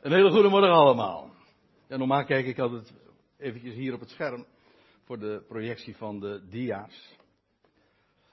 Een 0.00 0.12
hele 0.12 0.30
goede 0.30 0.48
morgen 0.48 0.70
allemaal. 0.70 1.30
Ja, 1.88 1.96
normaal 1.96 2.24
kijk 2.24 2.46
ik 2.46 2.58
altijd 2.58 2.92
eventjes 3.36 3.74
hier 3.74 3.94
op 3.94 4.00
het 4.00 4.08
scherm 4.08 4.46
voor 5.04 5.18
de 5.18 5.44
projectie 5.48 5.96
van 5.96 6.20
de 6.20 6.46
dia's. 6.48 7.16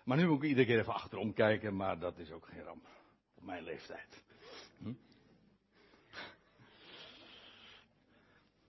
Maar 0.04 0.18
nu 0.18 0.28
moet 0.28 0.44
ik 0.44 0.50
iedere 0.50 0.68
keer 0.68 0.80
even 0.80 0.94
achterom 0.94 1.34
kijken, 1.34 1.76
maar 1.76 2.00
dat 2.00 2.18
is 2.18 2.32
ook 2.32 2.46
geen 2.46 2.64
ramp 2.64 2.88
op 3.36 3.44
mijn 3.44 3.64
leeftijd. 3.64 4.24
Hm? 4.78 4.94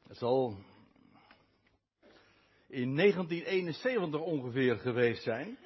Het 0.09 0.17
zal 0.17 0.59
in 2.67 2.97
1971 2.97 4.21
ongeveer 4.21 4.77
geweest 4.77 5.23
zijn. 5.23 5.59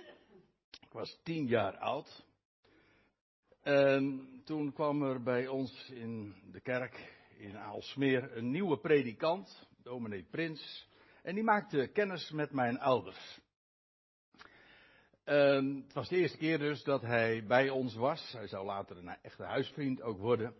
Ik 0.81 0.93
was 0.93 1.21
tien 1.23 1.47
jaar 1.47 1.77
oud. 1.77 2.25
En 3.63 4.29
toen 4.45 4.73
kwam 4.73 5.03
er 5.03 5.23
bij 5.23 5.49
ons 5.49 5.91
in 5.91 6.35
de 6.51 6.61
kerk 6.61 7.12
in 7.43 7.59
Aalsmeer 7.59 8.37
een 8.37 8.51
nieuwe 8.51 8.79
predikant, 8.79 9.69
dominee 9.83 10.23
Prins. 10.31 10.89
En 11.23 11.35
die 11.35 11.45
maakte 11.45 11.91
kennis 11.93 12.31
met 12.31 12.53
mijn 12.53 12.81
ouders. 12.81 13.41
En 15.25 15.83
het 15.85 15.93
was 15.93 16.09
de 16.09 16.17
eerste 16.17 16.39
keer 16.39 16.59
dus 16.59 16.83
dat 16.83 17.03
hij 17.03 17.45
bij 17.47 17.71
ons 17.71 17.95
was. 17.95 18.33
Hij 18.33 18.47
zou 18.47 18.67
later 18.67 18.97
een 18.97 19.17
echte 19.23 19.43
huisvriend 19.43 20.03
ook 20.03 20.19
worden. 20.19 20.55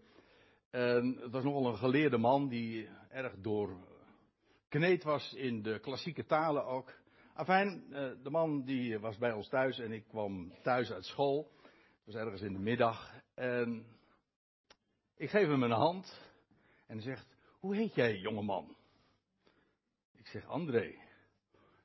En 0.71 1.17
het 1.21 1.31
was 1.31 1.45
nogal 1.45 1.67
een 1.67 1.77
geleerde 1.77 2.19
man 2.19 2.49
die 2.49 2.89
erg 3.11 3.35
doorkneed 3.37 5.03
was 5.03 5.35
in 5.35 5.63
de 5.63 5.79
klassieke 5.79 6.25
talen 6.25 6.65
ook. 6.65 6.93
Afijn, 7.35 7.85
eh, 7.93 8.11
de 8.23 8.31
man 8.31 8.65
die 8.65 8.99
was 8.99 9.19
bij 9.19 9.33
ons 9.33 9.49
thuis 9.49 9.79
en 9.79 9.93
ik 9.93 10.05
kwam 10.09 10.53
thuis 10.63 10.93
uit 10.93 11.05
school. 11.05 11.51
Het 11.63 12.05
was 12.05 12.15
ergens 12.15 12.43
in 12.43 12.53
de 12.53 12.59
middag. 12.59 13.13
En 13.35 13.87
ik 15.17 15.31
geef 15.31 15.47
hem 15.47 15.63
een 15.63 15.71
hand. 15.71 16.32
En 16.93 17.01
zegt, 17.01 17.37
hoe 17.59 17.77
heet 17.77 17.95
jij 17.95 18.19
jongeman? 18.19 18.77
Ik 20.15 20.27
zeg, 20.27 20.47
André. 20.47 20.95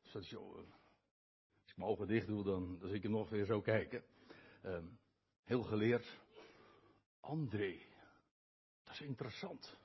Is, 0.04 0.16
als 0.16 0.32
ik 1.66 1.78
mijn 1.78 1.90
ogen 1.90 2.08
dicht 2.08 2.28
doe, 2.28 2.44
dan, 2.44 2.80
dan 2.80 2.88
zie 2.88 2.98
ik 2.98 3.04
hem 3.04 3.12
nog 3.12 3.30
weer 3.30 3.46
zo 3.46 3.62
kijken. 3.62 4.04
Uh, 4.66 4.78
heel 5.44 5.64
geleerd. 5.64 6.18
André. 7.20 7.80
Dat 8.84 8.94
is 8.94 9.02
interessant. 9.02 9.78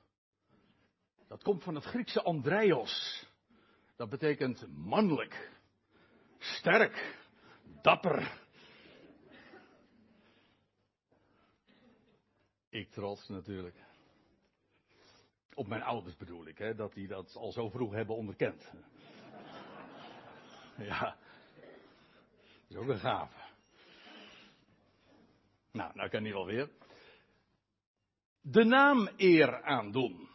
Dat 1.27 1.43
komt 1.43 1.63
van 1.63 1.75
het 1.75 1.83
Griekse 1.83 2.21
Andreios. 2.21 3.27
Dat 3.95 4.09
betekent 4.09 4.67
mannelijk, 4.67 5.51
sterk, 6.37 7.17
dapper, 7.81 8.43
Ik 12.73 12.91
trots 12.91 13.27
natuurlijk. 13.27 13.75
Op 15.55 15.67
mijn 15.67 15.81
ouders 15.81 16.15
bedoel 16.15 16.47
ik, 16.47 16.57
hè, 16.57 16.75
dat 16.75 16.93
die 16.93 17.07
dat 17.07 17.35
al 17.35 17.51
zo 17.51 17.69
vroeg 17.69 17.93
hebben 17.93 18.15
onderkend. 18.15 18.71
Ja, 20.77 20.99
dat 20.99 22.69
is 22.69 22.75
ook 22.75 22.87
een 22.87 22.99
gave. 22.99 23.37
Nou, 25.71 25.91
nou 25.93 26.09
kan 26.09 26.23
hij 26.23 26.33
wel 26.33 26.45
weer. 26.45 26.69
De 28.41 28.63
naam 28.63 29.09
eer 29.17 29.63
aandoen. 29.63 30.27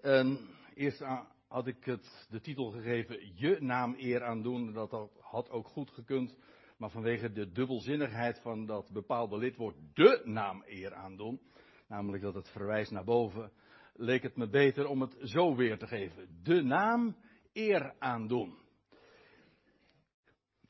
En 0.00 0.48
eerst 0.74 1.04
had 1.48 1.66
ik 1.66 1.84
het 1.84 2.26
de 2.30 2.40
titel 2.40 2.70
gegeven, 2.70 3.32
je 3.34 3.56
naam 3.60 3.94
eer 3.98 4.24
aandoen. 4.24 4.72
Dat 4.72 5.10
had 5.20 5.50
ook 5.50 5.66
goed 5.66 5.90
gekund. 5.90 6.36
Maar 6.76 6.90
vanwege 6.90 7.32
de 7.32 7.52
dubbelzinnigheid 7.52 8.40
van 8.40 8.66
dat 8.66 8.92
bepaalde 8.92 9.38
lidwoord 9.38 9.76
de 9.94 10.22
naam 10.24 10.62
eer 10.66 10.94
aandoen, 10.94 11.40
namelijk 11.88 12.22
dat 12.22 12.34
het 12.34 12.48
verwijst 12.48 12.90
naar 12.90 13.04
boven, 13.04 13.52
leek 13.98 14.22
het 14.22 14.36
me 14.36 14.48
beter 14.48 14.86
om 14.86 15.00
het 15.00 15.16
zo 15.20 15.56
weer 15.56 15.78
te 15.78 15.86
geven. 15.86 16.40
De 16.42 16.62
naam 16.62 17.16
eer 17.52 17.94
aandoen. 17.98 18.58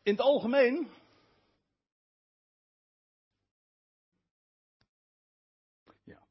In 0.02 0.12
het 0.12 0.20
algemeen 0.20 0.88
ja, 6.04 6.26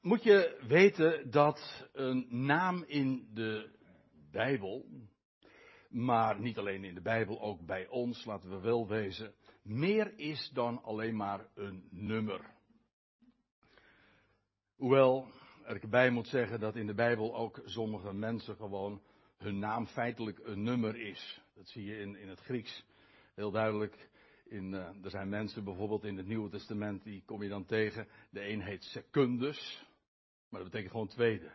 moet 0.00 0.22
je 0.22 0.64
weten 0.68 1.30
dat 1.30 1.88
een 1.92 2.26
naam 2.30 2.84
in 2.86 3.28
de 3.34 3.74
Bijbel, 4.30 4.86
maar 5.88 6.40
niet 6.40 6.58
alleen 6.58 6.84
in 6.84 6.94
de 6.94 7.02
Bijbel, 7.02 7.40
ook 7.40 7.66
bij 7.66 7.88
ons, 7.88 8.24
laten 8.24 8.50
we 8.50 8.60
wel 8.60 8.88
wezen, 8.88 9.34
meer 9.62 10.18
is 10.18 10.50
dan 10.52 10.82
alleen 10.82 11.16
maar 11.16 11.48
een 11.54 11.88
nummer. 11.90 12.55
Hoewel 14.76 15.28
er 15.64 15.82
erbij 15.82 16.10
moet 16.10 16.28
zeggen 16.28 16.60
dat 16.60 16.76
in 16.76 16.86
de 16.86 16.94
Bijbel 16.94 17.36
ook 17.36 17.60
sommige 17.64 18.12
mensen 18.12 18.56
gewoon 18.56 19.02
hun 19.36 19.58
naam 19.58 19.86
feitelijk 19.86 20.38
een 20.38 20.62
nummer 20.62 20.96
is. 20.96 21.42
Dat 21.54 21.68
zie 21.68 21.84
je 21.84 21.98
in, 21.98 22.16
in 22.16 22.28
het 22.28 22.40
Grieks 22.40 22.84
heel 23.34 23.50
duidelijk. 23.50 24.08
In, 24.44 24.72
uh, 24.72 25.04
er 25.04 25.10
zijn 25.10 25.28
mensen 25.28 25.64
bijvoorbeeld 25.64 26.04
in 26.04 26.16
het 26.16 26.26
Nieuwe 26.26 26.50
Testament, 26.50 27.04
die 27.04 27.22
kom 27.24 27.42
je 27.42 27.48
dan 27.48 27.64
tegen. 27.64 28.08
De 28.30 28.48
een 28.48 28.62
heet 28.62 28.84
secundus, 28.84 29.86
maar 30.48 30.60
dat 30.60 30.70
betekent 30.70 30.92
gewoon 30.92 31.08
tweede. 31.08 31.50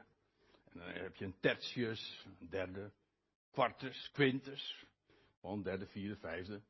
En 0.70 0.80
dan 0.80 0.88
heb 0.88 1.16
je 1.16 1.26
een 1.26 1.40
tertius, 1.40 2.28
een 2.40 2.50
derde, 2.50 2.92
Quartus, 3.52 4.10
quintus. 4.14 4.86
Gewoon 5.40 5.64
derde, 5.64 5.86
vierde, 5.86 6.16
vijfde. 6.16 6.62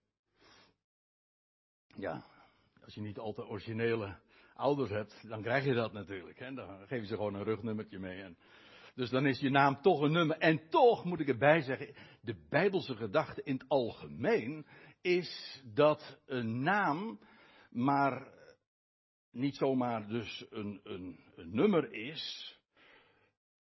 Ja, 1.95 2.23
als 2.83 2.93
je 2.93 3.01
niet 3.01 3.19
al 3.19 3.33
te 3.33 3.45
originele 3.45 4.19
ouders 4.61 4.89
hebt, 4.89 5.23
dan 5.27 5.41
krijg 5.41 5.65
je 5.65 5.73
dat 5.73 5.93
natuurlijk. 5.93 6.39
Hè? 6.39 6.53
Dan 6.53 6.87
geven 6.87 7.07
ze 7.07 7.15
gewoon 7.15 7.33
een 7.33 7.43
rugnummertje 7.43 7.99
mee. 7.99 8.21
En 8.21 8.37
dus 8.95 9.09
dan 9.09 9.25
is 9.25 9.39
je 9.39 9.49
naam 9.49 9.81
toch 9.81 10.01
een 10.01 10.11
nummer. 10.11 10.37
En 10.37 10.69
toch 10.69 11.05
moet 11.05 11.19
ik 11.19 11.27
erbij 11.27 11.61
zeggen, 11.61 11.93
de 12.21 12.35
Bijbelse 12.49 12.95
gedachte 12.95 13.43
in 13.43 13.53
het 13.53 13.65
algemeen 13.67 14.65
is 15.01 15.61
dat 15.73 16.19
een 16.25 16.63
naam 16.63 17.19
maar 17.69 18.27
niet 19.31 19.55
zomaar 19.55 20.07
dus 20.07 20.45
een, 20.49 20.79
een, 20.83 21.19
een 21.35 21.55
nummer 21.55 21.93
is. 21.93 22.55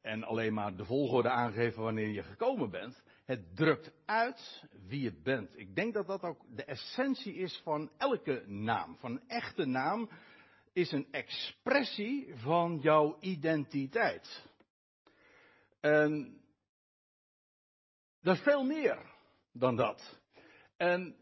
En 0.01 0.23
alleen 0.23 0.53
maar 0.53 0.75
de 0.75 0.85
volgorde 0.85 1.29
aangeven 1.29 1.83
wanneer 1.83 2.09
je 2.09 2.23
gekomen 2.23 2.69
bent. 2.69 3.03
Het 3.25 3.55
drukt 3.55 3.93
uit 4.05 4.63
wie 4.87 5.01
je 5.01 5.21
bent. 5.23 5.57
Ik 5.57 5.75
denk 5.75 5.93
dat 5.93 6.07
dat 6.07 6.21
ook 6.21 6.45
de 6.55 6.63
essentie 6.63 7.33
is 7.33 7.61
van 7.63 7.91
elke 7.97 8.43
naam. 8.47 8.97
Van 8.97 9.11
een 9.11 9.27
echte 9.27 9.65
naam 9.65 10.09
is 10.73 10.91
een 10.91 11.07
expressie 11.11 12.33
van 12.35 12.79
jouw 12.81 13.17
identiteit. 13.19 14.49
En 15.79 16.41
dat 18.21 18.35
is 18.35 18.41
veel 18.41 18.63
meer 18.63 19.11
dan 19.51 19.75
dat. 19.75 20.19
En 20.77 21.15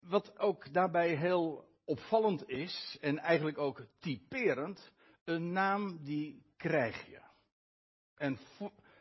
wat 0.00 0.38
ook 0.38 0.72
daarbij 0.72 1.14
heel 1.14 1.68
opvallend 1.84 2.48
is, 2.48 2.98
en 3.00 3.18
eigenlijk 3.18 3.58
ook 3.58 3.86
typerend, 3.98 4.92
een 5.24 5.52
naam 5.52 6.04
die 6.04 6.42
krijg 6.56 7.06
je. 7.06 7.20
En 8.16 8.38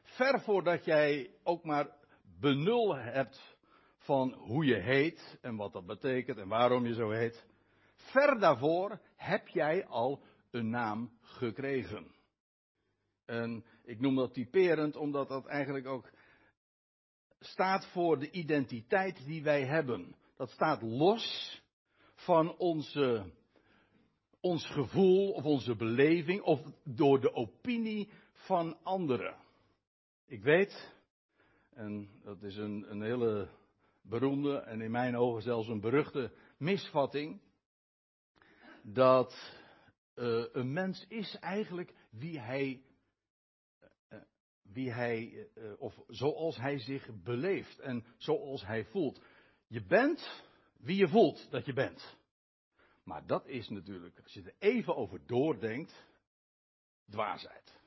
ver 0.04 0.42
voordat 0.42 0.86
jij 0.86 1.32
ook 1.44 1.64
maar 1.64 1.96
benul 2.40 2.96
hebt 2.96 3.56
van 3.98 4.34
hoe 4.34 4.66
je 4.66 4.76
heet 4.76 5.38
en 5.42 5.56
wat 5.56 5.74
dat 5.74 5.86
betekent 5.86 6.38
en 6.38 6.48
waarom 6.48 6.86
je 6.86 6.94
zo 6.94 7.10
heet. 7.10 7.46
Ver 7.96 8.40
daarvoor 8.40 9.00
heb 9.18 9.48
jij 9.48 9.86
al 9.86 10.24
een 10.52 10.70
naam 10.70 11.12
gekregen. 11.22 12.16
En 13.26 13.66
ik 13.84 14.00
noem 14.00 14.16
dat 14.16 14.34
typerend 14.34 14.96
omdat 14.96 15.28
dat 15.28 15.46
eigenlijk 15.46 15.88
ook 15.88 16.10
staat 17.40 17.86
voor 17.86 18.20
de 18.20 18.32
identiteit 18.32 19.26
die 19.26 19.44
wij 19.44 19.66
hebben. 19.66 20.16
Dat 20.36 20.50
staat 20.50 20.82
los 20.82 21.62
van 22.14 22.58
onze, 22.58 23.32
ons 24.40 24.66
gevoel 24.66 25.32
of 25.32 25.44
onze 25.44 25.76
beleving 25.76 26.42
of 26.42 26.62
door 26.84 27.22
de 27.22 27.34
opinie 27.34 28.10
van 28.32 28.78
anderen. 28.84 29.36
Ik 30.26 30.44
weet, 30.44 30.94
en 31.74 32.10
dat 32.24 32.44
is 32.44 32.58
een, 32.58 32.92
een 32.92 33.02
hele 33.02 33.50
beroemde 34.02 34.58
en 34.58 34.82
in 34.82 34.92
mijn 34.92 35.18
ogen 35.18 35.42
zelfs 35.42 35.68
een 35.68 35.82
beruchte 35.82 36.32
misvatting. 36.58 37.42
Dat 38.94 39.54
uh, 40.16 40.46
een 40.52 40.74
mens 40.74 41.06
is 41.08 41.36
eigenlijk 41.40 41.94
wie 42.10 42.40
hij, 42.40 42.84
uh, 44.10 44.20
wie 44.62 44.92
hij 44.92 45.48
of 45.78 46.04
zoals 46.08 46.58
hij 46.58 46.80
zich 46.80 47.10
beleeft 47.24 47.80
en 47.80 48.06
zoals 48.18 48.66
hij 48.66 48.86
voelt. 48.86 49.22
Je 49.68 49.84
bent 49.86 50.44
wie 50.78 50.98
je 50.98 51.08
voelt 51.08 51.52
dat 51.52 51.66
je 51.66 51.74
bent. 51.74 52.18
Maar 53.04 53.26
dat 53.26 53.48
is 53.48 53.70
natuurlijk, 53.70 54.20
als 54.24 54.34
je 54.34 54.42
er 54.42 54.56
even 54.60 54.96
over 54.96 55.26
doordenkt, 55.26 56.06
dwaasheid. 57.10 57.80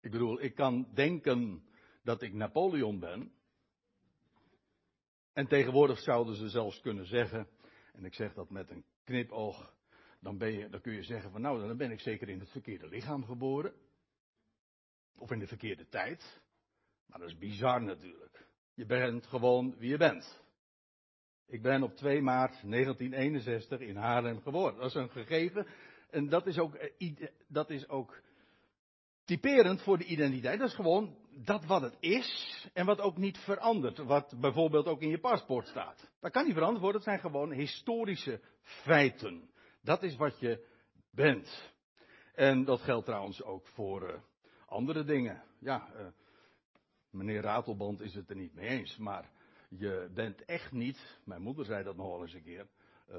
Ik 0.00 0.10
bedoel, 0.10 0.40
ik 0.42 0.54
kan 0.54 0.88
denken 0.94 1.64
dat 2.02 2.22
ik 2.22 2.32
Napoleon 2.32 2.98
ben. 2.98 3.32
En 5.32 5.46
tegenwoordig 5.46 5.98
zouden 5.98 6.34
ze 6.34 6.48
zelfs 6.48 6.80
kunnen 6.80 7.06
zeggen, 7.06 7.48
en 8.00 8.06
ik 8.06 8.14
zeg 8.14 8.34
dat 8.34 8.50
met 8.50 8.70
een 8.70 8.84
knipoog, 9.04 9.74
dan, 10.20 10.38
ben 10.38 10.52
je, 10.52 10.68
dan 10.68 10.80
kun 10.80 10.92
je 10.92 11.02
zeggen 11.02 11.30
van 11.30 11.40
nou, 11.40 11.66
dan 11.66 11.76
ben 11.76 11.90
ik 11.90 12.00
zeker 12.00 12.28
in 12.28 12.40
het 12.40 12.50
verkeerde 12.50 12.88
lichaam 12.88 13.24
geboren. 13.24 13.72
Of 15.18 15.30
in 15.30 15.38
de 15.38 15.46
verkeerde 15.46 15.88
tijd. 15.88 16.40
Maar 17.06 17.18
dat 17.18 17.28
is 17.28 17.38
bizar 17.38 17.82
natuurlijk. 17.82 18.46
Je 18.74 18.86
bent 18.86 19.26
gewoon 19.26 19.76
wie 19.78 19.90
je 19.90 19.96
bent. 19.96 20.42
Ik 21.46 21.62
ben 21.62 21.82
op 21.82 21.96
2 21.96 22.22
maart 22.22 22.62
1961 22.62 23.80
in 23.80 23.96
Haarlem 23.96 24.40
geboren. 24.40 24.76
Dat 24.76 24.86
is 24.86 24.94
een 24.94 25.10
gegeven. 25.10 25.66
En 26.10 26.28
dat 26.28 26.46
is 26.46 26.58
ook, 26.58 26.74
eh, 26.74 27.26
dat 27.48 27.70
is 27.70 27.88
ook 27.88 28.22
typerend 29.30 29.82
voor 29.82 29.98
de 29.98 30.04
identiteit. 30.04 30.58
Dat 30.58 30.68
is 30.68 30.74
gewoon 30.74 31.16
dat 31.44 31.64
wat 31.64 31.82
het 31.82 31.96
is 32.00 32.68
en 32.72 32.86
wat 32.86 33.00
ook 33.00 33.16
niet 33.16 33.38
verandert. 33.38 33.98
Wat 33.98 34.34
bijvoorbeeld 34.40 34.86
ook 34.86 35.00
in 35.00 35.08
je 35.08 35.20
paspoort 35.20 35.66
staat. 35.66 36.10
Dat 36.20 36.32
kan 36.32 36.44
niet 36.44 36.54
veranderd 36.54 36.82
worden. 36.82 37.02
Zijn 37.02 37.18
gewoon 37.18 37.52
historische 37.52 38.40
feiten. 38.60 39.50
Dat 39.82 40.02
is 40.02 40.16
wat 40.16 40.38
je 40.38 40.66
bent. 41.10 41.72
En 42.34 42.64
dat 42.64 42.80
geldt 42.80 43.06
trouwens 43.06 43.42
ook 43.42 43.66
voor 43.66 44.10
uh, 44.10 44.20
andere 44.66 45.04
dingen. 45.04 45.42
Ja, 45.58 45.88
uh, 45.94 46.06
meneer 47.10 47.40
Ratelband 47.40 48.00
is 48.00 48.14
het 48.14 48.30
er 48.30 48.36
niet 48.36 48.54
mee 48.54 48.68
eens. 48.68 48.96
Maar 48.96 49.30
je 49.68 50.10
bent 50.14 50.44
echt 50.44 50.72
niet, 50.72 51.18
mijn 51.24 51.42
moeder 51.42 51.64
zei 51.64 51.84
dat 51.84 51.96
nog 51.96 52.06
wel 52.06 52.22
eens 52.22 52.34
een 52.34 52.42
keer. 52.42 52.66
Uh, 53.10 53.16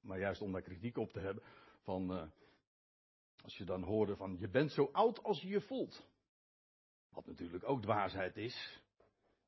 maar 0.00 0.18
juist 0.18 0.42
om 0.42 0.52
daar 0.52 0.62
kritiek 0.62 0.96
op 0.96 1.12
te 1.12 1.20
hebben. 1.20 1.42
Van 1.82 2.30
als 3.42 3.56
je 3.56 3.64
dan 3.64 3.82
hoorde 3.82 4.16
van 4.16 4.36
je 4.38 4.48
bent 4.48 4.72
zo 4.72 4.88
oud 4.92 5.22
als 5.22 5.40
je 5.42 5.48
je 5.48 5.60
voelt. 5.60 6.06
Wat 7.10 7.26
natuurlijk 7.26 7.68
ook 7.68 7.82
dwaasheid 7.82 8.36
is. 8.36 8.80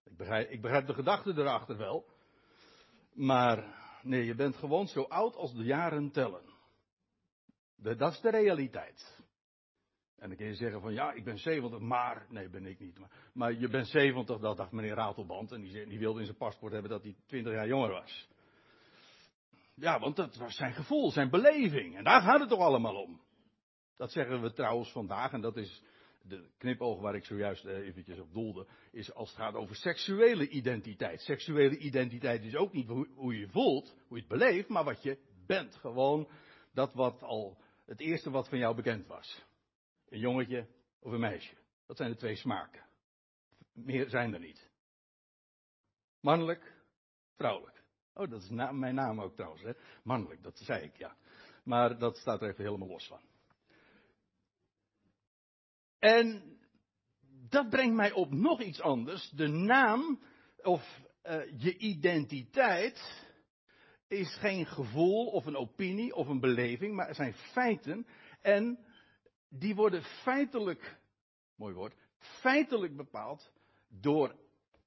Ik 0.05 0.17
begrijp, 0.17 0.51
ik 0.51 0.61
begrijp 0.61 0.87
de 0.87 0.95
gedachte 0.95 1.31
erachter 1.31 1.77
wel. 1.77 2.07
Maar 3.13 3.75
nee, 4.03 4.25
je 4.25 4.35
bent 4.35 4.57
gewoon 4.57 4.87
zo 4.87 5.03
oud 5.03 5.37
als 5.37 5.55
de 5.55 5.65
jaren 5.65 6.11
tellen. 6.11 6.45
Dat 7.77 8.13
is 8.13 8.21
de 8.21 8.31
realiteit. 8.31 9.19
En 10.21 10.29
dan 10.29 10.37
kun 10.37 10.47
je 10.47 10.55
zeggen 10.55 10.81
van 10.81 10.93
ja, 10.93 11.13
ik 11.13 11.25
ben 11.25 11.39
70, 11.39 11.79
maar. 11.79 12.27
Nee, 12.29 12.49
ben 12.49 12.67
ik 12.67 12.79
niet. 12.79 12.99
Maar, 12.99 13.11
maar 13.33 13.53
je 13.53 13.69
bent 13.69 13.87
70, 13.87 14.39
dat 14.39 14.57
dacht 14.57 14.73
meneer 14.73 14.95
Ratelband. 14.95 15.53
En 15.53 15.61
die, 15.61 15.87
die 15.87 15.99
wilde 15.99 16.19
in 16.19 16.25
zijn 16.25 16.37
paspoort 16.37 16.73
hebben 16.73 16.91
dat 16.91 17.03
hij 17.03 17.17
20 17.27 17.53
jaar 17.53 17.67
jonger 17.67 17.91
was. 17.91 18.29
Ja, 19.75 19.99
want 19.99 20.17
dat 20.17 20.37
was 20.37 20.57
zijn 20.57 20.73
gevoel, 20.73 21.11
zijn 21.11 21.31
beleving. 21.31 21.97
En 21.97 22.05
daar 22.05 22.21
gaat 22.21 22.41
het 22.41 22.49
toch 22.49 22.61
allemaal 22.61 22.95
om. 22.95 23.21
Dat 24.01 24.13
zeggen 24.13 24.43
we 24.43 24.53
trouwens 24.53 24.93
vandaag, 24.93 25.33
en 25.33 25.41
dat 25.41 25.57
is 25.57 25.83
de 26.23 26.49
knipoog 26.59 27.01
waar 27.01 27.15
ik 27.15 27.25
zojuist 27.25 27.65
eh, 27.65 27.77
eventjes 27.77 28.19
op 28.19 28.33
doelde, 28.33 28.67
is 28.91 29.15
als 29.15 29.29
het 29.29 29.39
gaat 29.39 29.55
over 29.55 29.77
seksuele 29.77 30.49
identiteit. 30.49 31.21
Seksuele 31.21 31.79
identiteit 31.79 32.45
is 32.45 32.55
ook 32.57 32.73
niet 32.73 32.89
hoe, 33.15 33.39
je 33.39 33.49
voelt, 33.49 33.97
hoe 34.07 34.17
je 34.17 34.23
het 34.29 34.39
beleeft, 34.39 34.69
maar 34.69 34.85
wat 34.85 35.03
je 35.03 35.19
bent. 35.47 35.75
Gewoon 35.75 36.29
dat 36.73 36.95
wat 36.95 37.23
al 37.23 37.63
het 37.87 38.01
eerste 38.01 38.31
wat 38.31 38.49
van 38.49 38.59
jou 38.59 38.75
bekend 38.75 39.07
was. 39.07 39.45
Een 40.09 40.19
jongetje 40.19 40.67
of 41.01 41.13
een 41.13 41.21
meisje. 41.21 41.55
Dat 41.87 41.97
zijn 41.97 42.11
de 42.11 42.17
twee 42.17 42.37
smaken. 42.37 42.85
Meer 43.73 44.09
zijn 44.09 44.35
er 44.35 44.41
niet. 44.41 44.71
Mannelijk, 46.21 46.75
vrouwelijk. 47.37 47.83
Oh, 48.15 48.31
dat 48.31 48.43
is 48.43 48.49
mijn 48.51 48.95
naam 48.95 49.21
ook 49.21 49.35
trouwens, 49.35 49.63
hè? 49.63 49.73
Mannelijk, 50.03 50.43
dat 50.43 50.59
zei 50.59 50.83
ik, 50.83 50.97
ja. 50.97 51.17
Maar 51.65 51.99
dat 51.99 52.17
staat 52.17 52.43
er 52.43 52.49
even 52.49 52.65
helemaal 52.65 52.89
los 52.89 53.07
van. 53.07 53.30
En 56.01 56.43
dat 57.49 57.69
brengt 57.69 57.95
mij 57.95 58.13
op 58.13 58.33
nog 58.33 58.61
iets 58.61 58.81
anders. 58.81 59.31
De 59.31 59.47
naam 59.47 60.21
of 60.63 61.01
uh, 61.25 61.61
je 61.61 61.77
identiteit 61.77 63.29
is 64.09 64.35
geen 64.35 64.67
gevoel 64.67 65.27
of 65.27 65.47
een 65.47 65.57
opinie 65.57 66.15
of 66.15 66.29
een 66.29 66.41
beleving, 66.41 66.95
maar 66.95 67.07
het 67.07 67.17
zijn 67.17 67.35
feiten. 67.35 68.07
En 68.41 68.79
die 69.49 69.75
worden 69.75 70.03
feitelijk, 70.03 70.99
mooi 71.57 71.75
woord, 71.75 71.95
feitelijk 72.19 72.97
bepaald 72.97 73.53
door 73.89 74.35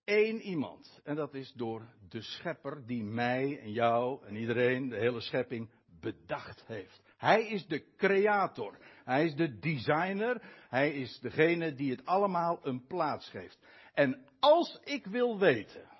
één 0.03 0.41
iemand. 0.41 1.01
En 1.03 1.15
dat 1.15 1.33
is 1.33 1.53
door 1.53 1.93
de 2.09 2.21
schepper 2.21 2.85
die 2.85 3.03
mij 3.03 3.59
en 3.59 3.71
jou 3.71 4.25
en 4.25 4.35
iedereen, 4.35 4.89
de 4.89 4.97
hele 4.97 5.21
schepping, 5.21 5.69
bedacht 6.03 6.63
heeft. 6.65 7.01
Hij 7.17 7.47
is 7.47 7.67
de 7.67 7.95
creator. 7.97 8.77
Hij 9.03 9.25
is 9.25 9.35
de 9.35 9.59
designer. 9.59 10.41
Hij 10.69 10.93
is 10.93 11.19
degene 11.19 11.73
die 11.73 11.91
het 11.91 12.05
allemaal 12.05 12.59
een 12.63 12.87
plaats 12.87 13.29
geeft. 13.29 13.59
En 13.93 14.25
als 14.39 14.79
ik 14.83 15.05
wil 15.05 15.39
weten 15.39 15.91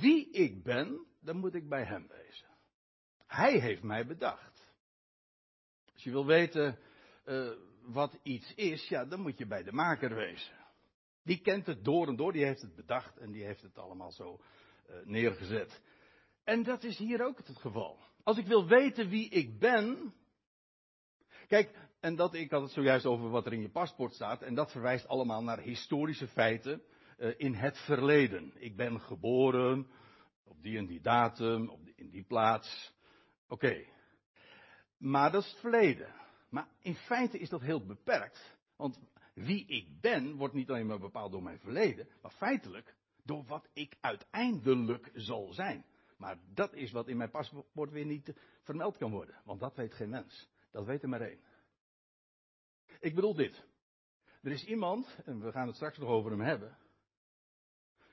wie 0.00 0.30
ik 0.30 0.62
ben, 0.62 1.06
dan 1.20 1.36
moet 1.36 1.54
ik 1.54 1.68
bij 1.68 1.84
hem 1.84 2.08
wezen. 2.08 2.48
Hij 3.26 3.58
heeft 3.58 3.82
mij 3.82 4.06
bedacht. 4.06 4.72
Als 5.92 6.02
je 6.02 6.10
wil 6.10 6.26
weten 6.26 6.78
uh, 7.24 7.50
wat 7.82 8.18
iets 8.22 8.54
is, 8.54 8.88
ja, 8.88 9.04
dan 9.04 9.20
moet 9.20 9.38
je 9.38 9.46
bij 9.46 9.62
de 9.62 9.72
maker 9.72 10.14
wezen. 10.14 10.58
Die 11.22 11.40
kent 11.40 11.66
het 11.66 11.84
door 11.84 12.08
en 12.08 12.16
door, 12.16 12.32
die 12.32 12.44
heeft 12.44 12.62
het 12.62 12.74
bedacht 12.74 13.16
en 13.16 13.32
die 13.32 13.44
heeft 13.44 13.62
het 13.62 13.78
allemaal 13.78 14.12
zo 14.12 14.40
uh, 14.88 14.96
neergezet. 15.04 15.82
En 16.44 16.62
dat 16.62 16.84
is 16.84 16.98
hier 16.98 17.24
ook 17.24 17.38
het 17.38 17.58
geval. 17.58 17.98
Als 18.22 18.38
ik 18.38 18.46
wil 18.46 18.66
weten 18.66 19.08
wie 19.08 19.28
ik 19.28 19.58
ben. 19.58 20.14
Kijk, 21.46 21.88
en 22.00 22.16
dat, 22.16 22.34
ik 22.34 22.50
had 22.50 22.62
het 22.62 22.70
zojuist 22.70 23.06
over 23.06 23.30
wat 23.30 23.46
er 23.46 23.52
in 23.52 23.60
je 23.60 23.70
paspoort 23.70 24.14
staat. 24.14 24.42
En 24.42 24.54
dat 24.54 24.70
verwijst 24.70 25.08
allemaal 25.08 25.42
naar 25.42 25.60
historische 25.60 26.28
feiten 26.28 26.82
uh, 27.18 27.34
in 27.36 27.54
het 27.54 27.78
verleden. 27.78 28.52
Ik 28.54 28.76
ben 28.76 29.00
geboren 29.00 29.90
op 30.44 30.62
die 30.62 30.78
en 30.78 30.86
die 30.86 31.00
datum, 31.00 31.68
op 31.68 31.84
die, 31.84 31.94
in 31.96 32.10
die 32.10 32.24
plaats. 32.24 32.92
Oké. 33.48 33.84
Maar 34.98 35.32
dat 35.32 35.42
is 35.42 35.50
het 35.50 35.60
verleden. 35.60 36.14
Maar 36.50 36.68
in 36.80 36.94
feite 36.94 37.38
is 37.38 37.48
dat 37.48 37.60
heel 37.60 37.86
beperkt. 37.86 38.58
Want 38.76 39.00
wie 39.34 39.66
ik 39.66 40.00
ben 40.00 40.36
wordt 40.36 40.54
niet 40.54 40.68
alleen 40.68 40.86
maar 40.86 40.98
bepaald 40.98 41.32
door 41.32 41.42
mijn 41.42 41.58
verleden, 41.58 42.08
maar 42.22 42.30
feitelijk 42.30 42.94
door 43.24 43.44
wat 43.44 43.68
ik 43.72 43.96
uiteindelijk 44.00 45.10
zal 45.14 45.52
zijn. 45.52 45.84
Maar 46.20 46.38
dat 46.54 46.74
is 46.74 46.90
wat 46.90 47.08
in 47.08 47.16
mijn 47.16 47.30
paspoort 47.30 47.90
weer 47.90 48.04
niet 48.04 48.32
vermeld 48.62 48.96
kan 48.96 49.10
worden. 49.10 49.40
Want 49.44 49.60
dat 49.60 49.76
weet 49.76 49.94
geen 49.94 50.10
mens. 50.10 50.48
Dat 50.70 50.86
weet 50.86 51.02
er 51.02 51.08
maar 51.08 51.20
één. 51.20 51.40
Ik 52.98 53.14
bedoel 53.14 53.34
dit. 53.34 53.64
Er 54.42 54.50
is 54.50 54.64
iemand, 54.64 55.18
en 55.24 55.40
we 55.40 55.52
gaan 55.52 55.66
het 55.66 55.76
straks 55.76 55.98
nog 55.98 56.08
over 56.08 56.30
hem 56.30 56.40
hebben. 56.40 56.76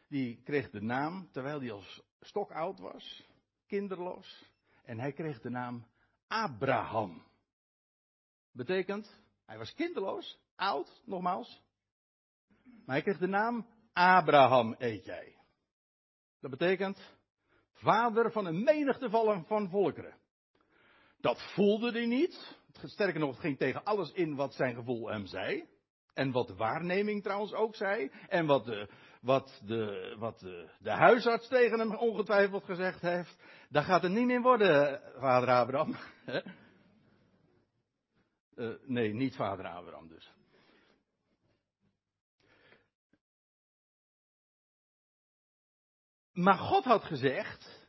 Die 0.07 0.41
kreeg 0.43 0.69
de 0.69 0.81
naam, 0.81 1.29
terwijl 1.31 1.59
hij 1.59 1.71
als 1.71 2.03
stokoud 2.19 2.79
was, 2.79 3.27
kinderloos. 3.65 4.51
En 4.83 4.99
hij 4.99 5.13
kreeg 5.13 5.41
de 5.41 5.49
naam 5.49 5.87
Abraham. 6.27 7.23
Betekent, 8.51 9.21
hij 9.45 9.57
was 9.57 9.73
kinderloos, 9.73 10.39
oud, 10.55 11.01
nogmaals. 11.05 11.61
Maar 12.85 12.95
hij 12.95 13.01
kreeg 13.01 13.17
de 13.17 13.27
naam 13.27 13.67
Abraham, 13.93 14.75
eet 14.77 15.05
jij. 15.05 15.37
Dat 16.39 16.51
betekent, 16.51 17.16
Vader 17.77 18.31
van 18.31 18.45
een 18.45 18.63
menigte 18.63 19.09
van 19.47 19.69
volkeren. 19.69 20.15
Dat 21.21 21.51
voelde 21.53 21.91
hij 21.91 22.05
niet. 22.05 22.57
Sterker 22.83 23.19
nog, 23.19 23.29
het 23.29 23.39
ging 23.39 23.57
tegen 23.57 23.83
alles 23.83 24.11
in 24.11 24.35
wat 24.35 24.53
zijn 24.53 24.75
gevoel 24.75 25.07
hem 25.07 25.25
zei. 25.25 25.65
En 26.13 26.31
wat 26.31 26.47
de 26.47 26.55
waarneming 26.55 27.23
trouwens 27.23 27.53
ook 27.53 27.75
zei. 27.75 28.11
En 28.27 28.45
wat 28.45 28.65
de, 28.65 28.89
wat 29.21 29.61
de, 29.65 30.15
wat 30.19 30.39
de, 30.39 30.69
de 30.79 30.91
huisarts 30.91 31.47
tegen 31.47 31.79
hem 31.79 31.95
ongetwijfeld 31.95 32.63
gezegd 32.63 33.01
heeft. 33.01 33.37
Dat 33.69 33.83
gaat 33.83 34.03
er 34.03 34.09
niet 34.09 34.25
meer 34.25 34.41
worden, 34.41 35.01
vader 35.19 35.49
Abraham. 35.49 35.95
uh, 38.55 38.73
nee, 38.85 39.13
niet 39.13 39.35
vader 39.35 39.65
Abraham 39.65 40.07
dus. 40.07 40.36
Maar 46.37 46.57
God 46.57 46.83
had 46.83 47.03
gezegd, 47.03 47.87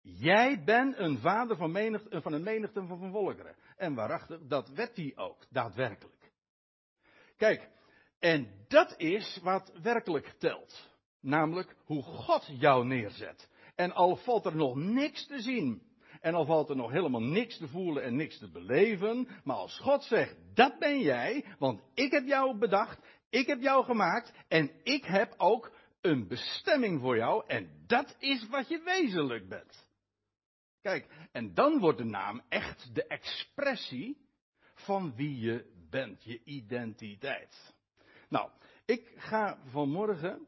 jij 0.00 0.62
bent 0.64 0.98
een 0.98 1.18
vader 1.18 1.56
van, 1.56 1.72
menigte, 1.72 2.20
van 2.20 2.32
een 2.32 2.42
menigte 2.42 2.86
van 2.86 3.10
volkeren. 3.10 3.56
En 3.76 3.94
waarachtig, 3.94 4.40
dat 4.46 4.68
werd 4.68 4.96
hij 4.96 5.12
ook, 5.16 5.46
daadwerkelijk. 5.50 6.32
Kijk, 7.36 7.68
en 8.18 8.48
dat 8.66 8.94
is 8.96 9.40
wat 9.42 9.72
werkelijk 9.82 10.34
telt. 10.38 10.90
Namelijk 11.20 11.76
hoe 11.84 12.02
God 12.02 12.48
jou 12.58 12.86
neerzet. 12.86 13.48
En 13.74 13.92
al 13.92 14.16
valt 14.16 14.44
er 14.44 14.56
nog 14.56 14.76
niks 14.76 15.26
te 15.26 15.40
zien. 15.40 15.82
En 16.20 16.34
al 16.34 16.44
valt 16.44 16.70
er 16.70 16.76
nog 16.76 16.90
helemaal 16.90 17.22
niks 17.22 17.58
te 17.58 17.68
voelen 17.68 18.02
en 18.02 18.16
niks 18.16 18.38
te 18.38 18.50
beleven. 18.50 19.28
Maar 19.44 19.56
als 19.56 19.78
God 19.78 20.04
zegt, 20.04 20.36
dat 20.54 20.78
ben 20.78 21.00
jij, 21.00 21.44
want 21.58 21.80
ik 21.94 22.10
heb 22.10 22.26
jou 22.26 22.58
bedacht, 22.58 22.98
ik 23.30 23.46
heb 23.46 23.60
jou 23.60 23.84
gemaakt 23.84 24.32
en 24.48 24.70
ik 24.82 25.04
heb 25.04 25.34
ook 25.36 25.76
een 26.00 26.28
bestemming 26.28 27.00
voor 27.00 27.16
jou 27.16 27.44
en 27.46 27.84
dat 27.86 28.16
is 28.18 28.48
wat 28.48 28.68
je 28.68 28.82
wezenlijk 28.84 29.48
bent. 29.48 29.86
Kijk, 30.80 31.28
en 31.32 31.54
dan 31.54 31.78
wordt 31.78 31.98
de 31.98 32.04
naam 32.04 32.42
echt 32.48 32.94
de 32.94 33.06
expressie 33.06 34.26
van 34.74 35.14
wie 35.14 35.38
je 35.38 35.72
bent, 35.90 36.24
je 36.24 36.44
identiteit. 36.44 37.74
Nou, 38.28 38.50
ik 38.84 39.12
ga 39.16 39.58
vanmorgen 39.70 40.46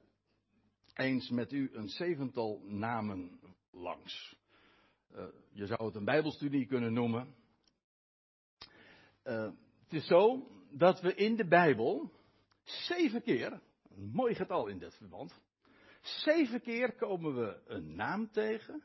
eens 0.94 1.30
met 1.30 1.52
u 1.52 1.70
een 1.72 1.88
zevental 1.88 2.62
namen 2.64 3.40
langs. 3.70 4.36
Uh, 5.14 5.24
je 5.52 5.66
zou 5.66 5.84
het 5.84 5.94
een 5.94 6.04
Bijbelstudie 6.04 6.66
kunnen 6.66 6.92
noemen. 6.92 7.34
Uh, 9.24 9.50
het 9.84 9.92
is 9.92 10.06
zo 10.06 10.48
dat 10.70 11.00
we 11.00 11.14
in 11.14 11.36
de 11.36 11.48
Bijbel 11.48 12.12
zeven 12.62 13.22
keer, 13.22 13.60
een 13.90 14.10
mooi 14.12 14.34
getal 14.34 14.66
in 14.66 14.78
dit 14.78 14.94
verband, 14.94 15.40
zeven 16.00 16.60
keer 16.60 16.94
komen 16.94 17.34
we 17.34 17.60
een 17.66 17.94
naam 17.94 18.30
tegen 18.30 18.84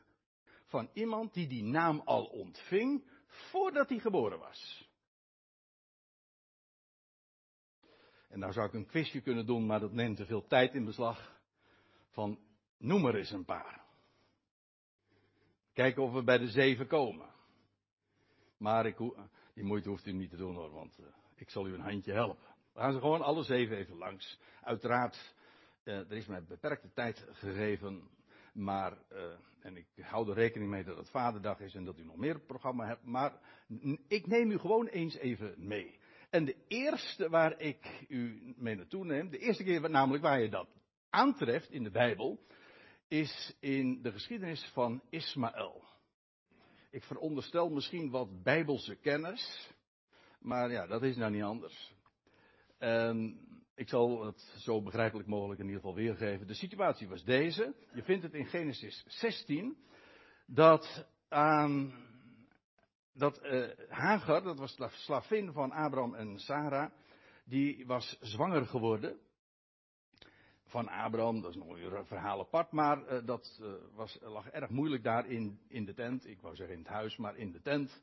van 0.66 0.90
iemand 0.92 1.34
die 1.34 1.46
die 1.46 1.62
naam 1.62 2.02
al 2.04 2.24
ontving 2.24 3.04
voordat 3.26 3.88
hij 3.88 3.98
geboren 3.98 4.38
was. 4.38 4.90
En 8.28 8.38
nou 8.38 8.52
zou 8.52 8.66
ik 8.66 8.74
een 8.74 8.86
quizje 8.86 9.20
kunnen 9.20 9.46
doen, 9.46 9.66
maar 9.66 9.80
dat 9.80 9.92
neemt 9.92 10.16
te 10.16 10.26
veel 10.26 10.46
tijd 10.46 10.74
in 10.74 10.84
beslag. 10.84 11.40
Van 12.08 12.38
noem 12.78 13.06
er 13.06 13.14
eens 13.14 13.30
een 13.30 13.44
paar. 13.44 13.84
Kijken 15.72 16.02
of 16.02 16.12
we 16.12 16.22
bij 16.22 16.38
de 16.38 16.48
zeven 16.48 16.86
komen. 16.86 17.34
Maar 18.56 18.86
ik, 18.86 18.96
die 19.54 19.64
moeite 19.64 19.88
hoeft 19.88 20.06
u 20.06 20.12
niet 20.12 20.30
te 20.30 20.36
doen 20.36 20.54
hoor, 20.54 20.70
want 20.70 20.98
uh, 20.98 21.06
ik 21.34 21.50
zal 21.50 21.66
u 21.66 21.74
een 21.74 21.80
handje 21.80 22.12
helpen. 22.12 22.55
We 22.76 22.82
gaan 22.82 22.92
ze 22.92 23.00
gewoon 23.00 23.22
alle 23.22 23.42
zeven 23.42 23.76
even 23.76 23.96
langs. 23.96 24.38
Uiteraard, 24.62 25.34
uh, 25.84 25.94
er 25.94 26.12
is 26.12 26.26
mij 26.26 26.44
beperkte 26.44 26.92
tijd 26.92 27.26
gegeven, 27.32 28.08
maar, 28.52 28.98
uh, 29.12 29.18
en 29.60 29.76
ik 29.76 29.86
hou 30.00 30.28
er 30.28 30.34
rekening 30.34 30.70
mee 30.70 30.84
dat 30.84 30.96
het 30.96 31.10
Vaderdag 31.10 31.60
is 31.60 31.74
en 31.74 31.84
dat 31.84 31.98
u 31.98 32.04
nog 32.04 32.16
meer 32.16 32.40
programma 32.40 32.86
hebt, 32.86 33.04
maar 33.04 33.40
ik 34.08 34.26
neem 34.26 34.50
u 34.50 34.58
gewoon 34.58 34.86
eens 34.86 35.14
even 35.14 35.54
mee. 35.66 35.98
En 36.30 36.44
de 36.44 36.56
eerste 36.68 37.28
waar 37.28 37.60
ik 37.60 38.04
u 38.08 38.54
mee 38.56 38.76
naartoe 38.76 39.04
neem, 39.04 39.30
de 39.30 39.38
eerste 39.38 39.64
keer 39.64 39.90
namelijk 39.90 40.22
waar 40.22 40.40
je 40.40 40.48
dat 40.48 40.68
aantreft 41.10 41.70
in 41.70 41.82
de 41.82 41.90
Bijbel, 41.90 42.46
is 43.08 43.56
in 43.60 44.02
de 44.02 44.12
geschiedenis 44.12 44.70
van 44.72 45.02
Ismaël. 45.10 45.84
Ik 46.90 47.04
veronderstel 47.04 47.68
misschien 47.68 48.10
wat 48.10 48.42
bijbelse 48.42 48.94
kennis, 48.94 49.70
maar 50.38 50.70
ja, 50.70 50.86
dat 50.86 51.02
is 51.02 51.16
nou 51.16 51.32
niet 51.32 51.42
anders. 51.42 51.95
En 52.78 53.40
ik 53.74 53.88
zal 53.88 54.24
het 54.24 54.54
zo 54.58 54.82
begrijpelijk 54.82 55.28
mogelijk 55.28 55.60
in 55.60 55.66
ieder 55.66 55.80
geval 55.80 55.96
weergeven. 55.96 56.46
De 56.46 56.54
situatie 56.54 57.08
was 57.08 57.24
deze. 57.24 57.74
Je 57.92 58.02
vindt 58.02 58.22
het 58.22 58.34
in 58.34 58.46
Genesis 58.46 59.04
16. 59.06 59.76
Dat 60.46 61.06
aan 61.28 61.92
dat 63.12 63.44
uh, 63.44 63.68
Hagar, 63.88 64.42
dat 64.42 64.58
was 64.58 64.76
de 64.76 64.88
slavin 64.90 65.52
van 65.52 65.72
Abraham 65.72 66.14
en 66.14 66.38
Sarah, 66.38 66.90
die 67.44 67.86
was 67.86 68.18
zwanger 68.20 68.66
geworden. 68.66 69.18
Van 70.64 70.88
Abraham, 70.88 71.40
dat 71.40 71.50
is 71.50 71.56
nog 71.56 71.68
een 71.68 72.06
verhaal 72.06 72.40
apart, 72.40 72.72
maar 72.72 73.12
uh, 73.12 73.26
dat 73.26 73.58
uh, 73.62 73.72
was, 73.94 74.18
lag 74.20 74.48
erg 74.48 74.70
moeilijk 74.70 75.02
daar 75.02 75.26
in, 75.26 75.60
in 75.68 75.84
de 75.84 75.94
tent. 75.94 76.26
Ik 76.26 76.40
wou 76.40 76.56
zeggen 76.56 76.76
in 76.76 76.82
het 76.82 76.92
huis, 76.92 77.16
maar 77.16 77.36
in 77.36 77.52
de 77.52 77.60
tent. 77.60 78.02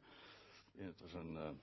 Het 0.77 0.99
was 0.99 1.13
een, 1.13 1.59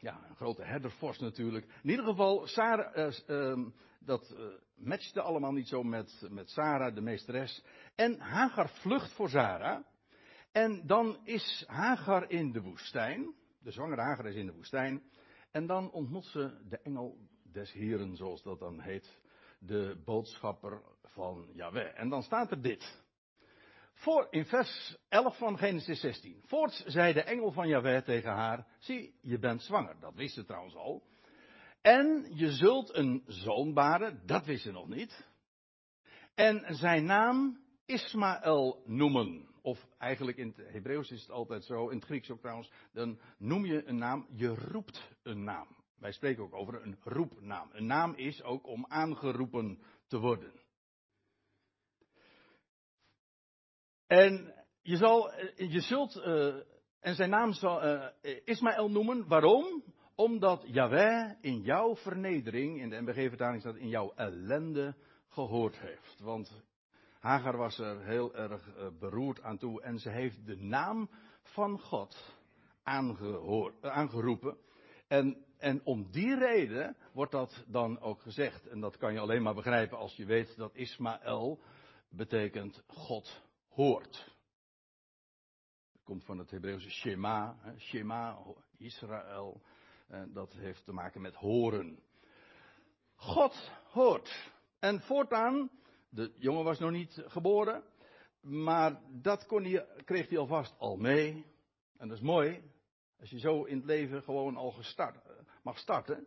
ja, 0.00 0.20
een 0.28 0.36
grote 0.36 0.62
herdervorst 0.62 1.20
natuurlijk. 1.20 1.66
In 1.82 1.90
ieder 1.90 2.04
geval, 2.04 2.46
Sarah, 2.46 3.12
ehm, 3.26 3.68
dat 4.00 4.36
matchte 4.74 5.20
allemaal 5.22 5.52
niet 5.52 5.68
zo 5.68 5.82
met, 5.82 6.26
met 6.30 6.50
Sarah, 6.50 6.94
de 6.94 7.00
meesteres. 7.00 7.64
En 7.94 8.18
Hagar 8.18 8.68
vlucht 8.68 9.12
voor 9.12 9.28
Sarah. 9.28 9.84
En 10.52 10.86
dan 10.86 11.18
is 11.24 11.64
Hagar 11.66 12.30
in 12.30 12.52
de 12.52 12.60
woestijn. 12.60 13.34
De 13.58 13.70
zwangere 13.70 14.00
Hagar 14.00 14.26
is 14.26 14.34
in 14.34 14.46
de 14.46 14.52
woestijn. 14.52 15.02
En 15.50 15.66
dan 15.66 15.90
ontmoet 15.90 16.24
ze 16.24 16.66
de 16.68 16.78
engel 16.78 17.18
des 17.42 17.72
Heren, 17.72 18.16
zoals 18.16 18.42
dat 18.42 18.58
dan 18.58 18.80
heet. 18.80 19.18
De 19.58 20.02
boodschapper 20.04 20.82
van 21.02 21.50
Yahweh. 21.52 22.00
En 22.00 22.08
dan 22.08 22.22
staat 22.22 22.50
er 22.50 22.62
dit. 22.62 23.06
Voor, 23.98 24.26
in 24.30 24.44
vers 24.44 24.96
11 25.08 25.36
van 25.36 25.58
Genesis 25.58 26.00
16. 26.00 26.42
Voorts 26.46 26.84
zei 26.86 27.12
de 27.12 27.22
engel 27.22 27.52
van 27.52 27.68
Yahweh 27.68 28.02
tegen 28.02 28.30
haar: 28.30 28.66
Zie, 28.78 29.14
je 29.20 29.38
bent 29.38 29.62
zwanger. 29.62 30.00
Dat 30.00 30.14
wist 30.14 30.34
ze 30.34 30.44
trouwens 30.44 30.74
al. 30.74 31.02
En 31.82 32.26
je 32.34 32.52
zult 32.52 32.94
een 32.94 33.22
zoon 33.26 33.74
baren. 33.74 34.22
Dat 34.26 34.44
wist 34.46 34.62
ze 34.62 34.70
nog 34.70 34.88
niet. 34.88 35.26
En 36.34 36.64
zijn 36.68 37.04
naam 37.04 37.60
Ismaël 37.86 38.82
noemen. 38.86 39.48
Of 39.62 39.86
eigenlijk 39.98 40.36
in 40.36 40.54
het 40.56 40.72
Hebreeuws 40.72 41.10
is 41.10 41.20
het 41.20 41.30
altijd 41.30 41.64
zo, 41.64 41.88
in 41.88 41.96
het 41.96 42.06
Grieks 42.06 42.30
ook 42.30 42.40
trouwens. 42.40 42.72
Dan 42.92 43.18
noem 43.38 43.66
je 43.66 43.84
een 43.84 43.98
naam, 43.98 44.26
je 44.30 44.54
roept 44.54 45.10
een 45.22 45.44
naam. 45.44 45.76
Wij 45.98 46.12
spreken 46.12 46.42
ook 46.42 46.54
over 46.54 46.82
een 46.82 46.98
roepnaam. 47.02 47.68
Een 47.72 47.86
naam 47.86 48.14
is 48.14 48.42
ook 48.42 48.66
om 48.66 48.86
aangeroepen 48.88 49.78
te 50.06 50.18
worden. 50.18 50.52
En 54.08 54.54
je, 54.82 54.96
zal, 54.96 55.32
eh, 55.32 55.70
je 55.70 55.80
zult, 55.80 56.16
uh, 56.16 56.54
en 57.00 57.14
zijn 57.14 57.30
naam 57.30 57.52
zal 57.52 57.84
uh, 57.84 58.06
Ismaël 58.44 58.90
noemen. 58.90 59.28
Waarom? 59.28 59.82
Omdat 60.14 60.64
Yahweh 60.66 61.32
in 61.40 61.60
jouw 61.60 61.96
vernedering, 61.96 62.80
in 62.80 62.90
de 62.90 63.00
MBG-vertaling 63.00 63.60
staat 63.60 63.76
in 63.76 63.88
jouw 63.88 64.12
ellende, 64.14 64.94
gehoord 65.28 65.78
heeft. 65.78 66.20
Want 66.20 66.64
Hagar 67.20 67.56
was 67.56 67.78
er 67.78 68.04
heel 68.04 68.34
erg 68.34 68.68
beroerd 68.98 69.42
aan 69.42 69.58
toe 69.58 69.82
en 69.82 69.98
ze 69.98 70.10
heeft 70.10 70.46
de 70.46 70.56
naam 70.56 71.10
van 71.42 71.80
God 71.80 72.36
aangeroepen. 73.82 74.56
En, 75.08 75.44
en 75.58 75.80
om 75.84 76.10
die 76.10 76.34
reden 76.34 76.96
wordt 77.12 77.32
dat 77.32 77.64
dan 77.66 78.00
ook 78.00 78.20
gezegd. 78.20 78.66
En 78.66 78.80
dat 78.80 78.96
kan 78.96 79.12
je 79.12 79.18
alleen 79.18 79.42
maar 79.42 79.54
begrijpen 79.54 79.98
als 79.98 80.16
je 80.16 80.24
weet 80.24 80.56
dat 80.56 80.74
Ismaël 80.74 81.60
betekent 82.10 82.82
God 82.86 83.47
hoort. 83.78 84.36
Het 85.92 86.02
komt 86.02 86.24
van 86.24 86.38
het 86.38 86.50
Hebreeuwse 86.50 86.90
Shema, 86.90 87.56
Shema, 87.76 88.38
Israël. 88.76 89.62
En 90.06 90.32
dat 90.32 90.52
heeft 90.52 90.84
te 90.84 90.92
maken 90.92 91.20
met 91.20 91.34
horen. 91.34 92.02
God 93.14 93.70
hoort. 93.84 94.52
En 94.78 95.00
voortaan 95.00 95.70
de 96.08 96.34
jongen 96.38 96.64
was 96.64 96.78
nog 96.78 96.90
niet 96.90 97.22
geboren, 97.26 97.84
maar 98.40 99.00
dat 99.10 99.46
kon 99.46 99.64
hij, 99.64 99.86
kreeg 100.04 100.28
hij 100.28 100.38
alvast 100.38 100.74
al 100.78 100.96
mee. 100.96 101.44
En 101.96 102.08
dat 102.08 102.16
is 102.16 102.22
mooi, 102.22 102.62
als 103.20 103.30
je 103.30 103.38
zo 103.38 103.64
in 103.64 103.76
het 103.76 103.86
leven 103.86 104.22
gewoon 104.22 104.56
al 104.56 104.70
gestart, 104.70 105.18
mag 105.62 105.78
starten. 105.78 106.26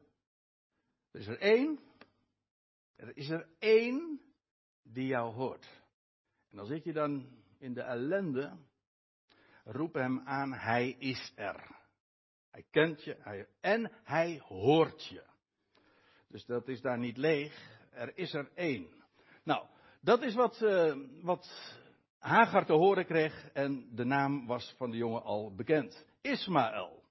Er 1.11 1.19
is 1.19 1.27
er 1.27 1.39
één, 1.39 1.79
er 2.95 3.17
is 3.17 3.29
er 3.29 3.47
één 3.59 4.21
die 4.83 5.07
jou 5.07 5.33
hoort. 5.33 5.79
En 6.49 6.57
dan 6.57 6.65
zit 6.65 6.83
je 6.83 6.93
dan 6.93 7.40
in 7.61 7.73
de 7.73 7.81
ellende, 7.81 8.57
roep 9.63 9.93
hem 9.93 10.19
aan, 10.19 10.53
hij 10.53 10.89
is 10.89 11.31
er. 11.35 11.79
Hij 12.51 12.65
kent 12.71 13.03
je 13.03 13.47
en 13.61 13.91
hij 14.03 14.41
hoort 14.43 15.05
je. 15.05 15.23
Dus 16.27 16.45
dat 16.45 16.67
is 16.67 16.81
daar 16.81 16.99
niet 16.99 17.17
leeg, 17.17 17.79
er 17.91 18.17
is 18.17 18.33
er 18.33 18.51
één. 18.55 18.87
Nou, 19.43 19.65
dat 20.01 20.21
is 20.21 20.33
wat, 20.33 20.61
uh, 20.61 20.95
wat 21.21 21.75
Hagar 22.19 22.65
te 22.65 22.73
horen 22.73 23.05
kreeg 23.05 23.49
en 23.53 23.89
de 23.95 24.05
naam 24.05 24.47
was 24.47 24.73
van 24.77 24.91
de 24.91 24.97
jongen 24.97 25.23
al 25.23 25.55
bekend. 25.55 26.05
Ismaël. 26.21 27.03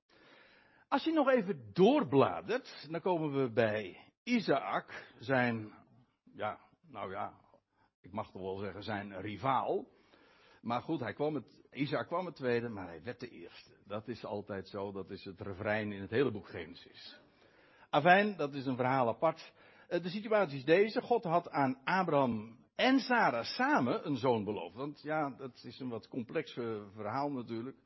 Als 0.88 1.04
je 1.04 1.12
nog 1.12 1.28
even 1.28 1.70
doorbladert, 1.72 2.86
dan 2.90 3.00
komen 3.00 3.42
we 3.42 3.50
bij 3.52 4.12
Isaac, 4.22 5.04
zijn, 5.18 5.72
ja, 6.34 6.60
nou 6.88 7.10
ja, 7.10 7.34
ik 8.00 8.12
mag 8.12 8.30
toch 8.30 8.42
wel 8.42 8.56
zeggen 8.56 8.82
zijn 8.82 9.20
rivaal. 9.20 9.86
Maar 10.60 10.82
goed, 10.82 11.00
hij 11.00 11.12
kwam 11.12 11.34
het, 11.34 11.58
Isaac 11.72 12.06
kwam 12.06 12.26
het 12.26 12.36
tweede, 12.36 12.68
maar 12.68 12.86
hij 12.86 13.02
werd 13.02 13.20
de 13.20 13.28
eerste. 13.28 13.70
Dat 13.86 14.08
is 14.08 14.24
altijd 14.24 14.68
zo, 14.68 14.92
dat 14.92 15.10
is 15.10 15.24
het 15.24 15.40
refrein 15.40 15.92
in 15.92 16.00
het 16.00 16.10
hele 16.10 16.30
boek 16.30 16.48
Genesis. 16.48 17.20
Afijn, 17.90 18.36
dat 18.36 18.54
is 18.54 18.66
een 18.66 18.76
verhaal 18.76 19.08
apart. 19.08 19.52
Eh, 19.88 20.02
de 20.02 20.08
situatie 20.08 20.58
is 20.58 20.64
deze. 20.64 21.02
God 21.02 21.24
had 21.24 21.50
aan 21.50 21.78
Abraham 21.84 22.58
en 22.74 22.98
Sarah 22.98 23.44
samen 23.44 24.06
een 24.06 24.16
zoon 24.16 24.44
beloofd. 24.44 24.74
Want 24.74 25.02
ja, 25.02 25.30
dat 25.30 25.64
is 25.64 25.78
een 25.80 25.88
wat 25.88 26.08
complex 26.08 26.52
verhaal 26.94 27.30
natuurlijk. 27.30 27.76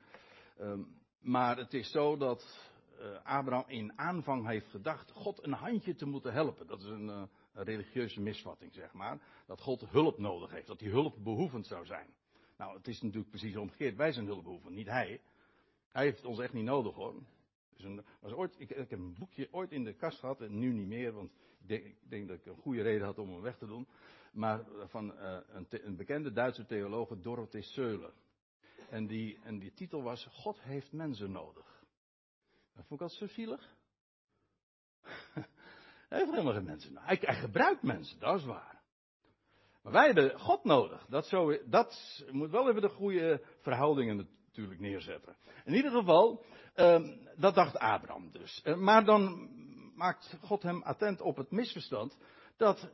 Um, 0.60 1.02
maar 1.20 1.56
het 1.56 1.74
is 1.74 1.90
zo 1.90 2.16
dat 2.16 2.70
uh, 3.00 3.06
Abraham 3.22 3.64
in 3.68 3.98
aanvang 3.98 4.46
heeft 4.46 4.70
gedacht 4.70 5.10
God 5.10 5.44
een 5.44 5.52
handje 5.52 5.94
te 5.94 6.06
moeten 6.06 6.32
helpen. 6.32 6.66
Dat 6.66 6.80
is 6.80 6.88
een, 6.88 7.08
een, 7.08 7.28
religieuze 7.52 8.20
misvatting, 8.20 8.74
zeg 8.74 8.92
maar. 8.92 9.18
Dat 9.46 9.60
God 9.60 9.90
hulp 9.90 10.18
nodig 10.18 10.50
heeft, 10.50 10.66
dat 10.66 10.80
hij 10.80 10.90
hulpbehoevend 10.90 11.66
zou 11.66 11.86
zijn. 11.86 12.06
Nou, 12.56 12.76
het 12.76 12.88
is 12.88 13.00
natuurlijk 13.00 13.30
precies 13.30 13.56
omgekeerd. 13.56 13.96
Wij 13.96 14.12
zijn 14.12 14.26
hulpbehoevend, 14.26 14.74
niet 14.74 14.86
hij. 14.86 15.20
Hij 15.88 16.04
heeft 16.04 16.24
ons 16.24 16.38
echt 16.38 16.52
niet 16.52 16.64
nodig 16.64 16.94
hoor. 16.94 17.14
Dus 17.76 17.84
een, 17.84 18.04
was 18.20 18.32
ooit, 18.32 18.54
ik, 18.58 18.70
ik, 18.70 18.90
heb 18.90 18.98
een 18.98 19.14
boekje 19.18 19.48
ooit 19.50 19.72
in 19.72 19.84
de 19.84 19.94
kast 19.94 20.18
gehad 20.18 20.40
en 20.40 20.58
nu 20.58 20.72
niet 20.72 20.86
meer, 20.86 21.12
want 21.12 21.30
ik 21.60 21.68
denk, 21.68 21.84
ik 21.84 21.96
denk 22.08 22.28
dat 22.28 22.36
ik 22.36 22.46
een 22.46 22.56
goede 22.56 22.82
reden 22.82 23.06
had 23.06 23.18
om 23.18 23.30
hem 23.30 23.40
weg 23.40 23.58
te 23.58 23.66
doen 23.66 23.86
maar 24.34 24.64
van 24.86 25.12
uh, 25.12 25.38
een, 25.48 25.66
een, 25.70 25.96
bekende 25.96 26.32
Duitse 26.32 26.66
theoloog, 26.66 27.08
Dorothee 27.08 27.62
Söhle. 27.62 28.12
En 28.90 29.06
die, 29.06 29.38
en 29.42 29.58
die 29.58 29.72
titel 29.72 30.02
was 30.02 30.28
God 30.30 30.60
heeft 30.60 30.92
mensen 30.92 31.30
nodig. 31.30 31.84
Dat 32.74 32.86
vond 32.86 33.00
ik 33.00 33.06
altijd 33.06 33.30
zo 33.30 33.34
zielig. 33.34 33.76
hij 36.08 36.18
heeft 36.18 36.30
helemaal 36.30 36.52
geen 36.52 36.64
mensen 36.64 36.92
nodig. 36.92 37.20
Hij 37.20 37.34
gebruikt 37.34 37.82
mensen, 37.82 38.18
dat 38.18 38.38
is 38.38 38.44
waar. 38.44 38.73
Maar 39.84 39.92
wij 39.92 40.06
hebben 40.06 40.40
God 40.40 40.64
nodig. 40.64 41.06
Dat, 41.08 41.30
dat 41.66 42.22
moet 42.30 42.50
wel 42.50 42.68
even 42.68 42.80
de 42.80 42.88
goede 42.88 43.42
verhoudingen 43.60 44.28
natuurlijk 44.46 44.80
neerzetten. 44.80 45.36
In 45.64 45.74
ieder 45.74 45.90
geval, 45.90 46.44
um, 46.76 47.28
dat 47.36 47.54
dacht 47.54 47.78
Abraham 47.78 48.30
dus. 48.30 48.62
Uh, 48.64 48.76
maar 48.76 49.04
dan 49.04 49.48
maakt 49.94 50.38
God 50.40 50.62
hem 50.62 50.82
attent 50.82 51.20
op 51.20 51.36
het 51.36 51.50
misverstand 51.50 52.18
dat 52.56 52.90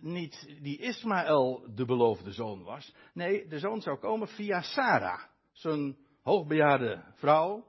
niet 0.00 0.58
die 0.62 0.78
Ismaël 0.78 1.66
de 1.74 1.84
beloofde 1.84 2.32
zoon 2.32 2.62
was. 2.62 2.94
Nee, 3.12 3.46
de 3.46 3.58
zoon 3.58 3.80
zou 3.80 3.98
komen 3.98 4.28
via 4.28 4.60
Sarah, 4.60 5.22
zijn 5.52 5.96
hoogbejaarde 6.22 7.04
vrouw. 7.14 7.66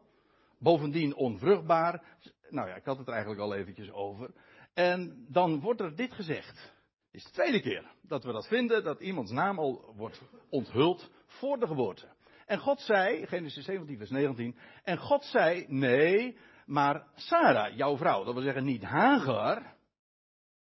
Bovendien 0.60 1.16
onvruchtbaar. 1.16 2.20
Nou 2.50 2.68
ja, 2.68 2.76
ik 2.76 2.86
had 2.86 2.98
het 2.98 3.08
er 3.08 3.14
eigenlijk 3.14 3.42
al 3.42 3.54
eventjes 3.54 3.92
over. 3.92 4.34
En 4.74 5.26
dan 5.30 5.60
wordt 5.60 5.82
er 5.82 5.96
dit 5.96 6.14
gezegd. 6.14 6.76
Is 7.12 7.24
de 7.24 7.32
tweede 7.32 7.62
keer 7.62 7.92
dat 8.02 8.24
we 8.24 8.32
dat 8.32 8.48
vinden, 8.48 8.84
dat 8.84 9.02
iemands 9.02 9.32
naam 9.32 9.60
al 9.60 9.94
wordt 9.96 10.22
onthuld 10.50 11.12
voor 11.26 11.60
de 11.60 11.68
geboorte. 11.68 12.16
En 12.46 12.60
God 12.60 12.80
zei, 12.82 13.28
Genesis 13.28 13.66
17, 13.66 13.98
vers 13.98 14.10
19, 14.10 14.58
en 14.84 14.98
God 14.98 15.24
zei, 15.24 15.66
nee, 15.68 16.38
maar 16.66 17.08
Sarah, 17.16 17.76
jouw 17.76 17.98
vrouw, 17.98 18.24
dat 18.24 18.34
wil 18.34 18.44
zeggen 18.44 18.64
niet 18.64 18.84
Hagar, 18.84 19.76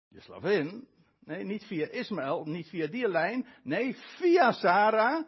je 0.08 0.22
slavin, 0.22 0.88
nee, 1.20 1.44
niet 1.44 1.66
via 1.66 1.88
Ismaël, 1.88 2.46
niet 2.46 2.70
via 2.70 2.88
die 2.88 3.08
lijn, 3.08 3.48
nee, 3.64 3.96
via 3.96 4.52
Sarah, 4.52 5.26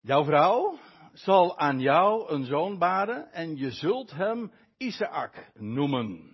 jouw 0.00 0.24
vrouw, 0.24 0.78
zal 1.12 1.58
aan 1.58 1.80
jou 1.80 2.30
een 2.30 2.44
zoon 2.44 2.78
baren 2.78 3.32
en 3.32 3.56
je 3.56 3.70
zult 3.70 4.10
hem 4.10 4.52
Isaac 4.76 5.50
noemen. 5.54 6.33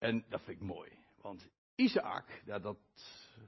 En 0.00 0.24
dat 0.28 0.42
vind 0.42 0.60
ik 0.60 0.66
mooi, 0.66 0.90
want 1.20 1.48
Isaac, 1.74 2.42
dat, 2.44 2.62
dat 2.62 2.76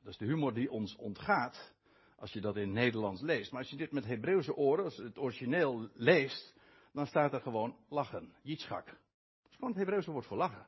is 0.04 0.16
de 0.16 0.24
humor 0.24 0.54
die 0.54 0.70
ons 0.70 0.96
ontgaat 0.96 1.72
als 2.16 2.32
je 2.32 2.40
dat 2.40 2.56
in 2.56 2.72
Nederlands 2.72 3.20
leest. 3.20 3.50
Maar 3.50 3.60
als 3.60 3.70
je 3.70 3.76
dit 3.76 3.92
met 3.92 4.04
Hebreeuwse 4.04 4.56
oren, 4.56 4.84
als 4.84 4.96
het 4.96 5.18
origineel 5.18 5.88
leest, 5.94 6.54
dan 6.92 7.06
staat 7.06 7.32
er 7.32 7.40
gewoon 7.40 7.76
lachen, 7.88 8.32
Yitzchak. 8.42 8.86
Dat 8.86 9.50
is 9.50 9.54
gewoon 9.54 9.70
het 9.70 9.78
Hebreeuwse 9.78 10.10
woord 10.10 10.26
voor 10.26 10.36
lachen. 10.36 10.66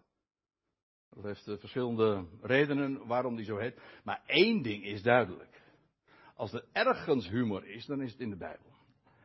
Dat 1.11 1.25
heeft 1.25 1.49
eh, 1.49 1.57
verschillende 1.57 2.25
redenen 2.43 3.07
waarom 3.07 3.37
die 3.37 3.45
zo 3.45 3.57
heet. 3.57 3.81
Maar 4.05 4.23
één 4.27 4.63
ding 4.63 4.85
is 4.85 5.03
duidelijk. 5.03 5.63
Als 6.35 6.53
er 6.53 6.65
ergens 6.73 7.29
humor 7.29 7.67
is, 7.67 7.87
dan 7.87 8.01
is 8.01 8.13
het 8.13 8.21
in 8.21 8.31
de 8.31 8.37
Bijbel. 8.37 8.73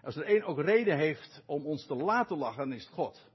Als 0.03 0.15
er 0.15 0.23
één 0.23 0.43
ook 0.43 0.59
reden 0.59 0.97
heeft 0.97 1.43
om 1.45 1.65
ons 1.65 1.85
te 1.85 1.95
laten 1.95 2.37
lachen, 2.37 2.69
dan 2.69 2.77
is 2.77 2.85
het 2.85 2.93
God. 2.93 3.29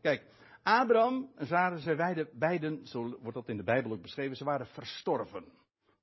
Kijk, 0.00 0.24
Abraham 0.68 1.32
en 1.36 1.46
Sarah, 1.46 1.78
zij 1.78 2.28
beiden, 2.32 2.86
zo 2.86 3.18
wordt 3.20 3.34
dat 3.34 3.48
in 3.48 3.56
de 3.56 3.62
Bijbel 3.62 3.92
ook 3.92 4.02
beschreven, 4.02 4.36
ze 4.36 4.44
waren 4.44 4.66
verstorven. 4.66 5.44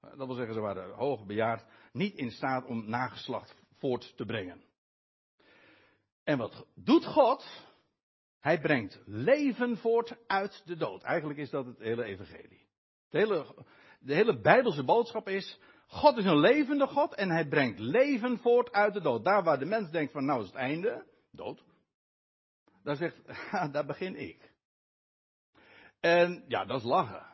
Dat 0.02 0.28
wil 0.28 0.36
zeggen, 0.36 0.54
ze 0.54 0.60
waren 0.60 0.94
hoog 0.94 1.26
bejaard, 1.26 1.66
niet 1.92 2.16
in 2.16 2.32
staat 2.32 2.66
om 2.66 2.90
nageslacht 2.90 3.56
voort 3.78 4.18
te 4.18 4.26
brengen. 4.26 4.64
En 6.24 6.38
wat 6.38 6.66
doet 6.76 7.06
God? 7.06 7.66
Hij 8.40 8.60
brengt 8.60 9.02
leven 9.06 9.78
voort 9.78 10.18
uit 10.28 10.62
de 10.66 10.76
dood. 10.76 11.04
Eigenlijk 11.04 11.40
is 11.40 11.50
dat 11.50 11.66
het 11.66 11.80
hele 11.80 12.04
evangelie. 12.04 12.68
De 13.10 13.18
hele, 13.18 13.66
de 14.00 14.14
hele 14.14 14.42
Bijbelse 14.42 14.84
boodschap 14.84 15.28
is, 15.28 15.60
God 15.88 16.18
is 16.18 16.26
een 16.26 16.40
levende 16.40 16.88
God 16.88 17.16
en 17.16 17.30
hij 17.30 17.48
brengt 17.48 17.80
leven 17.80 18.38
voort 18.38 18.72
uit 18.72 18.94
de 18.94 19.02
dood. 19.02 19.26
Daar 19.26 19.44
waar 19.44 19.60
de 19.60 19.66
mens 19.66 19.92
denkt 19.92 20.12
van 20.12 20.26
nou 20.26 20.42
is 20.42 20.48
het 20.48 20.56
einde, 20.56 21.06
dood. 21.32 21.64
Daar 22.84 22.96
zegt, 22.96 23.22
daar 23.74 23.86
begin 23.86 24.16
ik. 24.16 24.54
En 26.06 26.44
ja, 26.48 26.66
dat 26.66 26.80
is 26.80 26.86
lachen. 26.86 27.26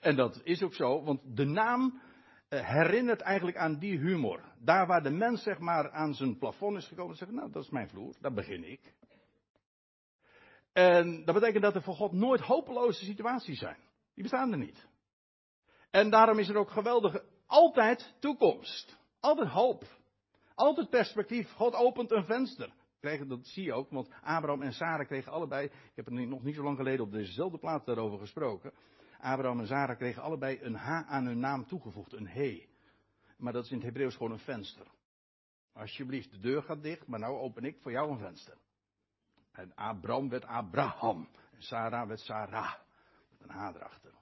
En 0.00 0.16
dat 0.16 0.40
is 0.44 0.62
ook 0.62 0.74
zo, 0.74 1.02
want 1.02 1.36
de 1.36 1.44
naam 1.44 2.00
eh, 2.48 2.68
herinnert 2.68 3.20
eigenlijk 3.20 3.56
aan 3.56 3.78
die 3.78 3.98
humor. 3.98 4.40
Daar 4.58 4.86
waar 4.86 5.02
de 5.02 5.10
mens 5.10 5.42
zeg 5.42 5.58
maar 5.58 5.90
aan 5.90 6.14
zijn 6.14 6.38
plafond 6.38 6.76
is 6.76 6.86
gekomen, 6.86 7.16
zegt 7.16 7.30
nou 7.30 7.50
dat 7.50 7.62
is 7.62 7.70
mijn 7.70 7.88
vloer, 7.88 8.16
daar 8.20 8.32
begin 8.32 8.64
ik. 8.64 8.94
En 10.72 11.24
dat 11.24 11.34
betekent 11.34 11.62
dat 11.62 11.74
er 11.74 11.82
voor 11.82 11.94
God 11.94 12.12
nooit 12.12 12.40
hopeloze 12.40 13.04
situaties 13.04 13.58
zijn. 13.58 13.78
Die 14.14 14.22
bestaan 14.22 14.52
er 14.52 14.58
niet. 14.58 14.86
En 15.90 16.10
daarom 16.10 16.38
is 16.38 16.48
er 16.48 16.56
ook 16.56 16.70
geweldige, 16.70 17.24
altijd 17.46 18.14
toekomst. 18.18 18.98
Altijd 19.20 19.48
hoop. 19.48 19.84
Altijd 20.54 20.90
perspectief. 20.90 21.52
God 21.52 21.74
opent 21.74 22.12
een 22.12 22.24
venster. 22.24 22.72
Dat 23.06 23.46
zie 23.46 23.64
je 23.64 23.72
ook, 23.72 23.90
want 23.90 24.08
Abraham 24.22 24.62
en 24.62 24.72
Sarah 24.72 25.06
kregen 25.06 25.32
allebei, 25.32 25.66
ik 25.66 25.92
heb 25.94 26.06
er 26.06 26.12
nog 26.26 26.42
niet 26.42 26.54
zo 26.54 26.62
lang 26.62 26.76
geleden 26.76 27.04
op 27.04 27.12
dezezelfde 27.12 27.58
plaats 27.58 27.84
daarover 27.84 28.18
gesproken. 28.18 28.72
Abraham 29.18 29.60
en 29.60 29.66
Sarah 29.66 29.96
kregen 29.96 30.22
allebei 30.22 30.58
een 30.62 30.74
H 30.74 30.88
aan 30.88 31.26
hun 31.26 31.38
naam 31.38 31.66
toegevoegd, 31.66 32.12
een 32.12 32.28
he. 32.28 32.68
Maar 33.36 33.52
dat 33.52 33.64
is 33.64 33.70
in 33.70 33.76
het 33.76 33.86
Hebreeuws 33.86 34.16
gewoon 34.16 34.32
een 34.32 34.38
venster. 34.38 34.86
Alsjeblieft, 35.72 36.30
de 36.30 36.38
deur 36.38 36.62
gaat 36.62 36.82
dicht, 36.82 37.06
maar 37.06 37.18
nou 37.18 37.38
open 37.38 37.64
ik 37.64 37.78
voor 37.80 37.92
jou 37.92 38.10
een 38.10 38.18
venster. 38.18 38.56
En 39.52 39.74
Abraham 39.74 40.28
werd 40.28 40.44
Abraham. 40.44 41.28
En 41.52 41.62
Sarah 41.62 42.08
werd 42.08 42.20
Sarah. 42.20 42.74
Met 43.30 43.48
een 43.48 43.54
H 43.54 43.74
erachter. 43.74 44.12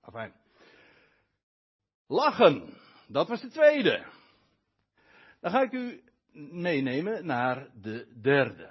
Afijn. 0.00 0.32
Lachen. 2.06 2.74
Dat 3.08 3.28
was 3.28 3.40
de 3.40 3.50
tweede. 3.50 4.04
Dan 5.40 5.50
ga 5.50 5.62
ik 5.62 5.72
u 5.72 6.02
meenemen 6.32 7.26
naar 7.26 7.68
de 7.80 8.20
derde. 8.20 8.70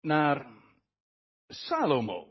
Naar 0.00 0.46
Salomo. 1.48 2.26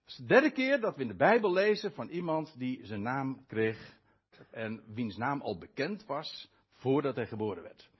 Het 0.00 0.10
is 0.10 0.16
de 0.16 0.26
derde 0.26 0.50
keer 0.50 0.80
dat 0.80 0.96
we 0.96 1.02
in 1.02 1.08
de 1.08 1.16
Bijbel 1.16 1.52
lezen 1.52 1.92
van 1.92 2.08
iemand 2.08 2.58
die 2.58 2.86
zijn 2.86 3.02
naam 3.02 3.46
kreeg 3.46 4.00
en 4.50 4.82
wiens 4.94 5.16
naam 5.16 5.40
al 5.40 5.58
bekend 5.58 6.06
was 6.06 6.50
voordat 6.72 7.16
hij 7.16 7.26
geboren 7.26 7.62
werd. 7.62 7.90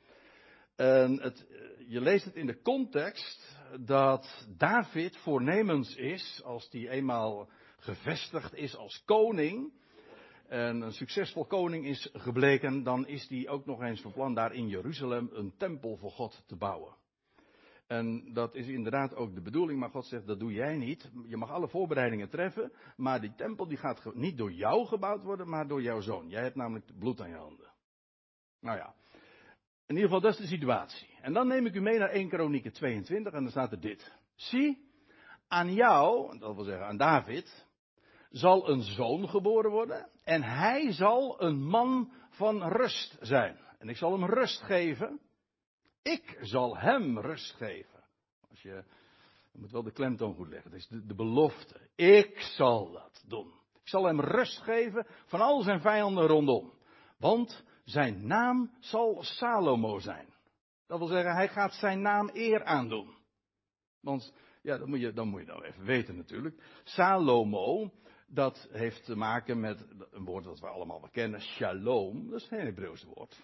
En 0.77 1.21
het, 1.21 1.47
je 1.89 2.01
leest 2.01 2.25
het 2.25 2.35
in 2.35 2.47
de 2.47 2.63
context 2.63 3.59
dat 3.81 4.47
David 4.57 5.17
voornemens 5.17 5.95
is, 5.95 6.41
als 6.45 6.69
hij 6.71 6.89
eenmaal 6.89 7.51
gevestigd 7.79 8.55
is 8.55 8.77
als 8.77 9.03
koning, 9.05 9.73
een 10.53 10.93
succesvol 10.93 11.47
koning 11.47 11.87
is 11.87 12.11
gebleken, 12.13 12.83
dan 12.83 13.07
is 13.07 13.29
hij 13.29 13.49
ook 13.49 13.67
nog 13.67 13.83
eens 13.83 14.01
van 14.01 14.13
plan 14.13 14.35
daar 14.35 14.53
in 14.53 14.69
Jeruzalem 14.69 15.31
een 15.33 15.55
tempel 15.57 15.97
voor 15.97 16.11
God 16.11 16.45
te 16.47 16.57
bouwen. 16.57 16.95
En 17.87 18.33
dat 18.33 18.55
is 18.55 18.67
inderdaad 18.67 19.15
ook 19.15 19.35
de 19.35 19.41
bedoeling, 19.41 19.79
maar 19.81 19.91
God 19.91 20.07
zegt 20.07 20.27
dat 20.27 20.41
doe 20.41 20.53
jij 20.53 20.77
niet. 20.77 21.11
Je 21.27 21.37
mag 21.37 21.51
alle 21.51 21.69
voorbereidingen 21.69 22.29
treffen, 22.29 22.73
maar 22.97 23.21
die 23.21 23.35
tempel 23.35 23.69
die 23.69 23.77
gaat 23.77 24.15
niet 24.15 24.37
door 24.37 24.53
jou 24.53 24.87
gebouwd 24.87 25.23
worden, 25.23 25.49
maar 25.49 25.69
door 25.69 25.83
jouw 25.83 26.01
zoon. 26.01 26.29
Jij 26.29 26.43
hebt 26.43 26.57
namelijk 26.57 26.99
bloed 26.99 27.21
aan 27.21 27.29
je 27.29 27.37
handen. 27.37 27.73
Nou 28.61 28.77
ja, 28.77 28.95
in 29.87 29.95
ieder 29.95 30.05
geval 30.05 30.21
dat 30.21 30.33
is 30.33 30.39
de 30.39 30.57
situatie. 30.57 31.09
En 31.21 31.33
dan 31.33 31.47
neem 31.47 31.67
ik 31.67 31.75
u 31.75 31.81
mee 31.81 31.99
naar 31.99 32.11
1 32.11 32.29
Kronieken 32.29 32.73
22 32.73 33.33
en 33.33 33.43
dan 33.43 33.51
staat 33.51 33.73
er 33.73 33.81
dit. 33.81 34.13
Zie, 34.35 34.91
aan 35.49 35.75
jou, 35.75 36.39
dat 36.39 36.55
wil 36.55 36.65
zeggen 36.65 36.87
aan 36.87 36.97
David, 36.97 37.67
zal 38.33 38.69
een 38.69 38.83
zoon 38.83 39.29
geboren 39.29 39.71
worden 39.71 40.09
en 40.25 40.43
hij 40.43 40.93
zal 40.93 41.43
een 41.43 41.63
man 41.63 42.13
van 42.31 42.63
rust 42.63 43.17
zijn. 43.21 43.59
En 43.79 43.89
ik 43.89 43.97
zal 43.97 44.13
hem 44.13 44.25
rust 44.25 44.63
geven. 44.63 45.21
Ik 46.03 46.39
zal 46.41 46.77
hem 46.77 47.19
rust 47.19 47.55
geven. 47.55 48.05
Als 48.51 48.63
je, 48.63 48.85
je 49.53 49.59
moet 49.59 49.71
wel 49.71 49.83
de 49.83 49.93
klemtoon 49.93 50.35
goed 50.35 50.49
leggen. 50.49 50.71
Dat 50.71 50.81
is 50.81 50.89
de, 50.89 51.07
de 51.07 51.15
belofte. 51.15 51.81
Ik 51.95 52.41
zal 52.41 52.91
dat 52.91 53.25
doen. 53.27 53.53
Ik 53.83 53.89
zal 53.89 54.05
hem 54.05 54.21
rust 54.21 54.59
geven 54.59 55.07
van 55.27 55.41
al 55.41 55.63
zijn 55.63 55.81
vijanden 55.81 56.27
rondom. 56.27 56.73
Want 57.19 57.65
zijn 57.85 58.27
naam 58.27 58.71
zal 58.81 59.23
Salomo 59.23 59.99
zijn. 59.99 60.27
Dat 60.87 60.99
wil 60.99 61.09
zeggen, 61.09 61.35
hij 61.35 61.49
gaat 61.49 61.75
zijn 61.75 62.03
naam 62.03 62.31
eer 62.33 62.65
aandoen. 62.65 63.15
Want, 64.01 64.35
ja, 64.63 64.79
dat 64.79 64.87
moet 64.87 65.01
je, 65.01 65.13
dan 65.13 65.29
moet 65.29 65.41
je 65.41 65.47
nou 65.47 65.65
even 65.65 65.85
weten 65.85 66.17
natuurlijk. 66.17 66.81
Salomo, 66.85 67.93
dat 68.35 68.69
heeft 68.71 69.05
te 69.05 69.17
maken 69.17 69.61
met 69.61 69.87
een 70.11 70.25
woord 70.25 70.45
dat 70.45 70.61
we 70.61 70.67
allemaal 70.67 71.01
wel 71.01 71.11
kennen, 71.11 71.41
shalom. 71.41 72.31
Dat 72.31 72.41
is 72.41 72.51
een 72.51 72.59
Hebreeuws 72.59 73.05
woord. 73.05 73.43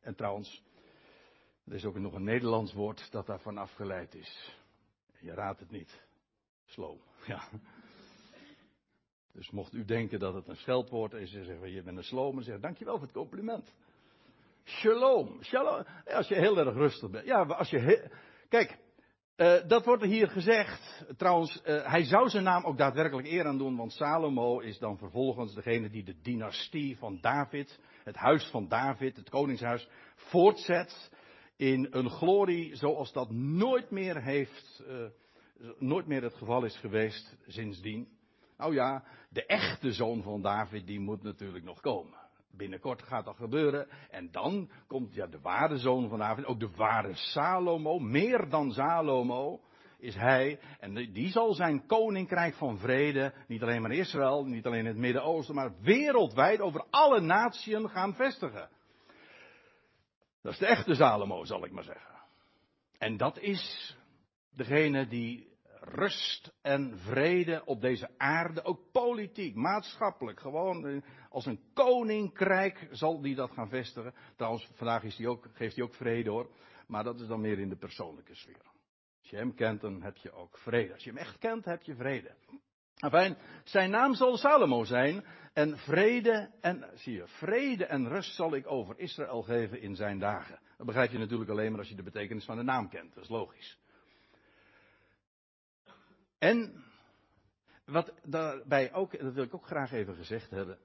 En 0.00 0.14
trouwens, 0.14 0.62
er 1.64 1.74
is 1.74 1.84
ook 1.84 1.98
nog 1.98 2.12
een 2.12 2.24
Nederlands 2.24 2.72
woord 2.72 3.10
dat 3.10 3.26
daarvan 3.26 3.58
afgeleid 3.58 4.14
is. 4.14 4.56
Je 5.20 5.34
raadt 5.34 5.60
het 5.60 5.70
niet. 5.70 6.02
Sloom, 6.64 7.00
ja. 7.26 7.48
Dus 9.32 9.50
mocht 9.50 9.72
u 9.72 9.84
denken 9.84 10.18
dat 10.18 10.34
het 10.34 10.48
een 10.48 10.56
scheldwoord 10.56 11.12
is, 11.12 11.34
en 11.34 11.44
zeggen 11.44 11.70
je 11.70 11.82
bent 11.82 11.96
een 11.96 12.04
sloom, 12.04 12.38
en 12.38 12.44
zeg 12.44 12.60
dankjewel 12.60 12.94
voor 12.94 13.06
het 13.06 13.16
compliment. 13.16 13.74
Shalom, 14.64 15.42
shalom. 15.42 15.84
Als 16.06 16.28
je 16.28 16.34
heel 16.34 16.58
erg 16.58 16.74
rustig 16.74 17.10
bent. 17.10 17.26
Ja, 17.26 17.42
als 17.42 17.70
je. 17.70 18.10
Kijk, 18.48 18.78
uh, 19.40 19.68
dat 19.68 19.84
wordt 19.84 20.04
hier 20.04 20.28
gezegd. 20.28 21.04
Trouwens, 21.16 21.62
uh, 21.64 21.90
hij 21.90 22.04
zou 22.04 22.28
zijn 22.28 22.44
naam 22.44 22.64
ook 22.64 22.78
daadwerkelijk 22.78 23.28
eer 23.28 23.46
aan 23.46 23.58
doen, 23.58 23.76
want 23.76 23.92
Salomo 23.92 24.58
is 24.58 24.78
dan 24.78 24.98
vervolgens 24.98 25.54
degene 25.54 25.90
die 25.90 26.04
de 26.04 26.20
dynastie 26.22 26.98
van 26.98 27.18
David, 27.20 27.80
het 28.04 28.16
huis 28.16 28.44
van 28.50 28.68
David, 28.68 29.16
het 29.16 29.30
koningshuis, 29.30 29.88
voortzet 30.14 31.10
in 31.56 31.88
een 31.90 32.10
glorie 32.10 32.76
zoals 32.76 33.12
dat 33.12 33.30
nooit 33.30 33.90
meer 33.90 34.22
heeft 34.22 34.82
uh, 34.88 35.06
nooit 35.78 36.06
meer 36.06 36.22
het 36.22 36.34
geval 36.34 36.64
is 36.64 36.76
geweest 36.76 37.36
sindsdien. 37.46 38.08
Nou 38.56 38.74
ja, 38.74 39.04
de 39.28 39.46
echte 39.46 39.92
zoon 39.92 40.22
van 40.22 40.42
David, 40.42 40.86
die 40.86 41.00
moet 41.00 41.22
natuurlijk 41.22 41.64
nog 41.64 41.80
komen. 41.80 42.18
Binnenkort 42.52 43.02
gaat 43.02 43.24
dat 43.24 43.36
gebeuren. 43.36 43.88
En 44.10 44.30
dan 44.30 44.70
komt 44.86 45.14
ja, 45.14 45.26
de 45.26 45.40
ware 45.40 45.78
zoon 45.78 46.08
van 46.08 46.18
David, 46.18 46.44
ook 46.44 46.60
de 46.60 46.70
ware 46.76 47.14
Salomo, 47.14 47.98
meer 47.98 48.48
dan 48.48 48.72
Salomo 48.72 49.60
is 49.98 50.14
hij. 50.14 50.60
En 50.78 50.94
die 50.94 51.30
zal 51.30 51.54
zijn 51.54 51.86
koninkrijk 51.86 52.54
van 52.54 52.78
vrede, 52.78 53.34
niet 53.46 53.62
alleen 53.62 53.82
maar 53.82 53.92
Israël, 53.92 54.44
niet 54.44 54.66
alleen 54.66 54.78
in 54.78 54.86
het 54.86 54.96
Midden-Oosten, 54.96 55.54
maar 55.54 55.72
wereldwijd 55.80 56.60
over 56.60 56.84
alle 56.90 57.20
naties 57.20 57.76
gaan 57.82 58.14
vestigen. 58.14 58.68
Dat 60.42 60.52
is 60.52 60.58
de 60.58 60.66
echte 60.66 60.94
Salomo, 60.94 61.44
zal 61.44 61.64
ik 61.64 61.72
maar 61.72 61.84
zeggen. 61.84 62.14
En 62.98 63.16
dat 63.16 63.38
is 63.38 63.96
degene 64.54 65.06
die 65.06 65.49
rust 65.80 66.52
en 66.62 66.98
vrede 66.98 67.62
op 67.64 67.80
deze 67.80 68.08
aarde, 68.16 68.64
ook 68.64 68.90
politiek, 68.92 69.54
maatschappelijk, 69.54 70.40
gewoon 70.40 70.86
eh, 70.86 71.02
als 71.28 71.46
een 71.46 71.60
koninkrijk 71.74 72.88
zal 72.90 73.20
die 73.20 73.34
dat 73.34 73.50
gaan 73.50 73.68
vestigen. 73.68 74.14
Trouwens, 74.36 74.70
vandaag 74.74 75.02
is 75.02 75.16
die 75.16 75.28
ook, 75.28 75.48
geeft 75.52 75.76
hij 75.76 75.84
ook 75.84 75.94
vrede 75.94 76.30
hoor, 76.30 76.50
maar 76.86 77.04
dat 77.04 77.20
is 77.20 77.26
dan 77.26 77.40
meer 77.40 77.58
in 77.58 77.68
de 77.68 77.76
persoonlijke 77.76 78.34
sfeer. 78.34 78.62
Als 79.20 79.30
je 79.30 79.36
hem 79.36 79.54
kent, 79.54 79.80
dan 79.80 80.02
heb 80.02 80.16
je 80.16 80.32
ook 80.32 80.58
vrede. 80.58 80.92
Als 80.92 81.04
je 81.04 81.10
hem 81.10 81.18
echt 81.18 81.38
kent, 81.38 81.64
heb 81.64 81.82
je 81.82 81.94
vrede. 81.94 82.34
Enfin, 82.96 83.36
zijn 83.64 83.90
naam 83.90 84.14
zal 84.14 84.36
Salomo 84.36 84.84
zijn. 84.84 85.24
En 85.52 85.78
vrede 85.78 86.50
en, 86.60 86.90
zie 86.94 87.14
je, 87.14 87.26
vrede 87.26 87.84
en 87.84 88.08
rust 88.08 88.34
zal 88.34 88.54
ik 88.54 88.70
over 88.70 88.98
Israël 88.98 89.42
geven 89.42 89.80
in 89.80 89.96
zijn 89.96 90.18
dagen. 90.18 90.60
Dat 90.76 90.86
begrijp 90.86 91.10
je 91.10 91.18
natuurlijk 91.18 91.50
alleen 91.50 91.70
maar 91.70 91.78
als 91.78 91.88
je 91.88 91.94
de 91.94 92.02
betekenis 92.02 92.44
van 92.44 92.56
de 92.56 92.62
naam 92.62 92.88
kent. 92.88 93.14
Dat 93.14 93.24
is 93.24 93.30
logisch. 93.30 93.78
En, 96.40 96.84
wat 97.84 98.12
daarbij 98.24 98.92
ook, 98.92 99.18
dat 99.20 99.32
wil 99.32 99.44
ik 99.44 99.54
ook 99.54 99.66
graag 99.66 99.92
even 99.92 100.14
gezegd 100.14 100.50
hebben, 100.50 100.78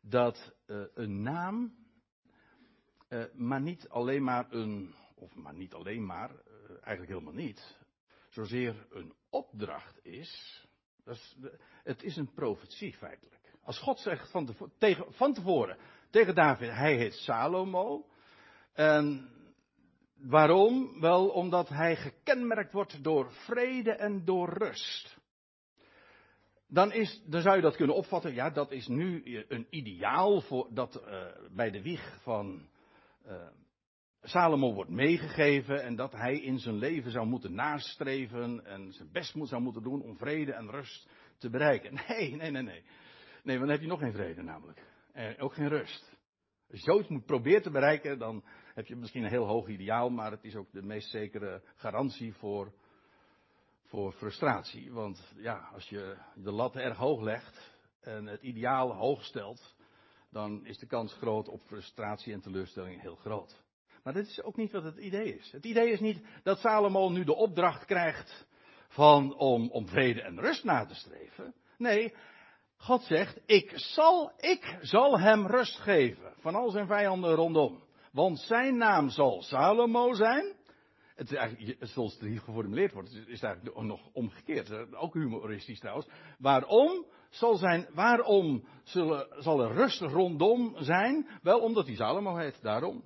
dat 0.00 0.52
uh, 0.66 0.84
een 0.94 1.22
naam, 1.22 1.74
uh, 3.08 3.24
maar 3.34 3.60
niet 3.60 3.88
alleen 3.88 4.24
maar 4.24 4.52
een, 4.52 4.94
of 5.14 5.34
maar 5.34 5.54
niet 5.54 5.74
alleen 5.74 6.06
maar, 6.06 6.30
uh, 6.30 6.70
eigenlijk 6.70 7.08
helemaal 7.08 7.44
niet, 7.44 7.78
zozeer 8.28 8.86
een 8.90 9.12
opdracht 9.30 10.04
is. 10.04 10.64
Dat 11.04 11.14
is 11.14 11.36
het 11.82 12.02
is 12.02 12.16
een 12.16 12.32
profetie 12.32 12.94
feitelijk. 12.94 13.40
Als 13.62 13.78
God 13.78 13.98
zegt 13.98 14.30
van, 14.30 14.46
te, 14.46 14.70
tegen, 14.78 15.12
van 15.12 15.34
tevoren 15.34 15.76
tegen 16.10 16.34
David, 16.34 16.70
hij 16.70 16.96
heet 16.96 17.14
Salomo. 17.14 18.06
En 18.72 19.30
waarom? 20.14 21.00
Wel 21.00 21.28
omdat 21.28 21.68
hij 21.68 22.14
gekenmerkt 22.26 22.72
wordt 22.72 23.04
door 23.04 23.32
vrede 23.32 23.92
en 23.92 24.24
door 24.24 24.48
rust. 24.48 25.16
Dan, 26.68 26.92
is, 26.92 27.22
dan 27.26 27.40
zou 27.40 27.56
je 27.56 27.62
dat 27.62 27.76
kunnen 27.76 27.96
opvatten, 27.96 28.34
ja, 28.34 28.50
dat 28.50 28.70
is 28.70 28.86
nu 28.86 29.22
een 29.48 29.66
ideaal 29.70 30.40
voor, 30.40 30.68
dat 30.72 31.02
uh, 31.06 31.26
bij 31.54 31.70
de 31.70 31.82
wieg 31.82 32.18
van 32.22 32.68
uh, 33.26 33.46
Salomo 34.22 34.74
wordt 34.74 34.90
meegegeven 34.90 35.82
en 35.82 35.96
dat 35.96 36.12
hij 36.12 36.38
in 36.40 36.58
zijn 36.58 36.78
leven 36.78 37.10
zou 37.10 37.26
moeten 37.26 37.54
nastreven 37.54 38.64
en 38.64 38.92
zijn 38.92 39.12
best 39.12 39.34
moet, 39.34 39.48
zou 39.48 39.62
moeten 39.62 39.82
doen 39.82 40.02
om 40.02 40.16
vrede 40.16 40.52
en 40.52 40.70
rust 40.70 41.08
te 41.38 41.50
bereiken. 41.50 41.94
Nee, 42.08 42.36
nee, 42.36 42.50
nee, 42.50 42.62
nee. 42.62 42.82
Nee, 43.42 43.56
want 43.56 43.60
dan 43.60 43.68
heb 43.68 43.80
je 43.80 43.86
nog 43.86 44.00
geen 44.00 44.12
vrede 44.12 44.42
namelijk. 44.42 44.82
En 45.12 45.38
ook 45.38 45.54
geen 45.54 45.68
rust. 45.68 46.16
Als 46.70 46.80
je 46.80 46.90
zoiets 46.90 47.08
moet 47.08 47.26
proberen 47.26 47.62
te 47.62 47.70
bereiken, 47.70 48.18
dan 48.18 48.44
heb 48.76 48.86
je 48.86 48.96
misschien 48.96 49.22
een 49.22 49.30
heel 49.30 49.46
hoog 49.46 49.68
ideaal, 49.68 50.10
maar 50.10 50.30
het 50.30 50.44
is 50.44 50.54
ook 50.54 50.72
de 50.72 50.82
meest 50.82 51.10
zekere 51.10 51.62
garantie 51.74 52.34
voor, 52.34 52.72
voor 53.84 54.12
frustratie. 54.12 54.92
Want 54.92 55.32
ja, 55.36 55.68
als 55.74 55.88
je 55.88 56.16
de 56.34 56.50
lat 56.50 56.76
erg 56.76 56.96
hoog 56.96 57.20
legt 57.20 57.74
en 58.00 58.26
het 58.26 58.42
ideaal 58.42 58.94
hoog 58.94 59.24
stelt, 59.24 59.74
dan 60.30 60.66
is 60.66 60.78
de 60.78 60.86
kans 60.86 61.12
groot 61.12 61.48
op 61.48 61.60
frustratie 61.60 62.32
en 62.32 62.40
teleurstelling 62.40 63.00
heel 63.00 63.16
groot. 63.16 63.62
Maar 64.02 64.12
dat 64.12 64.26
is 64.26 64.42
ook 64.42 64.56
niet 64.56 64.72
wat 64.72 64.84
het 64.84 64.96
idee 64.96 65.36
is. 65.36 65.52
Het 65.52 65.64
idee 65.64 65.90
is 65.90 66.00
niet 66.00 66.22
dat 66.42 66.58
Salomo 66.58 67.08
nu 67.08 67.24
de 67.24 67.34
opdracht 67.34 67.84
krijgt 67.84 68.46
van 68.88 69.34
om, 69.34 69.70
om 69.70 69.88
vrede 69.88 70.22
en 70.22 70.40
rust 70.40 70.64
na 70.64 70.84
te 70.84 70.94
streven. 70.94 71.54
Nee, 71.78 72.14
God 72.76 73.02
zegt, 73.02 73.40
ik 73.46 73.72
zal, 73.74 74.32
ik 74.36 74.78
zal 74.80 75.18
hem 75.18 75.46
rust 75.46 75.78
geven 75.78 76.32
van 76.36 76.54
al 76.54 76.70
zijn 76.70 76.86
vijanden 76.86 77.34
rondom. 77.34 77.84
Want 78.16 78.38
zijn 78.38 78.76
naam 78.76 79.08
zal 79.08 79.42
Salomo 79.42 80.14
zijn. 80.14 80.54
Het 81.14 81.30
is 81.30 81.36
eigenlijk, 81.36 81.76
zoals 81.80 82.12
het 82.12 82.22
hier 82.22 82.40
geformuleerd 82.40 82.92
wordt, 82.92 83.14
is 83.26 83.42
eigenlijk 83.42 83.80
nog 83.82 84.00
omgekeerd. 84.12 84.94
Ook 84.94 85.14
humoristisch 85.14 85.78
trouwens. 85.78 86.08
Waarom 86.38 87.06
zal, 87.30 87.56
zijn, 87.56 87.88
waarom 87.94 88.64
zullen, 88.84 89.26
zal 89.38 89.60
er 89.60 89.72
rust 89.72 90.00
rondom 90.00 90.74
zijn? 90.78 91.28
Wel 91.42 91.60
omdat 91.60 91.86
hij 91.86 91.94
Salomo 91.94 92.36
heet, 92.36 92.62
daarom. 92.62 93.04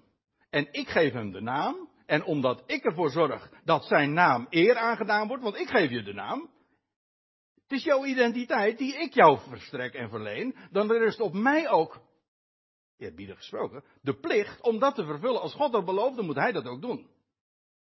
En 0.50 0.68
ik 0.70 0.88
geef 0.88 1.12
hem 1.12 1.32
de 1.32 1.40
naam. 1.40 1.88
En 2.06 2.24
omdat 2.24 2.62
ik 2.66 2.84
ervoor 2.84 3.10
zorg 3.10 3.50
dat 3.64 3.84
zijn 3.84 4.12
naam 4.12 4.46
eer 4.50 4.76
aangedaan 4.76 5.28
wordt, 5.28 5.42
want 5.42 5.56
ik 5.56 5.68
geef 5.68 5.90
je 5.90 6.02
de 6.02 6.14
naam. 6.14 6.50
Het 7.62 7.78
is 7.78 7.84
jouw 7.84 8.04
identiteit 8.04 8.78
die 8.78 8.98
ik 8.98 9.14
jou 9.14 9.38
verstrek 9.48 9.94
en 9.94 10.08
verleen. 10.08 10.56
Dan 10.70 10.90
rust 10.90 11.20
op 11.20 11.32
mij 11.32 11.68
ook, 11.68 12.00
eerbiedig 13.00 13.36
gesproken, 13.36 13.84
de 14.02 14.14
plicht 14.14 14.60
om 14.62 14.78
dat 14.78 14.94
te 14.94 15.04
vervullen. 15.04 15.40
Als 15.40 15.54
God 15.54 15.72
dat 15.72 15.84
belooft, 15.84 16.16
dan 16.16 16.26
moet 16.26 16.36
hij 16.36 16.52
dat 16.52 16.66
ook 16.66 16.80
doen. 16.80 17.06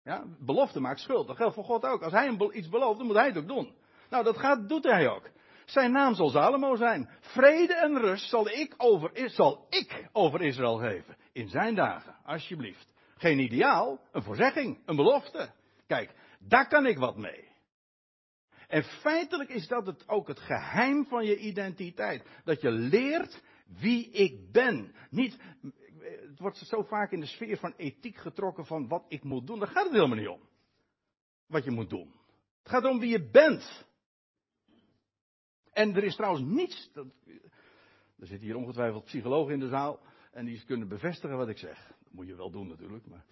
Ja, 0.03 0.25
belofte 0.39 0.81
maakt 0.81 1.01
schuld. 1.01 1.27
Dat 1.27 1.37
geldt 1.37 1.55
voor 1.55 1.65
God 1.65 1.85
ook. 1.85 2.03
Als 2.03 2.13
hij 2.13 2.37
iets 2.53 2.69
belooft, 2.69 2.99
dan 2.99 3.07
moet 3.07 3.17
hij 3.17 3.27
het 3.27 3.37
ook 3.37 3.49
doen. 3.49 3.75
Nou, 4.11 4.25
dat 4.25 4.39
gaat, 4.39 4.69
doet 4.69 4.85
hij 4.85 5.09
ook. 5.09 5.31
Zijn 5.65 5.93
naam 5.93 6.15
zal 6.15 6.29
Salomo 6.29 6.77
zijn. 6.77 7.09
Vrede 7.21 7.75
en 7.75 7.99
rust 7.99 8.29
zal 8.29 8.49
ik 8.49 8.75
over, 8.77 9.31
zal 9.31 9.67
ik 9.69 10.09
over 10.13 10.43
Israël 10.43 10.77
geven. 10.77 11.17
In 11.33 11.49
zijn 11.49 11.75
dagen, 11.75 12.17
alsjeblieft. 12.25 12.93
Geen 13.17 13.39
ideaal, 13.39 14.01
een 14.13 14.23
voorzegging, 14.23 14.79
een 14.87 14.97
belofte. 14.97 15.51
Kijk, 15.87 16.15
daar 16.39 16.69
kan 16.69 16.87
ik 16.87 16.99
wat 16.99 17.17
mee. 17.17 17.49
En 18.67 18.83
feitelijk 18.85 19.51
is 19.51 19.69
dat 19.69 19.87
het 19.87 20.09
ook 20.09 20.29
het 20.29 20.41
geheim 20.41 21.07
van 21.07 21.25
je 21.25 21.39
identiteit. 21.39 22.25
Dat 22.45 22.61
je 22.61 22.71
leert 22.71 23.43
wie 23.69 24.11
ik 24.11 24.53
ben. 24.53 24.95
Niet, 25.11 25.39
het 26.01 26.39
wordt 26.39 26.57
zo 26.57 26.83
vaak 26.83 27.13
in 27.13 27.21
de 27.21 27.27
sfeer 27.27 27.57
van 27.57 27.75
ethiek 27.77 28.17
getrokken 28.17 28.67
van 28.67 28.89
wat 28.89 29.05
ik 29.09 29.23
moet 29.23 29.47
doen. 29.47 29.59
Daar 29.59 29.69
gaat 29.69 29.85
het 29.85 29.93
helemaal 29.93 30.17
niet 30.17 30.29
om. 30.29 30.41
Wat 31.47 31.65
je 31.65 31.71
moet 31.71 31.91
doen. 31.91 32.13
Het 32.63 32.73
gaat 32.73 32.85
om 32.85 32.99
wie 32.99 33.11
je 33.11 33.31
bent. 33.31 33.87
En 35.73 35.97
er 35.97 36.05
is 36.05 36.17
trouwens 36.17 36.45
niets. 36.45 36.91
Er 38.19 38.27
zitten 38.27 38.47
hier 38.47 38.57
ongetwijfeld 38.57 39.05
psychologen 39.05 39.53
in 39.53 39.61
de 39.61 39.69
zaal. 39.69 40.01
En 40.33 40.45
die 40.45 40.65
kunnen 40.65 40.89
bevestigen 40.89 41.37
wat 41.37 41.49
ik 41.49 41.59
zeg. 41.59 41.87
Dat 41.87 42.13
moet 42.13 42.27
je 42.27 42.37
wel 42.37 42.51
doen 42.51 42.69
natuurlijk. 42.69 43.07
Maar 43.07 43.25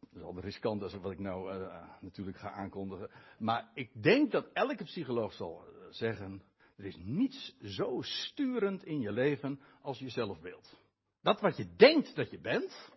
dat 0.00 0.22
is 0.22 0.22
al 0.22 0.40
riskant 0.40 0.82
als 0.82 0.94
wat 0.94 1.12
ik 1.12 1.18
nou 1.18 1.54
uh, 1.54 1.88
natuurlijk 2.00 2.36
ga 2.36 2.50
aankondigen. 2.50 3.10
Maar 3.38 3.70
ik 3.74 4.02
denk 4.02 4.30
dat 4.30 4.48
elke 4.52 4.84
psycholoog 4.84 5.32
zal 5.32 5.64
eh, 5.66 5.72
zeggen. 5.90 6.42
Er 6.82 6.88
is 6.88 6.96
niets 6.96 7.56
zo 7.60 8.00
sturend 8.00 8.84
in 8.84 9.00
je 9.00 9.12
leven 9.12 9.60
als 9.82 9.98
je 9.98 10.08
zelfbeeld. 10.08 10.78
Dat 11.20 11.40
wat 11.40 11.56
je 11.56 11.74
denkt 11.76 12.16
dat 12.16 12.30
je 12.30 12.40
bent. 12.40 12.90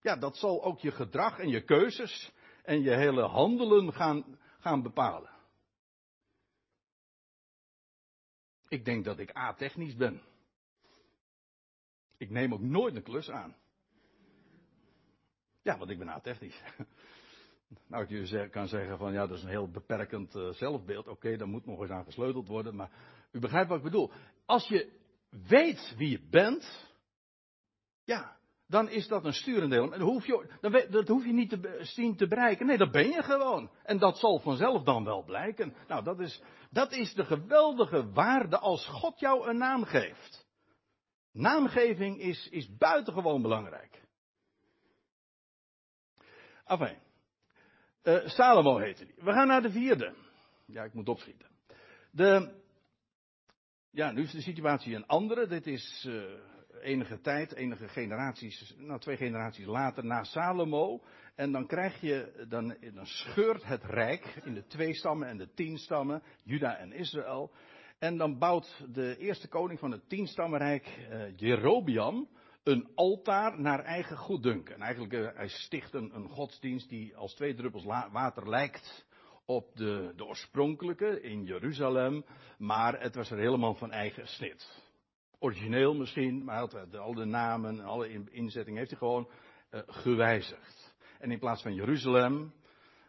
Ja, 0.00 0.16
dat 0.16 0.36
zal 0.36 0.64
ook 0.64 0.78
je 0.78 0.90
gedrag 0.90 1.38
en 1.38 1.48
je 1.48 1.64
keuzes 1.64 2.32
en 2.62 2.82
je 2.82 2.90
hele 2.90 3.22
handelen 3.22 3.92
gaan, 3.92 4.38
gaan 4.58 4.82
bepalen. 4.82 5.30
Ik 8.68 8.84
denk 8.84 9.04
dat 9.04 9.18
ik 9.18 9.36
a-technisch 9.36 9.96
ben. 9.96 10.22
Ik 12.16 12.30
neem 12.30 12.52
ook 12.52 12.60
nooit 12.60 12.96
een 12.96 13.02
klus 13.02 13.30
aan. 13.30 13.56
Ja, 15.62 15.78
want 15.78 15.90
ik 15.90 15.98
ben 15.98 16.08
a-technisch. 16.08 16.62
Nou, 17.86 18.24
je 18.26 18.48
kan 18.48 18.68
zeggen 18.68 18.98
van 18.98 19.12
ja, 19.12 19.26
dat 19.26 19.36
is 19.36 19.42
een 19.42 19.48
heel 19.48 19.70
beperkend 19.70 20.34
uh, 20.34 20.48
zelfbeeld. 20.48 21.08
Oké, 21.08 21.10
okay, 21.10 21.36
daar 21.36 21.48
moet 21.48 21.66
nog 21.66 21.80
eens 21.80 21.90
aan 21.90 22.04
gesleuteld 22.04 22.48
worden. 22.48 22.76
Maar 22.76 22.90
u 23.32 23.38
begrijpt 23.38 23.68
wat 23.68 23.78
ik 23.78 23.84
bedoel. 23.84 24.10
Als 24.46 24.68
je 24.68 24.92
weet 25.48 25.94
wie 25.96 26.10
je 26.10 26.28
bent, 26.30 26.92
ja, 28.04 28.36
dan 28.66 28.88
is 28.88 29.08
dat 29.08 29.24
een 29.24 29.32
sturendeel. 29.32 29.92
En 29.92 30.00
hoef 30.00 30.26
je, 30.26 30.56
dan, 30.60 30.72
dat 30.90 31.08
hoef 31.08 31.24
je 31.24 31.32
niet 31.32 31.50
te 31.50 31.78
zien 31.82 32.16
te 32.16 32.26
bereiken. 32.26 32.66
Nee, 32.66 32.76
dat 32.76 32.90
ben 32.90 33.08
je 33.08 33.22
gewoon. 33.22 33.70
En 33.82 33.98
dat 33.98 34.18
zal 34.18 34.38
vanzelf 34.38 34.82
dan 34.82 35.04
wel 35.04 35.24
blijken. 35.24 35.74
Nou, 35.88 36.04
dat 36.04 36.20
is, 36.20 36.42
dat 36.70 36.92
is 36.92 37.14
de 37.14 37.24
geweldige 37.24 38.10
waarde 38.12 38.58
als 38.58 38.86
God 38.86 39.20
jou 39.20 39.48
een 39.48 39.58
naam 39.58 39.84
geeft. 39.84 40.46
Naamgeving 41.32 42.20
is, 42.20 42.48
is 42.48 42.76
buitengewoon 42.76 43.42
belangrijk. 43.42 44.02
Enfin, 46.64 46.96
uh, 48.04 48.26
Salomo 48.26 48.78
heette 48.78 49.04
die. 49.06 49.14
We 49.16 49.32
gaan 49.32 49.46
naar 49.46 49.62
de 49.62 49.70
vierde. 49.70 50.14
Ja, 50.66 50.84
ik 50.84 50.94
moet 50.94 51.08
opschieten. 51.08 51.48
De, 52.10 52.54
ja, 53.90 54.12
nu 54.12 54.22
is 54.22 54.30
de 54.30 54.40
situatie 54.40 54.94
een 54.94 55.06
andere. 55.06 55.46
Dit 55.46 55.66
is 55.66 56.04
uh, 56.08 56.22
enige 56.82 57.20
tijd, 57.20 57.54
enige 57.54 57.88
generaties, 57.88 58.74
nou 58.78 59.00
twee 59.00 59.16
generaties 59.16 59.66
later, 59.66 60.04
na 60.04 60.24
Salomo. 60.24 61.02
En 61.34 61.52
dan 61.52 61.66
krijg 61.66 62.00
je, 62.00 62.46
dan, 62.48 62.76
dan 62.94 63.06
scheurt 63.06 63.64
het 63.64 63.84
rijk 63.84 64.40
in 64.44 64.54
de 64.54 64.66
twee 64.66 64.94
stammen 64.94 65.28
en 65.28 65.36
de 65.36 65.54
tien 65.54 65.78
stammen, 65.78 66.22
Juda 66.42 66.76
en 66.76 66.92
Israël. 66.92 67.52
En 67.98 68.16
dan 68.16 68.38
bouwt 68.38 68.84
de 68.92 69.16
eerste 69.18 69.48
koning 69.48 69.78
van 69.78 69.90
het 69.90 70.08
tienstammenrijk, 70.08 70.86
uh, 71.10 71.36
Jerobiam, 71.36 72.28
een 72.64 72.88
altaar 72.94 73.60
naar 73.60 73.84
eigen 73.84 74.16
goeddunken. 74.16 74.74
En 74.74 74.80
eigenlijk, 74.80 75.12
uh, 75.12 75.28
hij 75.34 75.48
sticht 75.48 75.94
een, 75.94 76.14
een, 76.14 76.28
godsdienst 76.28 76.88
die 76.88 77.16
als 77.16 77.34
twee 77.34 77.54
druppels 77.54 77.84
water 78.12 78.48
lijkt 78.48 79.06
op 79.44 79.76
de, 79.76 80.12
de 80.16 80.24
oorspronkelijke 80.24 81.20
in 81.20 81.44
Jeruzalem, 81.44 82.24
maar 82.58 83.00
het 83.00 83.14
was 83.14 83.30
er 83.30 83.38
helemaal 83.38 83.74
van 83.74 83.90
eigen 83.90 84.26
snit. 84.26 84.82
Origineel 85.38 85.94
misschien, 85.94 86.44
maar 86.44 86.58
had, 86.58 86.96
al 86.96 87.14
de 87.14 87.24
namen 87.24 87.78
en 87.78 87.84
alle 87.84 88.08
inzettingen 88.30 88.78
heeft 88.78 88.90
hij 88.90 88.98
gewoon 88.98 89.28
uh, 89.70 89.80
gewijzigd. 89.86 90.94
En 91.18 91.30
in 91.30 91.38
plaats 91.38 91.62
van 91.62 91.74
Jeruzalem, 91.74 92.52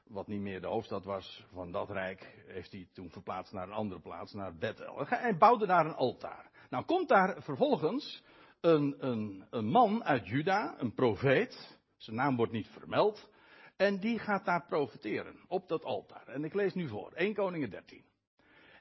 wat 0.08 0.28
niet 0.28 0.42
meer 0.42 0.62
de 0.62 0.68
hoofdstad 0.68 1.06
was 1.06 1.46
van 1.54 1.72
dat 1.72 1.90
rijk, 1.90 2.44
heeft 2.48 2.72
hij 2.72 2.88
toen 2.94 3.10
verplaatst 3.10 3.54
naar 3.54 3.68
een 3.68 3.74
andere 3.74 4.02
plaats, 4.02 4.34
naar 4.34 4.56
Bethel. 4.56 5.06
Hij 5.08 5.38
bouwde 5.38 5.66
daar 5.66 5.86
een 5.86 5.96
altaar. 5.96 6.50
Nou 6.70 6.86
komt 6.86 7.08
daar 7.08 7.44
vervolgens 7.44 8.24
een, 8.66 8.96
een, 9.00 9.46
een 9.50 9.66
man 9.66 10.04
uit 10.04 10.28
Juda, 10.28 10.76
een 10.78 10.94
profeet, 10.94 11.78
zijn 11.98 12.16
naam 12.16 12.36
wordt 12.36 12.52
niet 12.52 12.68
vermeld, 12.68 13.30
en 13.78 14.00
die 14.00 14.20
gaat 14.20 14.46
daar 14.46 14.66
profeteren 14.68 15.36
op 15.48 15.68
dat 15.68 15.84
altaar. 15.84 16.28
En 16.28 16.44
ik 16.44 16.54
lees 16.54 16.74
nu 16.74 16.88
voor, 16.88 17.12
1 17.12 17.34
Koningen 17.34 17.70
13. 17.70 18.04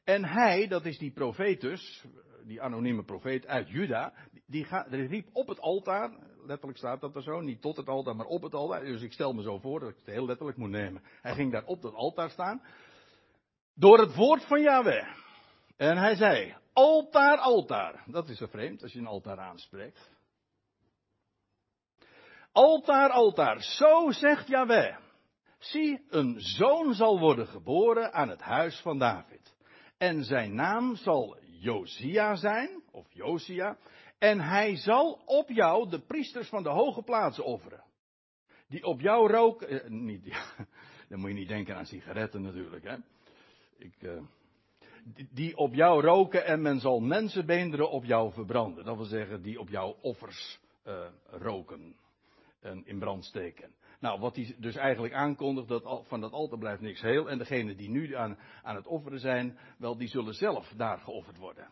En 0.05 0.25
hij, 0.25 0.67
dat 0.67 0.85
is 0.85 0.99
die 0.99 1.13
profeet 1.13 1.61
dus, 1.61 2.05
die 2.45 2.63
anonieme 2.63 3.05
profeet 3.05 3.47
uit 3.47 3.69
Juda, 3.69 4.13
die, 4.33 4.67
die, 4.91 5.07
riep 5.07 5.29
op 5.33 5.49
het 5.49 5.61
altaar, 5.61 6.11
letterlijk 6.47 6.79
staat 6.79 7.01
dat 7.01 7.17
er 7.17 7.23
zo, 7.23 7.41
niet 7.41 7.61
tot 7.61 7.77
het 7.77 7.89
altaar, 7.89 8.17
maar 8.17 8.27
op 8.27 8.43
het 8.43 8.55
altaar. 8.55 8.85
Dus 8.85 9.03
ik 9.03 9.13
stel 9.13 9.33
me 9.33 9.43
zo 9.43 9.59
voor 9.59 9.81
dat 9.81 9.89
ik 9.89 9.97
het 9.97 10.15
heel 10.15 10.27
letterlijk 10.27 10.59
moet 10.59 10.71
nemen. 10.71 11.03
Hij 11.21 11.35
ging 11.35 11.53
daar 11.53 11.65
op 11.65 11.83
dat 11.83 11.95
altaar 11.95 12.31
staan, 12.31 12.63
door 13.75 13.99
het 13.99 14.15
woord 14.15 14.45
van 14.45 14.61
Yahweh. 14.61 15.24
En 15.77 15.97
hij 15.97 16.15
zei, 16.15 16.57
altaar, 16.73 17.39
altaar. 17.39 18.05
Dat 18.07 18.29
is 18.29 18.39
zo 18.39 18.47
vreemd 18.47 18.83
als 18.83 18.93
je 18.93 18.99
een 18.99 19.07
altaar 19.07 19.39
aanspreekt. 19.39 20.11
Altaar, 22.53 23.11
altaar, 23.11 23.63
zo 23.63 24.11
zegt 24.11 24.49
Yahweh. 24.49 24.97
Zie, 25.59 26.05
een 26.09 26.41
zoon 26.41 26.95
zal 26.95 27.19
worden 27.19 27.47
geboren 27.47 28.13
aan 28.13 28.29
het 28.29 28.41
huis 28.41 28.81
van 28.81 28.99
David. 28.99 29.55
En 29.99 30.25
zijn 30.25 30.55
naam 30.55 30.97
zal 30.97 31.39
Josia 31.41 32.37
zijn, 32.37 32.83
of 32.91 33.07
Josia. 33.13 33.77
En 34.19 34.41
hij 34.41 34.77
zal 34.77 35.23
op 35.25 35.49
jou 35.49 35.89
de 35.89 36.01
priesters 36.01 36.49
van 36.49 36.63
de 36.63 36.69
hoge 36.69 37.03
plaatsen 37.03 37.45
offeren. 37.45 37.85
Die 38.69 38.85
op 38.85 39.01
jou 39.01 39.33
roken. 39.33 39.69
Eh, 39.69 39.91
niet, 39.91 40.25
dan 41.09 41.21
moet 41.21 41.29
je 41.29 41.35
niet 41.35 41.49
denken 41.49 41.77
aan 41.77 41.87
sigaretten 41.87 42.43
natuurlijk. 42.43 42.85
Hè. 42.85 42.97
Ik, 43.79 44.03
eh, 44.03 44.23
die 45.31 45.57
op 45.57 45.75
jou 45.75 46.03
roken 46.03 46.45
en 46.45 46.63
men 46.63 46.81
zal 46.81 47.01
mensenbeenderen 47.01 47.91
op 47.91 48.05
jou 48.05 48.33
verbranden. 48.33 48.85
Dat 48.85 48.97
wil 48.97 49.05
zeggen, 49.05 49.43
die 49.43 49.61
op 49.61 49.69
jouw 49.69 49.97
offers 50.01 50.61
uh, 50.87 51.07
roken 51.27 51.97
en 52.61 52.87
in 52.87 52.99
brand 52.99 53.25
steken. 53.25 53.75
Nou, 54.01 54.21
wat 54.21 54.37
hij 54.37 54.57
dus 54.59 54.77
eigenlijk 54.77 55.15
aankondigt, 55.15 55.69
dat 55.69 56.07
van 56.07 56.21
dat 56.21 56.33
altaar 56.33 56.59
blijft 56.59 56.81
niks 56.83 57.01
heel. 57.01 57.31
En 57.31 57.39
degenen 57.39 57.77
die 57.77 57.89
nu 57.89 58.15
aan, 58.15 58.39
aan 58.63 58.77
het 58.77 58.87
offeren 58.87 59.19
zijn, 59.19 59.59
wel, 59.79 59.97
die 59.97 60.09
zullen 60.09 60.35
zelf 60.35 60.73
daar 60.77 60.99
geofferd 60.99 61.37
worden. 61.37 61.69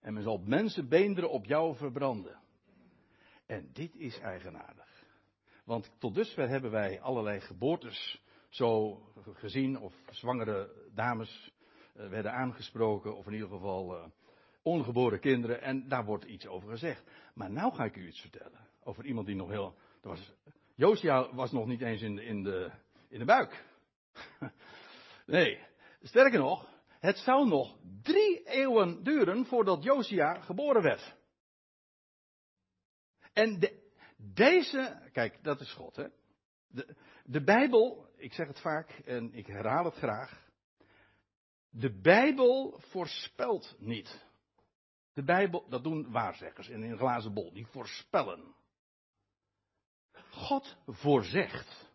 En 0.00 0.14
men 0.14 0.22
zal 0.22 0.38
mensenbeenderen 0.38 1.30
op 1.30 1.44
jou 1.44 1.76
verbranden. 1.76 2.38
En 3.46 3.70
dit 3.72 3.96
is 3.96 4.18
eigenaardig. 4.18 5.04
Want 5.64 5.92
tot 5.98 6.14
dusver 6.14 6.48
hebben 6.48 6.70
wij 6.70 7.00
allerlei 7.00 7.40
geboortes 7.40 8.22
zo 8.48 9.00
gezien, 9.34 9.78
of 9.78 9.94
zwangere 10.10 10.90
dames 10.94 11.52
werden 11.96 12.32
aangesproken, 12.32 13.16
of 13.16 13.26
in 13.26 13.32
ieder 13.32 13.48
geval 13.48 13.96
uh, 13.96 14.04
ongeboren 14.62 15.20
kinderen, 15.20 15.62
en 15.62 15.88
daar 15.88 16.04
wordt 16.04 16.24
iets 16.24 16.46
over 16.46 16.68
gezegd. 16.68 17.04
Maar 17.34 17.50
nou 17.50 17.74
ga 17.74 17.84
ik 17.84 17.96
u 17.96 18.06
iets 18.06 18.20
vertellen 18.20 18.68
over 18.82 19.04
iemand 19.04 19.26
die 19.26 19.36
nog 19.36 19.48
heel. 19.48 19.74
Was, 20.02 20.34
Josia 20.74 21.34
was 21.34 21.52
nog 21.52 21.66
niet 21.66 21.80
eens 21.80 22.02
in 22.02 22.14
de, 22.16 22.24
in 22.24 22.42
de, 22.42 22.70
in 23.08 23.18
de 23.18 23.24
buik. 23.24 23.64
nee, 25.26 25.58
sterker 26.02 26.38
nog, 26.38 26.68
het 26.88 27.16
zou 27.16 27.48
nog 27.48 27.76
drie 28.02 28.42
eeuwen 28.42 29.02
duren 29.02 29.46
voordat 29.46 29.82
Josia 29.82 30.40
geboren 30.40 30.82
werd. 30.82 31.14
En 33.32 33.58
de, 33.58 33.90
deze, 34.16 35.08
kijk, 35.12 35.38
dat 35.42 35.60
is 35.60 35.72
God, 35.72 35.96
hè. 35.96 36.06
De, 36.68 36.96
de 37.24 37.44
Bijbel, 37.44 38.08
ik 38.16 38.32
zeg 38.32 38.46
het 38.46 38.60
vaak 38.60 38.90
en 38.90 39.34
ik 39.34 39.46
herhaal 39.46 39.84
het 39.84 39.94
graag. 39.94 40.45
De 41.78 42.00
Bijbel 42.00 42.80
voorspelt 42.88 43.76
niet. 43.78 44.24
De 45.12 45.22
Bijbel, 45.24 45.66
dat 45.68 45.84
doen 45.84 46.10
waarzeggers 46.10 46.68
in 46.68 46.82
een 46.82 46.96
glazen 46.96 47.34
bol, 47.34 47.52
die 47.52 47.66
voorspellen. 47.66 48.54
God 50.30 50.76
voorzegt. 50.86 51.90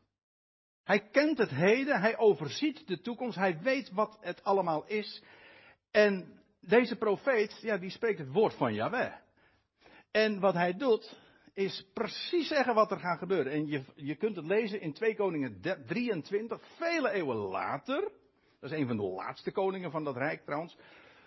Hij 0.84 1.10
kent 1.10 1.38
het 1.38 1.50
heden, 1.50 2.00
hij 2.02 2.18
overziet 2.18 2.88
de 2.88 3.02
toekomst, 3.02 3.38
hij 3.38 3.62
weet 3.62 3.92
wat 3.92 4.18
het 4.22 4.44
allemaal 4.44 4.86
is. 4.86 5.24
En 5.92 6.42
deze 6.60 6.96
profeet, 6.96 7.60
ja, 7.62 7.78
die 7.78 7.90
spreekt 7.90 8.20
het 8.20 8.32
woord 8.32 8.54
van 8.54 8.74
Yahweh. 8.74 9.14
En 10.12 10.40
wat 10.40 10.54
hij 10.54 10.74
doet, 10.78 11.20
is 11.54 11.86
precies 11.94 12.48
zeggen 12.48 12.76
wat 12.76 12.92
er 12.92 13.00
gaat 13.00 13.20
gebeuren. 13.20 13.52
En 13.52 13.68
je, 13.68 13.84
je 13.96 14.16
kunt 14.16 14.36
het 14.36 14.46
lezen 14.46 14.82
in 14.82 14.94
2 14.94 15.16
Koningen 15.16 15.62
23, 15.86 16.62
vele 16.78 17.12
eeuwen 17.12 17.38
later. 17.38 18.20
Dat 18.62 18.72
is 18.72 18.78
een 18.78 18.88
van 18.88 18.98
de 18.98 19.04
laatste 19.04 19.52
koningen 19.52 19.92
van 19.92 20.04
dat 20.04 20.18
rijk 20.18 20.44
trouwens, 20.44 20.78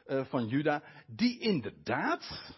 uh, 0.07 0.25
van 0.25 0.47
Juda. 0.47 0.83
Die 1.07 1.41
inderdaad 1.41 2.55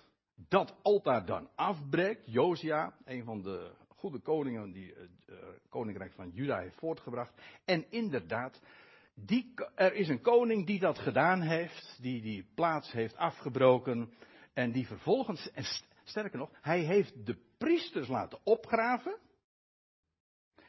dat 0.48 0.74
altaar 0.82 1.26
dan 1.26 1.48
afbreekt. 1.54 2.22
Josia, 2.26 2.94
een 3.04 3.24
van 3.24 3.42
de 3.42 3.74
goede 3.88 4.18
koningen 4.18 4.72
die 4.72 4.94
het 4.94 5.10
uh, 5.26 5.36
koninkrijk 5.68 6.12
van 6.12 6.30
Juda 6.30 6.58
heeft 6.58 6.76
voortgebracht. 6.76 7.32
En 7.64 7.90
inderdaad, 7.90 8.60
die, 9.14 9.54
er 9.74 9.94
is 9.94 10.08
een 10.08 10.20
koning 10.20 10.66
die 10.66 10.78
dat 10.78 10.98
gedaan 10.98 11.40
heeft, 11.40 11.98
die 12.00 12.22
die 12.22 12.46
plaats 12.54 12.92
heeft 12.92 13.16
afgebroken 13.16 14.12
en 14.52 14.72
die 14.72 14.86
vervolgens, 14.86 15.50
en 15.50 15.64
sterker 16.04 16.38
nog, 16.38 16.50
hij 16.60 16.80
heeft 16.80 17.26
de 17.26 17.38
priesters 17.58 18.08
laten 18.08 18.38
opgraven 18.44 19.18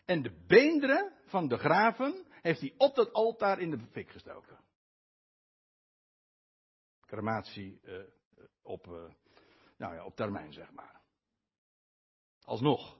en 0.05 0.21
de 0.21 0.43
beenderen 0.47 1.13
van 1.25 1.47
de 1.47 1.57
graven 1.57 2.25
heeft 2.47 2.61
hij 2.61 2.73
op 2.77 2.95
dat 2.95 3.13
altaar 3.13 3.59
in 3.59 3.69
de 3.69 3.79
fik 3.91 4.09
gestoken. 4.09 4.57
Crematie 7.05 7.79
uh, 7.83 7.99
op, 8.61 8.87
uh, 8.87 8.93
nou 9.77 9.95
ja, 9.95 10.05
op 10.05 10.15
termijn, 10.15 10.53
zeg 10.53 10.71
maar. 10.71 11.01
Alsnog. 12.43 12.97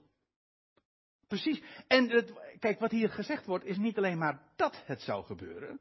Precies. 1.26 1.62
En 1.86 2.10
het, 2.10 2.32
kijk, 2.58 2.78
wat 2.78 2.90
hier 2.90 3.10
gezegd 3.10 3.46
wordt, 3.46 3.64
is 3.64 3.76
niet 3.76 3.96
alleen 3.96 4.18
maar 4.18 4.42
dat 4.56 4.82
het 4.84 5.00
zou 5.00 5.24
gebeuren, 5.24 5.80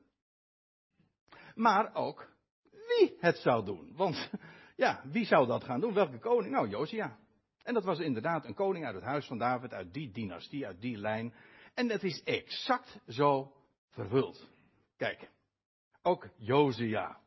maar 1.56 1.96
ook 1.96 2.32
wie 2.72 3.18
het 3.20 3.38
zou 3.38 3.66
doen. 3.66 3.96
Want, 3.96 4.30
ja, 4.76 5.02
wie 5.06 5.26
zou 5.26 5.48
dat 5.48 5.64
gaan 5.64 5.80
doen? 5.80 5.94
Welke 5.94 6.20
koning? 6.20 6.54
Nou, 6.54 6.70
Josia. 6.70 7.18
En 7.64 7.74
dat 7.74 7.84
was 7.84 8.00
inderdaad 8.00 8.46
een 8.46 8.54
koning 8.54 8.86
uit 8.86 8.96
het 8.96 9.04
huis 9.04 9.26
van 9.26 9.38
David, 9.38 9.74
uit 9.74 9.94
die 9.94 10.12
dynastie, 10.12 10.66
uit 10.66 10.82
die 10.82 10.98
lijn. 10.98 11.34
En 11.74 11.90
het 11.90 12.04
is 12.04 12.24
exact 12.24 13.00
zo 13.08 13.57
vervuld. 13.98 14.48
Kijk, 14.98 15.30
ook 16.02 16.28
Josia 16.36 17.20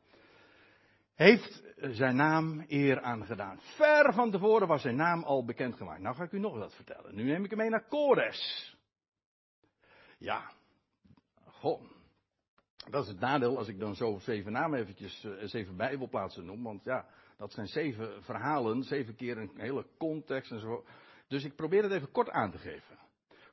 heeft 1.15 1.63
zijn 1.75 2.15
naam 2.15 2.65
eer 2.67 3.01
aangedaan. 3.01 3.59
Ver 3.61 4.13
van 4.13 4.31
tevoren 4.31 4.67
was 4.67 4.81
zijn 4.81 4.95
naam 4.95 5.23
al 5.23 5.45
bekendgemaakt. 5.45 6.01
Nou 6.01 6.15
ga 6.15 6.23
ik 6.23 6.31
u 6.31 6.39
nog 6.39 6.57
wat 6.57 6.75
vertellen. 6.75 7.15
Nu 7.15 7.23
neem 7.23 7.43
ik 7.43 7.49
hem 7.49 7.59
mee 7.59 7.69
naar 7.69 7.87
Kores. 7.87 8.75
Ja, 10.17 10.51
goh. 11.45 11.81
Dat 12.89 13.03
is 13.03 13.09
het 13.09 13.19
nadeel 13.19 13.57
als 13.57 13.67
ik 13.67 13.79
dan 13.79 13.95
zo 13.95 14.19
zeven 14.19 14.51
namen 14.51 14.79
eventjes, 14.79 15.23
uh, 15.23 15.33
zeven 15.43 15.77
bijbelplaatsen 15.77 16.45
noem. 16.45 16.63
Want 16.63 16.83
ja, 16.83 17.05
dat 17.37 17.53
zijn 17.53 17.67
zeven 17.67 18.23
verhalen, 18.23 18.83
zeven 18.83 19.15
keer 19.15 19.37
een 19.37 19.51
hele 19.55 19.85
context 19.97 20.51
en 20.51 20.59
zo. 20.59 20.85
Dus 21.27 21.43
ik 21.43 21.55
probeer 21.55 21.83
het 21.83 21.91
even 21.91 22.11
kort 22.11 22.29
aan 22.29 22.51
te 22.51 22.57
geven. 22.57 22.97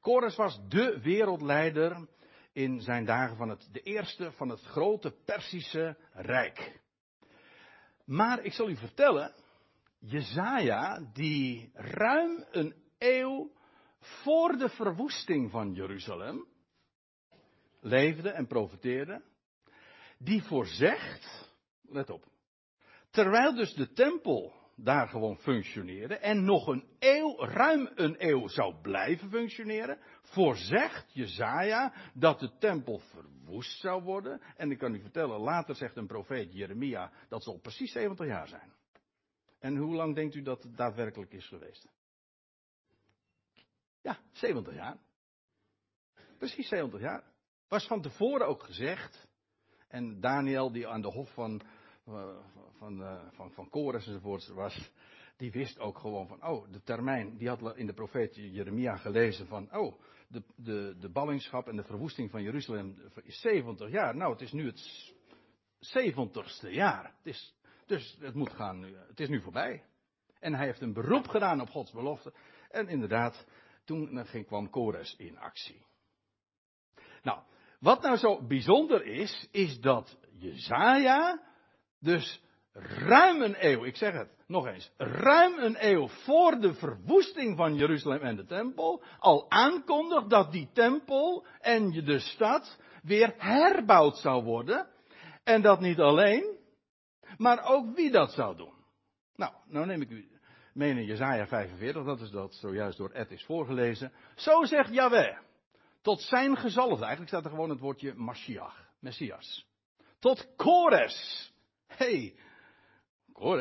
Kores 0.01 0.37
was 0.37 0.61
de 0.69 1.01
wereldleider 1.01 2.09
in 2.59 2.81
zijn 2.81 3.05
dagen 3.05 3.37
van 3.37 3.49
het, 3.49 3.69
de 3.73 3.81
eerste 3.81 4.33
van 4.33 4.49
het 4.49 4.61
grote 4.61 5.15
Persische 5.25 5.97
Rijk. 6.13 6.81
Maar 8.05 8.45
ik 8.45 8.53
zal 8.53 8.69
u 8.69 8.77
vertellen, 8.77 9.35
Jezaja, 9.99 11.11
die 11.13 11.71
ruim 11.75 12.45
een 12.51 12.75
eeuw 12.99 13.53
voor 13.99 14.57
de 14.57 14.69
verwoesting 14.69 15.51
van 15.51 15.75
Jeruzalem 15.75 16.47
leefde 17.81 18.31
en 18.31 18.47
profeteerde, 18.47 19.23
die 20.19 20.43
voorzegt, 20.43 21.53
let 21.83 22.11
op, 22.11 22.25
terwijl 23.11 23.55
dus 23.55 23.75
de 23.75 23.93
tempel 23.93 24.58
daar 24.81 25.09
gewoon 25.09 25.37
functioneerde 25.37 26.17
en 26.17 26.45
nog 26.45 26.67
een 26.67 26.85
eeuw, 26.99 27.39
ruim 27.39 27.91
een 27.95 28.15
eeuw 28.19 28.49
zou 28.49 28.75
blijven 28.83 29.31
functioneren, 29.31 29.99
voorzegt 30.23 31.11
Jezaja 31.13 31.93
dat 32.15 32.41
de 32.41 32.59
tempel 32.59 32.99
verwoest 32.99 33.81
zou 33.81 34.03
worden. 34.03 34.41
En 34.57 34.71
ik 34.71 34.79
kan 34.79 34.95
u 34.95 35.01
vertellen, 35.01 35.41
later 35.41 35.75
zegt 35.75 35.97
een 35.97 36.07
profeet 36.07 36.53
Jeremia 36.53 37.13
dat 37.29 37.43
zal 37.43 37.59
precies 37.59 37.93
70 37.93 38.27
jaar 38.27 38.49
zijn. 38.49 38.73
En 39.59 39.77
hoe 39.77 39.95
lang 39.95 40.15
denkt 40.15 40.35
u 40.35 40.43
dat 40.43 40.63
het 40.63 40.77
daadwerkelijk 40.77 41.33
is 41.33 41.47
geweest? 41.47 41.89
Ja, 44.01 44.19
70 44.33 44.75
jaar. 44.75 44.97
Precies 46.39 46.69
70 46.69 47.01
jaar. 47.01 47.25
Was 47.69 47.87
van 47.87 48.03
tevoren 48.03 48.47
ook 48.47 48.63
gezegd. 48.63 49.27
En 49.89 50.21
Daniel, 50.21 50.73
die 50.73 50.89
aan 50.89 51.01
de 51.01 51.09
hof 51.09 51.33
van, 51.33 51.63
uh, 52.09 52.37
van, 52.79 53.01
uh, 53.01 53.21
van, 53.33 53.51
van 53.51 53.69
Kores 53.69 54.07
enzovoort 54.07 54.49
was, 54.49 54.91
die 55.37 55.51
wist 55.51 55.79
ook 55.79 55.99
gewoon 55.99 56.27
van, 56.27 56.47
oh, 56.47 56.73
de 56.73 56.83
termijn, 56.83 57.37
die 57.37 57.49
had 57.49 57.77
in 57.77 57.87
de 57.87 57.93
profeet 57.93 58.35
Jeremia 58.35 58.97
gelezen 58.97 59.47
van, 59.47 59.77
oh, 59.77 60.01
de, 60.29 60.43
de, 60.57 60.97
de 60.99 61.09
ballingschap 61.09 61.69
en 61.69 61.77
de 61.77 61.85
verwoesting 61.85 62.31
van 62.31 62.43
Jeruzalem 62.43 62.97
is 63.23 63.41
70 63.41 63.91
jaar. 63.91 64.17
Nou, 64.17 64.33
het 64.33 64.41
is 64.41 64.53
nu 64.53 64.67
het 64.67 65.13
70ste 65.81 66.71
jaar. 66.71 67.05
Het 67.05 67.27
is, 67.27 67.55
dus 67.87 68.17
het 68.21 68.35
moet 68.35 68.53
gaan, 68.53 68.83
het 69.09 69.21
is 69.21 69.29
nu 69.29 69.41
voorbij. 69.41 69.85
En 70.41 70.55
hij 70.55 70.67
heeft 70.67 70.81
een 70.81 70.93
beroep 70.93 71.27
gedaan 71.27 71.61
op 71.61 71.69
Gods 71.69 71.93
belofte. 71.93 72.33
En 72.71 72.89
inderdaad, 72.89 73.47
toen 73.85 74.27
ging, 74.27 74.47
kwam 74.47 74.71
Kores 74.71 75.17
in 75.17 75.39
actie. 75.39 75.87
Nou, 77.23 77.41
wat 77.81 78.03
nou 78.03 78.17
zo 78.17 78.47
bijzonder 78.47 79.05
is, 79.05 79.49
is 79.51 79.81
dat 79.81 80.19
Jezaja 80.33 81.43
dus 81.99 82.43
ruim 82.83 83.43
een 83.43 83.57
eeuw, 83.59 83.85
ik 83.85 83.97
zeg 83.97 84.13
het 84.13 84.29
nog 84.47 84.67
eens, 84.67 84.91
ruim 84.97 85.59
een 85.59 85.77
eeuw 85.79 86.09
voor 86.09 86.61
de 86.61 86.75
verwoesting 86.75 87.57
van 87.57 87.75
Jeruzalem 87.75 88.21
en 88.21 88.37
de 88.37 88.45
tempel, 88.45 89.03
al 89.19 89.51
aankondigt 89.51 90.31
dat 90.31 90.53
die 90.53 90.69
tempel 90.73 91.47
en 91.61 91.91
de 91.91 92.19
stad 92.19 92.79
weer 93.03 93.35
herbouwd 93.37 94.17
zou 94.17 94.45
worden. 94.45 94.89
En 95.45 95.63
dat 95.63 95.81
niet 95.81 95.99
alleen, 95.99 96.57
maar 97.37 97.65
ook 97.65 97.95
wie 97.95 98.11
dat 98.11 98.33
zou 98.33 98.57
doen. 98.57 98.75
Nou, 99.35 99.53
nou 99.67 99.87
neem 99.87 100.03
ik 100.03 100.11
u 100.11 100.29
mee 100.73 100.91
in 100.91 101.05
Jezaja 101.05 101.47
45, 101.47 102.05
dat 102.05 102.21
is 102.21 102.31
dat 102.31 102.55
zojuist 102.55 102.99
door 102.99 103.11
Ed 103.11 103.31
is 103.31 103.45
voorgelezen. 103.45 104.13
Zo 104.35 104.65
zegt 104.65 104.93
Yahweh, 104.93 105.39
tot 106.03 106.21
zijn 106.21 106.57
gezalfde, 106.57 107.05
eigenlijk 107.05 107.29
staat 107.29 107.45
er 107.45 107.51
gewoon 107.51 107.71
het 107.71 107.81
woordje 107.81 108.15
Mashiach, 108.15 108.89
Messias. 109.01 109.67
Tot 110.19 110.49
Kores. 110.57 111.53
hey, 111.87 112.35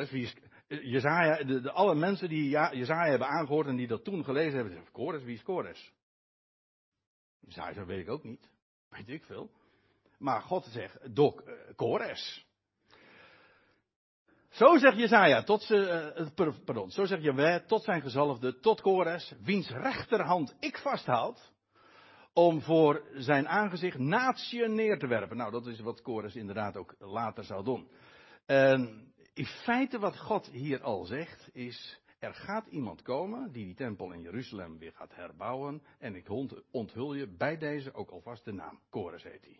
Wie 0.09 0.23
is, 0.23 0.35
Jezaja, 0.67 1.43
de, 1.43 1.61
de, 1.61 1.71
alle 1.71 1.95
mensen 1.95 2.29
die 2.29 2.49
Jezaja 2.49 3.09
hebben 3.09 3.27
aangehoord 3.27 3.67
en 3.67 3.75
die 3.75 3.87
dat 3.87 4.03
toen 4.03 4.23
gelezen 4.23 4.53
hebben, 4.53 4.73
zeggen, 4.73 4.91
Kores, 4.91 5.23
wie 5.23 5.35
is 5.35 5.43
Kores? 5.43 5.93
Jezaja 7.39 7.85
weet 7.85 7.99
ik 7.99 8.09
ook 8.09 8.23
niet, 8.23 8.49
weet 8.89 9.09
ik 9.09 9.23
veel. 9.23 9.49
Maar 10.17 10.41
God 10.41 10.65
zegt, 10.65 11.15
dok, 11.15 11.41
uh, 11.47 11.53
Kores. 11.75 12.45
Zo 14.49 14.77
zegt 14.77 14.97
Jezaja, 14.97 15.43
tot 15.43 15.61
ze, 15.61 16.29
uh, 16.37 16.49
pardon, 16.65 16.91
zo 16.91 17.05
zegt 17.05 17.23
Jaweh, 17.23 17.65
tot 17.65 17.83
zijn 17.83 18.01
gezalfde, 18.01 18.59
tot 18.59 18.81
Kores, 18.81 19.33
wiens 19.43 19.69
rechterhand 19.69 20.55
ik 20.59 20.77
vasthoud, 20.77 21.51
om 22.33 22.61
voor 22.61 23.03
zijn 23.13 23.47
aangezicht 23.47 23.97
natie 23.97 24.67
neer 24.67 24.99
te 24.99 25.07
werpen. 25.07 25.37
Nou, 25.37 25.51
dat 25.51 25.67
is 25.67 25.79
wat 25.79 26.01
Kores 26.01 26.35
inderdaad 26.35 26.77
ook 26.77 26.95
later 26.99 27.43
zou 27.43 27.63
doen. 27.63 27.89
En 28.45 29.11
in 29.37 29.45
feite 29.45 29.99
wat 29.99 30.17
God 30.17 30.47
hier 30.47 30.81
al 30.81 31.05
zegt 31.05 31.49
is, 31.53 31.99
er 32.19 32.33
gaat 32.33 32.67
iemand 32.67 33.01
komen 33.01 33.51
die 33.51 33.65
die 33.65 33.75
tempel 33.75 34.11
in 34.11 34.21
Jeruzalem 34.21 34.77
weer 34.77 34.91
gaat 34.91 35.15
herbouwen. 35.15 35.83
En 35.99 36.15
ik 36.15 36.29
onthul 36.71 37.13
je 37.13 37.27
bij 37.27 37.57
deze 37.57 37.93
ook 37.93 38.09
alvast 38.09 38.45
de 38.45 38.51
naam. 38.51 38.79
Kores 38.89 39.23
heet 39.23 39.45
hij. 39.45 39.59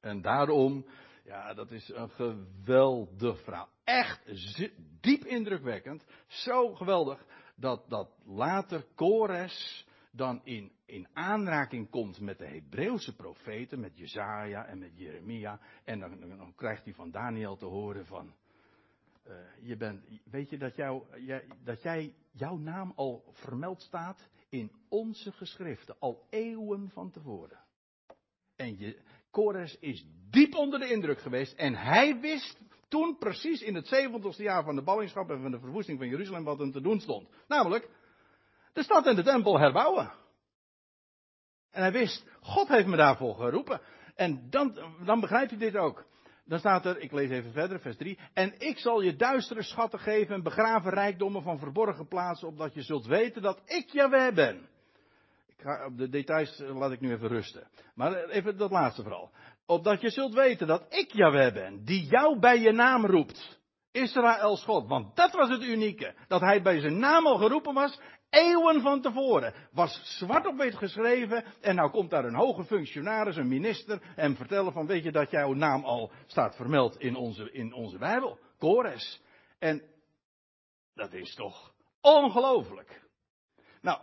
En 0.00 0.20
daarom, 0.20 0.86
ja, 1.24 1.54
dat 1.54 1.70
is 1.70 1.88
een 1.88 2.10
geweldig 2.10 3.42
verhaal. 3.42 3.68
Echt 3.84 4.20
diep 5.00 5.24
indrukwekkend. 5.24 6.04
Zo 6.26 6.74
geweldig 6.74 7.26
dat, 7.56 7.88
dat 7.88 8.10
later 8.24 8.86
Kores 8.94 9.86
dan 10.10 10.40
in, 10.44 10.72
in 10.92 11.08
aanraking 11.12 11.90
komt 11.90 12.20
met 12.20 12.38
de 12.38 12.46
Hebreeuwse 12.46 13.14
profeten, 13.16 13.80
met 13.80 13.98
Jezaja 13.98 14.66
en 14.66 14.78
met 14.78 14.90
Jeremia. 14.94 15.60
En 15.84 15.98
dan, 15.98 16.52
krijgt 16.56 16.84
hij 16.84 16.94
van 16.94 17.10
Daniel 17.10 17.56
te 17.56 17.64
horen 17.64 18.06
van, 18.06 18.34
uh, 19.26 19.34
je 19.60 19.76
bent, 19.76 20.04
weet 20.24 20.50
je 20.50 20.58
dat, 20.58 20.76
jou, 20.76 21.02
dat 21.64 21.82
jij, 21.82 22.14
jouw 22.30 22.56
naam 22.56 22.92
al 22.96 23.24
vermeld 23.32 23.82
staat 23.82 24.28
in 24.48 24.72
onze 24.88 25.32
geschriften, 25.32 25.96
al 25.98 26.26
eeuwen 26.30 26.90
van 26.90 27.10
tevoren. 27.10 27.58
En 28.56 28.78
je, 28.78 29.00
Kores 29.30 29.78
is 29.78 30.06
diep 30.30 30.54
onder 30.54 30.78
de 30.78 30.90
indruk 30.90 31.20
geweest 31.20 31.52
en 31.52 31.74
hij 31.74 32.20
wist 32.20 32.60
toen 32.88 33.16
precies 33.18 33.62
in 33.62 33.74
het 33.74 33.86
70ste 33.86 34.42
jaar 34.42 34.64
van 34.64 34.74
de 34.74 34.82
ballingschap 34.82 35.30
en 35.30 35.42
van 35.42 35.50
de 35.50 35.60
verwoesting 35.60 35.98
van 35.98 36.08
Jeruzalem 36.08 36.44
wat 36.44 36.58
hem 36.58 36.72
te 36.72 36.80
doen 36.80 37.00
stond. 37.00 37.28
Namelijk, 37.48 37.88
de 38.72 38.82
stad 38.82 39.06
en 39.06 39.16
de 39.16 39.22
tempel 39.22 39.58
herbouwen. 39.58 40.20
En 41.72 41.82
hij 41.82 41.92
wist, 41.92 42.26
God 42.40 42.68
heeft 42.68 42.86
me 42.86 42.96
daarvoor 42.96 43.34
geroepen. 43.34 43.80
En 44.14 44.46
dan, 44.50 44.78
dan 45.04 45.20
begrijpt 45.20 45.52
u 45.52 45.56
dit 45.56 45.76
ook. 45.76 46.04
Dan 46.44 46.58
staat 46.58 46.86
er, 46.86 46.98
ik 46.98 47.12
lees 47.12 47.30
even 47.30 47.52
verder, 47.52 47.80
vers 47.80 47.96
3. 47.96 48.18
En 48.32 48.54
ik 48.58 48.78
zal 48.78 49.00
je 49.00 49.16
duistere 49.16 49.62
schatten 49.62 49.98
geven 49.98 50.34
en 50.34 50.42
begraven 50.42 50.90
rijkdommen 50.90 51.42
van 51.42 51.58
verborgen 51.58 52.08
plaatsen, 52.08 52.48
opdat 52.48 52.74
je 52.74 52.82
zult 52.82 53.06
weten 53.06 53.42
dat 53.42 53.60
ik 53.64 53.90
Jaweh 53.90 54.34
ben. 54.34 54.68
Ik 55.46 55.60
ga, 55.60 55.86
op 55.86 55.98
de 55.98 56.08
details 56.08 56.60
eh, 56.60 56.76
laat 56.76 56.92
ik 56.92 57.00
nu 57.00 57.12
even 57.12 57.28
rusten. 57.28 57.68
Maar 57.94 58.24
even 58.24 58.56
dat 58.56 58.70
laatste 58.70 59.02
vooral. 59.02 59.30
Opdat 59.66 60.00
je 60.00 60.10
zult 60.10 60.34
weten 60.34 60.66
dat 60.66 60.84
ik 60.88 61.12
Jaweh 61.12 61.52
ben, 61.52 61.84
die 61.84 62.06
jou 62.06 62.38
bij 62.38 62.58
je 62.60 62.72
naam 62.72 63.06
roept. 63.06 63.60
Israëls 63.92 64.64
God. 64.64 64.88
Want 64.88 65.16
dat 65.16 65.32
was 65.32 65.48
het 65.48 65.62
unieke. 65.62 66.14
Dat 66.28 66.40
hij 66.40 66.62
bij 66.62 66.80
zijn 66.80 66.98
naam 66.98 67.26
al 67.26 67.36
geroepen 67.36 67.74
was 67.74 68.00
eeuwen 68.32 68.80
van 68.80 69.00
tevoren. 69.00 69.54
Was 69.72 70.18
zwart 70.18 70.46
op 70.46 70.56
wit 70.56 70.74
geschreven. 70.74 71.44
En 71.60 71.74
nou 71.74 71.90
komt 71.90 72.10
daar 72.10 72.24
een 72.24 72.34
hoge 72.34 72.64
functionaris, 72.64 73.36
een 73.36 73.48
minister. 73.48 74.02
En 74.16 74.36
vertellen 74.36 74.72
van 74.72 74.86
weet 74.86 75.04
je 75.04 75.12
dat 75.12 75.30
jouw 75.30 75.52
naam 75.52 75.84
al 75.84 76.12
staat 76.26 76.56
vermeld 76.56 76.96
in 77.00 77.16
onze, 77.16 77.52
in 77.52 77.72
onze 77.72 77.98
Bijbel. 77.98 78.38
Kores. 78.58 79.22
En 79.58 79.82
dat 80.94 81.12
is 81.12 81.34
toch 81.34 81.72
ongelooflijk. 82.00 83.02
Nou, 83.80 84.00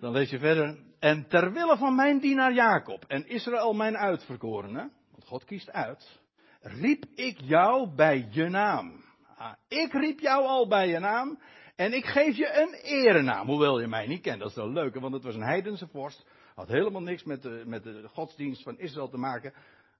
dan 0.00 0.12
lees 0.12 0.30
je 0.30 0.38
verder. 0.38 0.78
En 0.98 1.28
terwille 1.28 1.76
van 1.76 1.94
mijn 1.94 2.18
dienaar 2.18 2.52
Jacob 2.52 3.04
en 3.08 3.26
Israël 3.28 3.72
mijn 3.72 3.96
uitverkorene. 3.96 4.90
Want 5.10 5.24
God 5.24 5.44
kiest 5.44 5.70
uit. 5.70 6.20
Riep 6.60 7.04
ik 7.14 7.40
jou 7.40 7.94
bij 7.94 8.28
je 8.30 8.48
naam. 8.48 9.04
Ah, 9.36 9.52
ik 9.68 9.92
riep 9.92 10.20
jou 10.20 10.44
al 10.44 10.68
bij 10.68 10.88
je 10.88 10.98
naam. 10.98 11.38
En 11.82 11.92
ik 11.92 12.04
geef 12.04 12.36
je 12.36 12.52
een 12.60 12.74
erenaam, 12.74 13.46
hoewel 13.46 13.80
je 13.80 13.86
mij 13.86 14.06
niet 14.06 14.20
kent. 14.22 14.40
Dat 14.40 14.48
is 14.48 14.54
wel 14.54 14.70
leuk, 14.70 14.94
want 14.94 15.14
het 15.14 15.22
was 15.22 15.34
een 15.34 15.42
heidense 15.42 15.86
vorst. 15.86 16.26
Had 16.54 16.68
helemaal 16.68 17.02
niks 17.02 17.24
met 17.24 17.42
de, 17.42 17.62
met 17.66 17.82
de 17.82 18.08
godsdienst 18.08 18.62
van 18.62 18.78
Israël 18.78 19.08
te 19.08 19.16
maken. 19.16 19.54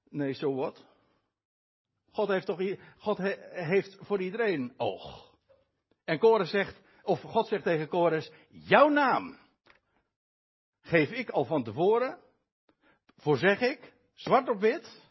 Nee, 0.09 0.33
zo 0.33 0.55
wat. 0.55 0.85
God 2.11 2.27
heeft 2.27 2.45
toch 2.45 2.75
God 2.97 3.17
heeft 3.49 3.97
voor 4.01 4.21
iedereen 4.21 4.73
oog. 4.77 5.33
En 6.05 6.19
Kores 6.19 6.49
zegt, 6.49 6.81
of 7.01 7.21
God 7.21 7.47
zegt 7.47 7.63
tegen 7.63 7.87
Kores, 7.87 8.31
jouw 8.49 8.89
naam 8.89 9.37
geef 10.81 11.11
ik 11.11 11.29
al 11.29 11.45
van 11.45 11.63
tevoren, 11.63 12.19
voorzeg 13.15 13.59
ik, 13.59 13.93
zwart 14.13 14.49
op 14.49 14.59
wit. 14.59 15.01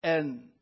En 0.00 0.52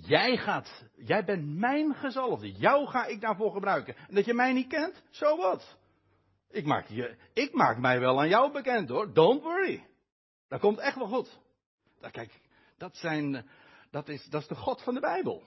Jij 0.00 0.36
gaat, 0.36 0.84
jij 0.96 1.24
bent 1.24 1.58
mijn 1.58 1.94
gezalfde. 1.94 2.52
Jou 2.52 2.86
ga 2.86 3.06
ik 3.06 3.20
daarvoor 3.20 3.52
gebruiken. 3.52 3.96
En 3.96 4.14
dat 4.14 4.24
je 4.24 4.34
mij 4.34 4.52
niet 4.52 4.68
kent, 4.68 5.02
zo 5.10 5.36
wat. 5.36 5.78
Ik 6.50 6.64
maak, 6.64 6.86
je, 6.88 7.16
ik 7.32 7.52
maak 7.52 7.78
mij 7.78 8.00
wel 8.00 8.20
aan 8.20 8.28
jou 8.28 8.52
bekend 8.52 8.88
hoor. 8.88 9.12
Don't 9.12 9.42
worry. 9.42 9.86
Dat 10.48 10.60
komt 10.60 10.78
echt 10.78 10.96
wel 10.96 11.06
goed. 11.06 11.38
Dat, 12.00 12.10
kijk, 12.10 12.40
dat, 12.76 12.96
zijn, 12.96 13.46
dat, 13.90 14.08
is, 14.08 14.24
dat 14.24 14.42
is 14.42 14.48
de 14.48 14.54
God 14.54 14.82
van 14.82 14.94
de 14.94 15.00
Bijbel. 15.00 15.42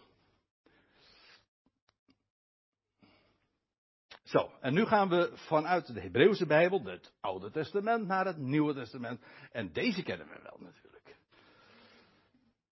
Zo, 4.24 4.52
en 4.62 4.74
nu 4.74 4.86
gaan 4.86 5.10
we 5.10 5.32
vanuit 5.34 5.94
de 5.94 6.02
Hebreeuwse 6.02 6.46
Bijbel, 6.46 6.84
het 6.84 7.14
Oude 7.20 7.52
Testament, 7.52 8.08
naar 8.08 8.26
het 8.26 8.38
Nieuwe 8.38 8.74
Testament. 8.74 9.22
En 9.52 9.74
deze 9.74 10.04
kennen 10.04 10.28
we 10.28 10.40
wel 10.44 10.58
natuurlijk. 10.60 10.87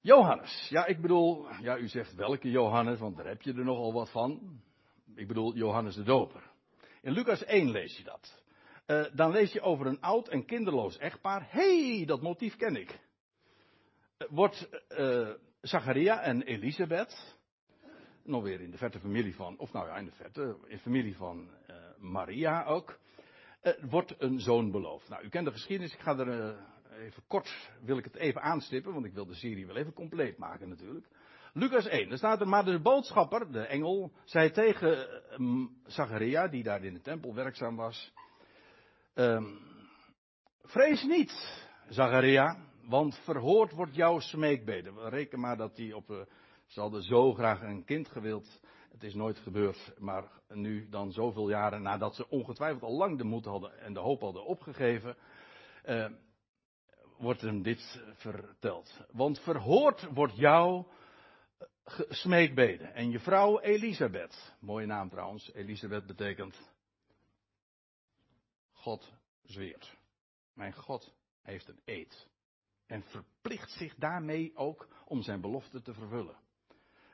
Johannes. 0.05 0.67
Ja, 0.69 0.85
ik 0.85 1.01
bedoel, 1.01 1.47
ja, 1.61 1.77
u 1.77 1.87
zegt 1.87 2.15
welke 2.15 2.49
Johannes, 2.49 2.99
want 2.99 3.17
daar 3.17 3.27
heb 3.27 3.41
je 3.41 3.53
er 3.53 3.63
nogal 3.63 3.93
wat 3.93 4.09
van. 4.09 4.61
Ik 5.15 5.27
bedoel 5.27 5.55
Johannes 5.55 5.95
de 5.95 6.03
Doper. 6.03 6.51
In 7.01 7.11
Lucas 7.11 7.43
1 7.43 7.71
lees 7.71 7.97
je 7.97 8.03
dat. 8.03 8.43
Uh, 8.87 9.05
dan 9.13 9.31
lees 9.31 9.51
je 9.51 9.61
over 9.61 9.85
een 9.85 10.01
oud 10.01 10.27
en 10.27 10.45
kinderloos 10.45 10.97
echtpaar. 10.97 11.47
Hé, 11.49 11.95
hey, 11.95 12.05
dat 12.05 12.21
motief 12.21 12.55
ken 12.55 12.75
ik. 12.75 12.99
Uh, 14.17 14.27
wordt 14.29 14.69
uh, 14.89 15.29
Zacharia 15.61 16.21
en 16.21 16.41
Elisabeth, 16.41 17.37
nog 18.23 18.43
weer 18.43 18.61
in 18.61 18.71
de 18.71 18.77
verte 18.77 18.99
familie 18.99 19.35
van, 19.35 19.57
of 19.57 19.71
nou 19.71 19.87
ja, 19.87 19.97
in 19.97 20.05
de 20.05 20.11
verte, 20.11 20.57
in 20.67 20.79
familie 20.79 21.15
van 21.15 21.49
Maria 21.97 22.63
ook, 22.63 22.99
wordt 23.89 24.15
een 24.17 24.39
zoon 24.39 24.71
beloofd. 24.71 25.09
Nou, 25.09 25.23
u 25.23 25.29
kent 25.29 25.45
de 25.45 25.51
geschiedenis, 25.51 25.93
ik 25.93 25.99
ga 25.99 26.17
er 26.17 26.57
even 26.97 27.23
kort, 27.27 27.69
wil 27.81 27.97
ik 27.97 28.03
het 28.03 28.15
even 28.15 28.41
aanstippen, 28.41 28.93
want 28.93 29.05
ik 29.05 29.13
wil 29.13 29.25
de 29.25 29.35
serie 29.35 29.67
wel 29.67 29.75
even 29.75 29.93
compleet 29.93 30.37
maken 30.37 30.69
natuurlijk. 30.69 31.07
Lucas 31.53 31.87
1, 31.87 32.09
daar 32.09 32.17
staat 32.17 32.41
er, 32.41 32.47
maar 32.47 32.65
de 32.65 32.79
boodschapper, 32.79 33.51
de 33.51 33.65
engel, 33.65 34.11
zei 34.23 34.51
tegen 34.51 35.07
um, 35.31 35.77
Zacharia, 35.85 36.47
die 36.47 36.63
daar 36.63 36.83
in 36.83 36.93
de 36.93 37.01
tempel 37.01 37.33
werkzaam 37.33 37.75
was, 37.75 38.13
um, 39.13 39.59
vrees 40.63 41.03
niet, 41.03 41.63
Zacharia, 41.89 42.57
want 42.87 43.19
verhoord 43.23 43.71
wordt 43.71 43.95
jouw 43.95 44.19
smeekbeden. 44.19 45.09
Reken 45.09 45.39
maar 45.39 45.57
dat 45.57 45.75
die 45.75 45.95
op, 45.95 46.09
uh, 46.09 46.17
ze 46.65 46.79
hadden 46.79 47.03
zo 47.03 47.33
graag 47.33 47.61
een 47.61 47.85
kind 47.85 48.07
gewild. 48.07 48.61
Het 48.91 49.03
is 49.03 49.13
nooit 49.13 49.37
gebeurd, 49.37 49.93
maar 49.97 50.23
nu 50.47 50.89
dan 50.89 51.11
zoveel 51.11 51.49
jaren 51.49 51.81
nadat 51.81 52.15
ze 52.15 52.29
ongetwijfeld 52.29 52.83
al 52.83 52.97
lang 52.97 53.17
de 53.17 53.23
moed 53.23 53.45
hadden 53.45 53.79
en 53.79 53.93
de 53.93 53.99
hoop 53.99 54.21
hadden 54.21 54.45
opgegeven, 54.45 55.15
uh, 55.85 56.05
wordt 57.17 57.41
hem 57.41 57.61
dit 57.61 58.01
verteld. 58.13 58.99
Want 59.11 59.39
verhoord 59.39 60.07
wordt 60.13 60.35
jouw 60.35 60.87
smeekbeden. 62.09 62.93
En 62.93 63.11
je 63.11 63.19
vrouw 63.19 63.59
Elisabeth, 63.59 64.55
mooie 64.59 64.85
naam 64.85 65.09
trouwens, 65.09 65.53
Elisabeth 65.53 66.05
betekent 66.05 66.73
God 68.71 69.13
zweert. 69.43 69.97
Mijn 70.53 70.73
God 70.73 71.13
heeft 71.41 71.67
een 71.67 71.81
eed. 71.85 72.27
En 72.85 73.03
verplicht 73.03 73.71
zich 73.71 73.95
daarmee 73.95 74.51
ook 74.55 74.87
om 75.05 75.21
zijn 75.21 75.41
belofte 75.41 75.81
te 75.81 75.93
vervullen. 75.93 76.35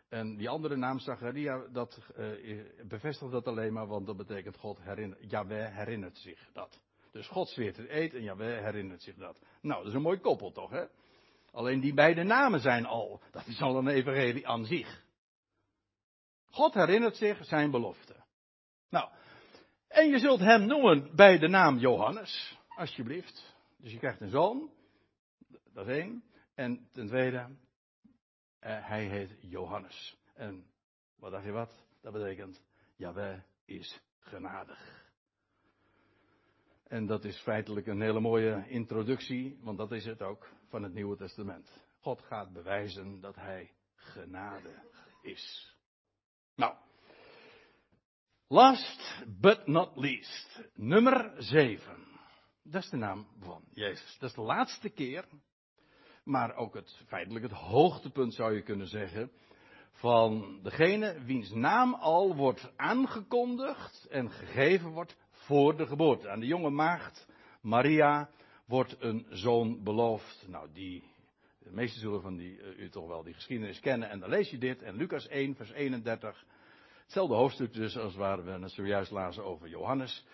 En 0.09 0.35
die 0.35 0.49
andere 0.49 0.75
naam, 0.75 0.99
Zacharia, 0.99 1.67
dat 1.67 1.99
uh, 2.17 2.63
bevestigt 2.87 3.31
dat 3.31 3.47
alleen 3.47 3.73
maar, 3.73 3.87
want 3.87 4.05
dat 4.05 4.17
betekent 4.17 4.57
God 4.57 4.81
herinnert, 4.81 5.31
Yahweh 5.31 5.75
herinnert 5.75 6.17
zich 6.17 6.49
dat. 6.53 6.79
Dus 7.11 7.27
God 7.27 7.49
zweert 7.49 7.77
het 7.77 7.89
eed 7.89 8.13
en 8.13 8.23
Yahweh 8.23 8.63
herinnert 8.63 9.01
zich 9.01 9.15
dat. 9.15 9.39
Nou, 9.61 9.77
dat 9.77 9.87
is 9.87 9.93
een 9.93 10.01
mooi 10.01 10.19
koppel 10.19 10.51
toch, 10.51 10.69
hè? 10.69 10.85
Alleen 11.51 11.79
die 11.79 11.93
beide 11.93 12.23
namen 12.23 12.59
zijn 12.59 12.85
al, 12.85 13.21
dat 13.31 13.47
is 13.47 13.61
al 13.61 13.77
een 13.77 13.87
evangelie 13.87 14.47
aan 14.47 14.65
zich. 14.65 15.03
God 16.49 16.73
herinnert 16.73 17.15
zich 17.15 17.45
zijn 17.45 17.71
belofte. 17.71 18.15
Nou, 18.89 19.09
en 19.87 20.09
je 20.09 20.19
zult 20.19 20.39
hem 20.39 20.65
noemen 20.65 21.15
bij 21.15 21.37
de 21.37 21.47
naam 21.47 21.77
Johannes, 21.77 22.59
alsjeblieft. 22.67 23.55
Dus 23.77 23.91
je 23.91 23.97
krijgt 23.97 24.21
een 24.21 24.29
zoon, 24.29 24.71
dat 25.73 25.87
is 25.87 25.93
één. 25.93 26.23
En 26.55 26.87
ten 26.91 27.07
tweede, 27.07 27.37
uh, 27.37 27.47
hij 28.87 29.05
heet 29.05 29.35
Johannes. 29.39 30.17
En 30.33 30.65
wat 31.15 31.31
dacht 31.31 31.45
je 31.45 31.51
wat? 31.51 31.85
Dat 32.01 32.13
betekent, 32.13 32.61
Jaweh 32.95 33.39
is 33.65 34.01
genadig. 34.19 35.00
En 36.91 37.05
dat 37.05 37.25
is 37.25 37.37
feitelijk 37.37 37.87
een 37.87 38.01
hele 38.01 38.19
mooie 38.19 38.65
introductie, 38.67 39.59
want 39.61 39.77
dat 39.77 39.91
is 39.91 40.05
het 40.05 40.21
ook 40.21 40.49
van 40.69 40.83
het 40.83 40.93
Nieuwe 40.93 41.17
Testament. 41.17 41.83
God 41.99 42.21
gaat 42.21 42.53
bewijzen 42.53 43.21
dat 43.21 43.35
hij 43.35 43.71
genadig 43.95 44.83
is. 45.21 45.75
Nou, 46.55 46.75
last 48.47 49.23
but 49.39 49.67
not 49.67 49.97
least, 49.97 50.69
nummer 50.75 51.33
7. 51.37 52.07
Dat 52.63 52.83
is 52.83 52.89
de 52.89 52.97
naam 52.97 53.27
van 53.39 53.63
Jezus. 53.73 54.17
Dat 54.19 54.29
is 54.29 54.35
de 54.35 54.41
laatste 54.41 54.89
keer, 54.89 55.25
maar 56.23 56.55
ook 56.55 56.73
het 56.73 57.03
feitelijk 57.07 57.43
het 57.43 57.53
hoogtepunt 57.57 58.33
zou 58.33 58.55
je 58.55 58.63
kunnen 58.63 58.87
zeggen, 58.87 59.31
van 59.91 60.59
degene 60.63 61.23
wiens 61.23 61.51
naam 61.51 61.93
al 61.93 62.35
wordt 62.35 62.71
aangekondigd 62.75 64.07
en 64.09 64.31
gegeven 64.31 64.89
wordt 64.89 65.15
voor 65.51 65.77
de 65.77 65.87
geboorte. 65.87 66.29
Aan 66.29 66.39
de 66.39 66.45
jonge 66.45 66.69
maagd 66.69 67.27
Maria 67.61 68.29
wordt 68.65 68.95
een 68.99 69.25
zoon 69.29 69.83
beloofd. 69.83 70.45
Nou, 70.47 70.67
die, 70.73 71.03
de 71.59 71.71
meesten 71.71 72.01
zullen 72.01 72.21
van 72.21 72.35
die, 72.35 72.57
uh, 72.57 72.79
u 72.79 72.89
toch 72.89 73.07
wel 73.07 73.23
die 73.23 73.33
geschiedenis 73.33 73.79
kennen. 73.79 74.09
En 74.09 74.19
dan 74.19 74.29
lees 74.29 74.49
je 74.49 74.57
dit 74.57 74.81
in 74.81 74.95
Lucas 74.95 75.27
1, 75.27 75.55
vers 75.55 75.71
31. 75.71 76.45
Hetzelfde 77.01 77.35
hoofdstuk 77.35 77.73
dus 77.73 77.97
als 77.97 78.15
waar 78.15 78.43
we 78.45 78.51
het 78.51 78.71
zojuist 78.71 79.11
lazen 79.11 79.43
over 79.43 79.67
Johannes. 79.67 80.25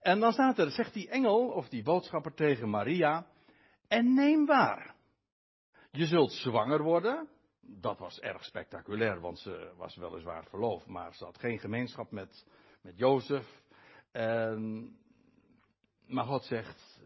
En 0.00 0.20
dan 0.20 0.32
staat 0.32 0.58
er, 0.58 0.70
zegt 0.70 0.94
die 0.94 1.08
engel 1.08 1.48
of 1.48 1.68
die 1.68 1.82
boodschapper 1.82 2.34
tegen 2.34 2.70
Maria, 2.70 3.26
en 3.88 4.14
neem 4.14 4.46
waar. 4.46 4.94
Je 5.90 6.06
zult 6.06 6.32
zwanger 6.32 6.82
worden. 6.82 7.28
Dat 7.60 7.98
was 7.98 8.20
erg 8.20 8.44
spectaculair, 8.44 9.20
want 9.20 9.38
ze 9.38 9.72
was 9.76 9.96
weliswaar 9.96 10.44
verloofd, 10.44 10.86
maar 10.86 11.14
ze 11.14 11.24
had 11.24 11.38
geen 11.38 11.58
gemeenschap 11.58 12.10
met, 12.10 12.46
met 12.82 12.98
Jozef. 12.98 13.66
En, 14.18 14.90
maar 16.06 16.24
God 16.24 16.44
zegt, 16.44 17.00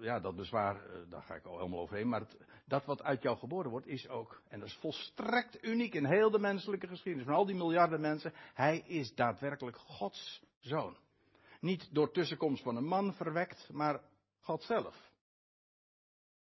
ja, 0.00 0.20
dat 0.20 0.36
bezwaar, 0.36 0.80
daar 1.08 1.22
ga 1.22 1.34
ik 1.34 1.44
al 1.44 1.58
helemaal 1.58 1.80
overheen. 1.80 2.08
Maar 2.08 2.26
dat 2.66 2.84
wat 2.84 3.02
uit 3.02 3.22
jou 3.22 3.38
geboren 3.38 3.70
wordt, 3.70 3.86
is 3.86 4.08
ook, 4.08 4.42
en 4.48 4.58
dat 4.58 4.68
is 4.68 4.76
volstrekt 4.76 5.64
uniek 5.64 5.94
in 5.94 6.04
heel 6.04 6.30
de 6.30 6.38
menselijke 6.38 6.86
geschiedenis, 6.86 7.26
van 7.26 7.36
al 7.36 7.46
die 7.46 7.54
miljarden 7.54 8.00
mensen, 8.00 8.32
hij 8.54 8.78
is 8.78 9.14
daadwerkelijk 9.14 9.76
Gods 9.76 10.42
zoon. 10.58 10.96
Niet 11.60 11.94
door 11.94 12.12
tussenkomst 12.12 12.62
van 12.62 12.76
een 12.76 12.86
man 12.86 13.14
verwekt, 13.14 13.68
maar 13.72 14.00
God 14.40 14.62
zelf 14.62 15.12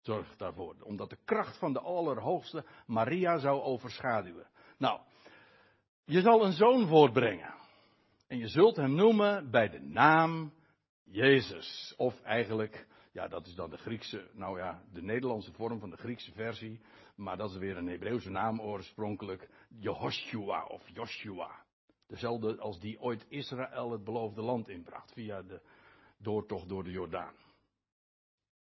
zorgt 0.02 0.40
daarvoor. 0.40 0.76
Omdat 0.82 1.10
de 1.10 1.20
kracht 1.26 1.58
van 1.58 1.74
de 1.74 1.80
Allerhoogste 1.80 2.66
Maria 2.86 3.38
zou 3.38 3.62
overschaduwen. 3.62 4.48
Nou, 4.78 5.00
je 6.06 6.22
zal 6.22 6.46
een 6.46 6.54
zoon 6.54 6.88
voortbrengen. 6.88 7.63
En 8.34 8.40
je 8.40 8.48
zult 8.48 8.76
hem 8.76 8.96
noemen 8.96 9.52
bij 9.52 9.70
de 9.70 9.80
naam 9.80 10.54
Jezus. 11.04 11.94
Of 11.98 12.22
eigenlijk, 12.22 12.88
ja, 13.12 13.28
dat 13.28 13.48
is 13.48 13.56
dan 13.56 13.70
de 13.70 13.78
Griekse, 13.78 14.30
nou 14.34 14.58
ja, 14.58 14.84
de 14.94 15.02
Nederlandse 15.02 15.52
vorm 15.52 15.80
van 15.80 15.90
de 15.90 15.98
Griekse 15.98 16.32
versie. 16.32 16.82
Maar 17.16 17.38
dat 17.38 17.50
is 17.50 17.58
weer 17.58 17.78
een 17.78 17.88
Hebreeuwse 17.88 18.30
naam 18.30 18.62
oorspronkelijk. 18.62 19.50
Jehoshua 19.80 20.66
of 20.66 20.90
Joshua. 20.90 21.66
Dezelfde 22.08 22.58
als 22.58 22.80
die 22.80 23.02
ooit 23.02 23.26
Israël 23.30 23.92
het 23.92 24.04
beloofde 24.04 24.42
land 24.42 24.70
inbracht. 24.70 25.12
Via 25.12 25.42
de 25.42 25.62
doortocht 26.18 26.70
door 26.70 26.84
de 26.84 26.92
Jordaan. 26.92 27.34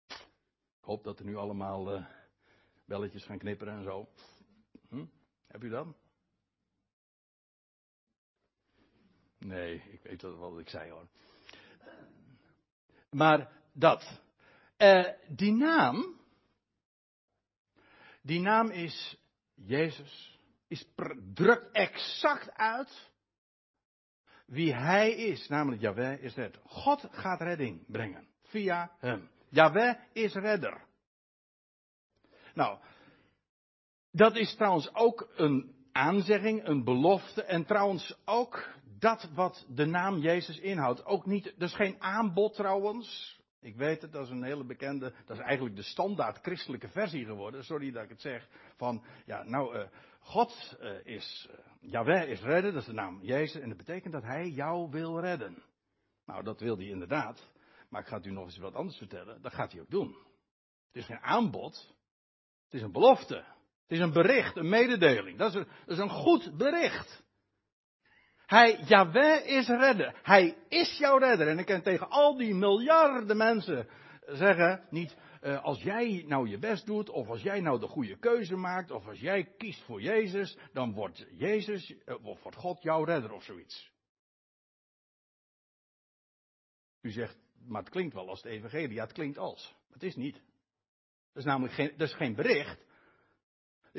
Ik 0.07 0.85
hoop 0.85 1.03
dat 1.03 1.19
er 1.19 1.25
nu 1.25 1.35
allemaal 1.35 1.95
uh, 1.95 2.05
belletjes 2.85 3.25
gaan 3.25 3.37
knipperen 3.37 3.73
en 3.73 3.83
zo. 3.83 4.07
Hm? 4.87 5.05
Heb 5.47 5.63
u 5.63 5.69
dat? 5.69 5.87
Nee, 9.39 9.83
ik 9.91 10.01
weet 10.03 10.21
wel 10.21 10.51
wat 10.51 10.59
ik 10.59 10.69
zei 10.69 10.91
hoor. 10.91 11.07
Maar 13.11 13.51
dat. 13.73 14.21
Uh, 14.77 15.07
die 15.27 15.51
naam. 15.51 16.17
Die 18.21 18.39
naam 18.39 18.69
is 18.69 19.17
Jezus. 19.55 20.39
Is 20.67 20.85
drukt 21.33 21.71
exact 21.71 22.51
uit 22.53 23.11
wie 24.45 24.73
hij 24.73 25.11
is. 25.11 25.47
Namelijk 25.47 25.81
Yahweh 25.81 26.23
is 26.23 26.35
redder. 26.35 26.61
God 26.65 27.07
gaat 27.11 27.41
redding 27.41 27.83
brengen. 27.87 28.27
Via 28.41 28.91
hem. 28.99 29.29
Yahweh 29.49 29.95
is 30.13 30.33
redder. 30.33 30.85
Nou. 32.53 32.79
Dat 34.11 34.35
is 34.35 34.55
trouwens 34.55 34.93
ook 34.93 35.29
een 35.35 35.75
aanzegging, 35.91 36.67
een 36.67 36.83
belofte. 36.83 37.43
En 37.43 37.65
trouwens 37.65 38.17
ook 38.25 38.78
dat 38.99 39.29
wat 39.33 39.65
de 39.69 39.85
naam 39.85 40.17
Jezus 40.17 40.59
inhoudt. 40.59 41.05
Ook 41.05 41.25
niet, 41.25 41.53
is 41.57 41.75
geen 41.75 42.01
aanbod 42.01 42.53
trouwens. 42.53 43.37
Ik 43.61 43.75
weet 43.75 44.01
het, 44.01 44.11
dat 44.11 44.25
is 44.25 44.29
een 44.29 44.43
hele 44.43 44.65
bekende, 44.65 45.13
dat 45.25 45.37
is 45.37 45.43
eigenlijk 45.43 45.75
de 45.75 45.83
standaard 45.83 46.37
christelijke 46.41 46.87
versie 46.87 47.25
geworden. 47.25 47.63
Sorry 47.63 47.91
dat 47.91 48.03
ik 48.03 48.09
het 48.09 48.21
zeg. 48.21 48.47
Van, 48.75 49.03
ja, 49.25 49.43
nou, 49.43 49.77
uh, 49.77 49.87
God 50.19 50.77
uh, 50.81 51.05
is, 51.05 51.49
uh, 51.51 51.91
Yahweh 51.91 52.29
is 52.29 52.41
redden, 52.41 52.73
dat 52.73 52.81
is 52.81 52.87
de 52.87 52.93
naam 52.93 53.19
Jezus. 53.21 53.61
En 53.61 53.69
dat 53.69 53.77
betekent 53.77 54.13
dat 54.13 54.23
hij 54.23 54.49
jou 54.49 54.89
wil 54.89 55.19
redden. 55.19 55.63
Nou, 56.25 56.43
dat 56.43 56.59
wil 56.59 56.77
hij 56.77 56.85
inderdaad. 56.85 57.51
Maar 57.89 58.01
ik 58.01 58.07
ga 58.07 58.15
het 58.15 58.25
u 58.25 58.31
nog 58.31 58.45
eens 58.45 58.57
wat 58.57 58.75
anders 58.75 58.97
vertellen. 58.97 59.41
Dat 59.41 59.53
gaat 59.53 59.71
hij 59.71 59.81
ook 59.81 59.89
doen. 59.89 60.17
Het 60.87 60.95
is 60.95 61.05
geen 61.05 61.21
aanbod. 61.21 61.95
Het 62.63 62.73
is 62.73 62.81
een 62.81 62.91
belofte. 62.91 63.35
Het 63.35 63.97
is 63.97 63.99
een 63.99 64.13
bericht, 64.13 64.55
een 64.55 64.69
mededeling. 64.69 65.37
Dat 65.37 65.49
is 65.49 65.55
een, 65.55 65.67
dat 65.85 65.97
is 65.97 66.03
een 66.03 66.09
goed 66.09 66.57
bericht. 66.57 67.23
Hij, 68.49 68.79
Yahweh 68.87 69.45
is 69.45 69.67
redder. 69.67 70.19
Hij 70.23 70.57
is 70.67 70.97
jouw 70.97 71.17
redder. 71.17 71.47
En 71.47 71.59
ik 71.59 71.65
kan 71.65 71.81
tegen 71.81 72.09
al 72.09 72.37
die 72.37 72.53
miljarden 72.53 73.37
mensen 73.37 73.87
zeggen, 74.25 74.87
niet 74.89 75.17
uh, 75.41 75.63
als 75.63 75.81
jij 75.81 76.23
nou 76.27 76.49
je 76.49 76.57
best 76.57 76.85
doet, 76.85 77.09
of 77.09 77.27
als 77.27 77.41
jij 77.41 77.59
nou 77.59 77.79
de 77.79 77.87
goede 77.87 78.17
keuze 78.17 78.55
maakt, 78.55 78.91
of 78.91 79.07
als 79.07 79.19
jij 79.19 79.43
kiest 79.57 79.83
voor 79.83 80.01
Jezus, 80.01 80.57
dan 80.73 80.93
wordt 80.93 81.25
Jezus, 81.31 81.89
uh, 82.05 82.25
of 82.25 82.41
wordt 82.41 82.57
God 82.57 82.81
jouw 82.81 83.03
redder 83.03 83.31
of 83.31 83.43
zoiets. 83.43 83.91
U 87.01 87.11
zegt, 87.11 87.37
maar 87.67 87.81
het 87.81 87.91
klinkt 87.91 88.13
wel 88.13 88.29
als 88.29 88.43
het 88.43 88.51
evangelie. 88.51 88.93
Ja, 88.93 89.03
het 89.03 89.13
klinkt 89.13 89.37
als. 89.37 89.75
Het 89.91 90.03
is 90.03 90.15
niet. 90.15 90.33
Dat 90.33 91.43
is 91.43 91.43
namelijk 91.43 91.73
geen, 91.73 91.93
dat 91.97 92.07
is 92.07 92.15
geen 92.15 92.35
bericht. 92.35 92.85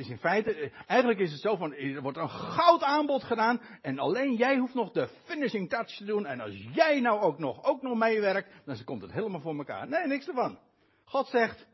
Is 0.01 0.09
in 0.09 0.19
feite, 0.19 0.73
eigenlijk 0.87 1.21
is 1.21 1.33
het 1.33 1.41
zo 1.41 1.57
van, 1.57 1.75
er 1.75 2.03
wordt 2.03 2.19
een 2.19 2.31
goud 2.31 2.83
aanbod 2.83 3.25
gedaan 3.25 3.61
en 3.83 3.99
alleen 3.99 4.35
jij 4.35 4.57
hoeft 4.57 4.75
nog 4.75 4.91
de 4.91 5.09
finishing 5.25 5.69
touch 5.69 5.97
te 5.97 6.05
doen 6.05 6.27
en 6.27 6.41
als 6.41 6.67
jij 6.73 7.01
nou 7.01 7.21
ook 7.21 7.39
nog, 7.39 7.65
ook 7.65 7.83
nog 7.83 7.99
meewerkt, 7.99 8.51
dan 8.65 8.85
komt 8.85 9.03
het 9.03 9.13
helemaal 9.13 9.41
voor 9.41 9.57
elkaar. 9.57 9.89
Nee, 9.89 10.07
niks 10.07 10.29
ervan. 10.29 10.59
God 11.05 11.27
zegt, 11.27 11.67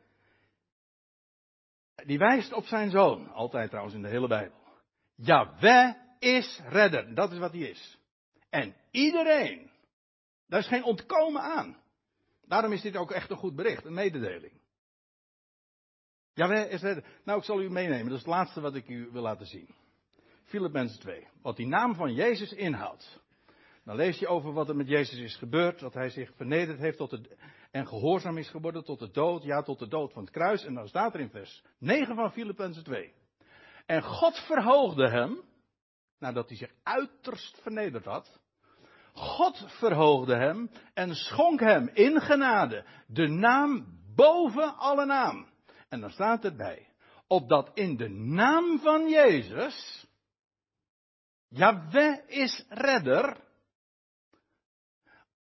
die 2.05 2.19
wijst 2.19 2.53
op 2.53 2.65
zijn 2.65 2.91
zoon, 2.91 3.33
altijd 3.33 3.69
trouwens 3.69 3.95
in 3.95 4.03
de 4.03 4.09
hele 4.09 4.29
Bijbel. 4.29 4.59
Jaweh 5.15 5.95
is 6.19 6.61
redder, 6.69 7.15
dat 7.15 7.33
is 7.33 7.39
wat 7.39 7.53
hij 7.53 7.61
is. 7.61 7.99
En 8.51 8.75
iedereen, 8.91 9.71
daar 10.47 10.61
is 10.61 10.69
geen 10.69 10.85
ontkomen 10.85 11.43
aan. 11.43 11.77
Daarom 12.43 12.73
is 12.73 12.83
dit 12.83 12.97
ook 12.97 13.11
echt 13.11 13.31
een 13.31 13.37
goed 13.37 13.57
bericht, 13.57 13.85
een 13.85 13.95
mededeling. 13.95 14.53
Redder. 16.37 17.05
Nou, 17.25 17.39
ik 17.39 17.45
zal 17.45 17.63
u 17.63 17.71
meenemen, 17.71 18.05
dat 18.05 18.19
is 18.19 18.25
het 18.25 18.35
laatste 18.35 18.61
wat 18.61 18.75
ik 18.75 18.89
u 18.89 19.09
wil 19.13 19.23
laten 19.23 19.47
zien. 19.47 19.69
Filippenzen 20.45 21.01
2, 21.01 21.27
wat 21.43 21.57
die 21.57 21.67
naam 21.67 21.95
van 21.95 22.15
Jezus 22.15 22.53
inhoudt. 22.53 23.21
Dan 23.85 23.97
lees 23.97 24.19
je 24.19 24.27
over 24.27 24.53
wat 24.53 24.69
er 24.69 24.77
met 24.77 24.89
Jezus 24.89 25.19
is 25.19 25.37
gebeurd, 25.37 25.81
dat 25.81 25.95
hij 25.95 26.11
zich 26.11 26.33
vernederd 26.35 26.79
heeft 26.79 26.97
tot 26.97 27.11
het, 27.11 27.37
en 27.71 27.87
gehoorzaam 27.87 28.39
is 28.39 28.49
geworden 28.49 28.85
tot 28.85 28.99
de 28.99 29.11
dood, 29.11 29.43
ja 29.43 29.63
tot 29.63 29.79
de 29.79 29.89
dood 29.89 30.13
van 30.13 30.23
het 30.23 30.33
kruis. 30.33 30.65
En 30.65 30.75
dan 30.75 30.89
staat 30.89 31.15
er 31.15 31.21
in 31.21 31.31
vers 31.31 31.63
9 31.79 32.15
van 32.15 32.33
Filippenzen 32.33 32.85
2. 32.85 33.13
En 33.87 34.03
God 34.03 34.39
verhoogde 34.39 35.11
hem, 35.11 35.43
nadat 36.19 36.49
hij 36.49 36.57
zich 36.57 36.73
uiterst 36.83 37.61
vernederd 37.63 38.05
had. 38.05 38.41
God 39.13 39.65
verhoogde 39.67 40.37
hem 40.37 40.71
en 40.95 41.15
schonk 41.15 41.61
hem 41.61 41.89
in 41.93 42.21
genade 42.21 42.85
de 43.07 43.27
naam 43.29 43.87
boven 44.15 44.77
alle 44.77 45.07
naam. 45.07 45.47
En 45.97 46.03
dan 46.03 46.11
staat 46.11 46.45
erbij, 46.45 46.89
opdat 47.27 47.71
in 47.75 47.97
de 47.97 48.09
naam 48.09 48.79
van 48.79 49.09
Jezus, 49.09 50.07
Jaweh 51.49 52.19
is 52.27 52.65
redder, 52.69 53.41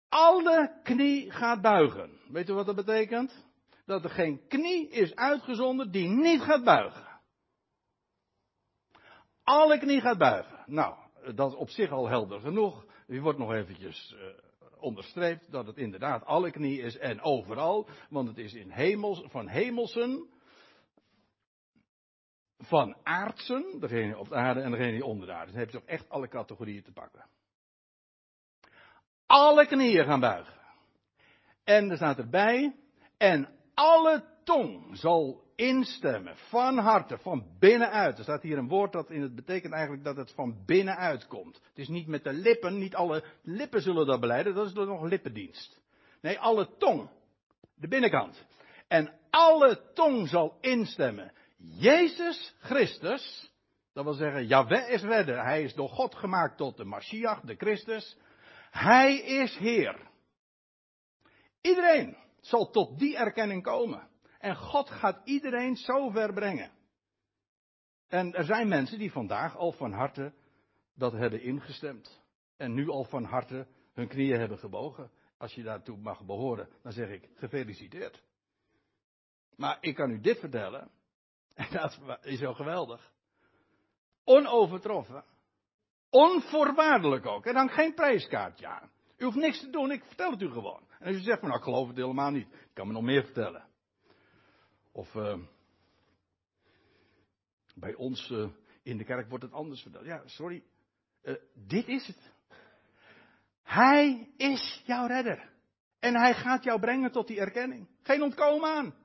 alle 0.09 0.79
knie 0.83 1.31
gaat 1.31 1.61
buigen. 1.61 2.19
Weet 2.27 2.49
u 2.49 2.53
wat 2.53 2.65
dat 2.65 2.75
betekent? 2.75 3.45
Dat 3.85 4.03
er 4.03 4.09
geen 4.09 4.47
knie 4.47 4.89
is 4.89 5.15
uitgezonden 5.15 5.91
die 5.91 6.07
niet 6.07 6.41
gaat 6.41 6.63
buigen. 6.63 7.21
Alle 9.43 9.79
knie 9.79 10.01
gaat 10.01 10.17
buigen. 10.17 10.63
Nou, 10.65 10.95
dat 11.35 11.51
is 11.51 11.57
op 11.57 11.69
zich 11.69 11.91
al 11.91 12.07
helder 12.07 12.39
genoeg. 12.39 12.85
U 13.07 13.21
wordt 13.21 13.39
nog 13.39 13.51
eventjes 13.51 14.15
uh, 14.15 14.21
onderstreept 14.79 15.51
dat 15.51 15.67
het 15.67 15.77
inderdaad 15.77 16.25
alle 16.25 16.51
knie 16.51 16.81
is 16.81 16.97
en 16.97 17.21
overal. 17.21 17.87
Want 18.09 18.27
het 18.27 18.37
is 18.37 18.53
in 18.53 18.69
hemels, 18.69 19.23
van 19.25 19.47
hemelsen, 19.47 20.31
van 22.57 22.95
aardsen, 23.03 23.79
degene 23.79 24.17
op 24.17 24.29
de 24.29 24.35
aarde 24.35 24.61
en 24.61 24.71
degene 24.71 24.91
die 24.91 25.05
onder 25.05 25.27
de 25.27 25.33
aarde. 25.33 25.51
Dan 25.51 25.59
heb 25.59 25.69
je 25.69 25.77
toch 25.77 25.87
echt 25.87 26.09
alle 26.09 26.27
categorieën 26.27 26.83
te 26.83 26.91
pakken. 26.91 27.25
Alle 29.25 29.65
knieën 29.67 30.05
gaan 30.05 30.19
buigen. 30.19 30.53
En 31.63 31.89
er 31.89 31.95
staat 31.95 32.17
erbij, 32.17 32.75
en 33.17 33.49
alle 33.73 34.23
tong 34.43 34.97
zal 34.97 35.43
instemmen, 35.55 36.35
van 36.37 36.77
harte, 36.77 37.17
van 37.17 37.45
binnenuit. 37.59 38.17
Er 38.17 38.23
staat 38.23 38.41
hier 38.41 38.57
een 38.57 38.67
woord 38.67 38.91
dat 38.91 39.09
in 39.09 39.21
het 39.21 39.35
betekent 39.35 39.73
eigenlijk 39.73 40.03
dat 40.03 40.15
het 40.15 40.31
van 40.31 40.63
binnenuit 40.65 41.27
komt. 41.27 41.55
Het 41.55 41.77
is 41.77 41.87
niet 41.87 42.07
met 42.07 42.23
de 42.23 42.33
lippen, 42.33 42.77
niet 42.77 42.95
alle 42.95 43.23
lippen 43.41 43.81
zullen 43.81 44.05
dat 44.05 44.19
beleiden, 44.19 44.55
dat 44.55 44.67
is 44.67 44.73
nog 44.73 45.03
lippendienst. 45.03 45.81
Nee, 46.21 46.39
alle 46.39 46.69
tong, 46.77 47.09
de 47.75 47.87
binnenkant. 47.87 48.45
En 48.87 49.13
alle 49.29 49.81
tong 49.93 50.27
zal 50.27 50.57
instemmen. 50.61 51.31
Jezus 51.65 52.55
Christus, 52.59 53.51
dat 53.93 54.03
wil 54.03 54.13
zeggen, 54.13 54.47
Yahweh 54.47 54.89
is 54.89 55.01
redder. 55.01 55.43
Hij 55.43 55.63
is 55.63 55.73
door 55.73 55.89
God 55.89 56.15
gemaakt 56.15 56.57
tot 56.57 56.77
de 56.77 56.83
Mashiach, 56.83 57.41
de 57.41 57.55
Christus. 57.55 58.17
Hij 58.71 59.15
is 59.17 59.57
Heer. 59.57 60.11
Iedereen 61.61 62.17
zal 62.41 62.69
tot 62.69 62.99
die 62.99 63.17
erkenning 63.17 63.63
komen. 63.63 64.09
En 64.39 64.55
God 64.55 64.89
gaat 64.89 65.21
iedereen 65.23 65.75
zo 65.75 66.09
ver 66.09 66.33
brengen. 66.33 66.71
En 68.07 68.33
er 68.33 68.43
zijn 68.43 68.67
mensen 68.67 68.99
die 68.99 69.11
vandaag 69.11 69.57
al 69.57 69.71
van 69.71 69.91
harte 69.91 70.33
dat 70.95 71.11
hebben 71.11 71.41
ingestemd. 71.41 72.21
En 72.57 72.73
nu 72.73 72.89
al 72.89 73.03
van 73.03 73.23
harte 73.23 73.67
hun 73.93 74.07
knieën 74.07 74.39
hebben 74.39 74.57
gebogen. 74.57 75.11
Als 75.37 75.53
je 75.53 75.63
daartoe 75.63 75.97
mag 75.97 76.25
behoren, 76.25 76.69
dan 76.81 76.91
zeg 76.91 77.09
ik 77.09 77.29
gefeliciteerd. 77.35 78.23
Maar 79.55 79.77
ik 79.81 79.95
kan 79.95 80.11
u 80.11 80.19
dit 80.19 80.39
vertellen. 80.39 80.91
En 81.53 81.67
dat 81.79 81.99
is 82.21 82.39
zo 82.39 82.53
geweldig. 82.53 83.11
Onovertroffen. 84.23 85.23
Onvoorwaardelijk 86.09 87.25
ook. 87.25 87.45
En 87.45 87.53
dan 87.53 87.69
geen 87.69 87.93
prijskaartje 87.93 88.67
aan. 88.67 88.91
U 89.17 89.25
hoeft 89.25 89.37
niks 89.37 89.59
te 89.59 89.69
doen, 89.69 89.91
ik 89.91 90.03
vertel 90.03 90.31
het 90.31 90.41
u 90.41 90.49
gewoon. 90.49 90.87
En 90.99 91.07
als 91.07 91.15
u 91.15 91.19
zegt 91.19 91.39
van 91.39 91.47
nou 91.47 91.59
ik 91.59 91.65
geloof 91.65 91.87
het 91.87 91.97
helemaal 91.97 92.31
niet. 92.31 92.47
Ik 92.47 92.73
kan 92.73 92.87
me 92.87 92.93
nog 92.93 93.03
meer 93.03 93.23
vertellen. 93.23 93.65
Of 94.91 95.13
uh, 95.13 95.37
bij 97.75 97.93
ons 97.93 98.29
uh, 98.29 98.49
in 98.83 98.97
de 98.97 99.03
kerk 99.03 99.29
wordt 99.29 99.43
het 99.43 99.53
anders 99.53 99.81
verteld. 99.81 100.05
Ja, 100.05 100.21
sorry. 100.25 100.63
Uh, 101.23 101.35
dit 101.53 101.87
is 101.87 102.07
het. 102.07 102.31
Hij 103.63 104.29
is 104.37 104.81
jouw 104.85 105.07
redder. 105.07 105.49
En 105.99 106.15
hij 106.15 106.33
gaat 106.33 106.63
jou 106.63 106.79
brengen 106.79 107.11
tot 107.11 107.27
die 107.27 107.39
erkenning. 107.39 107.87
Geen 108.01 108.21
ontkomen 108.21 108.69
aan. 108.69 108.95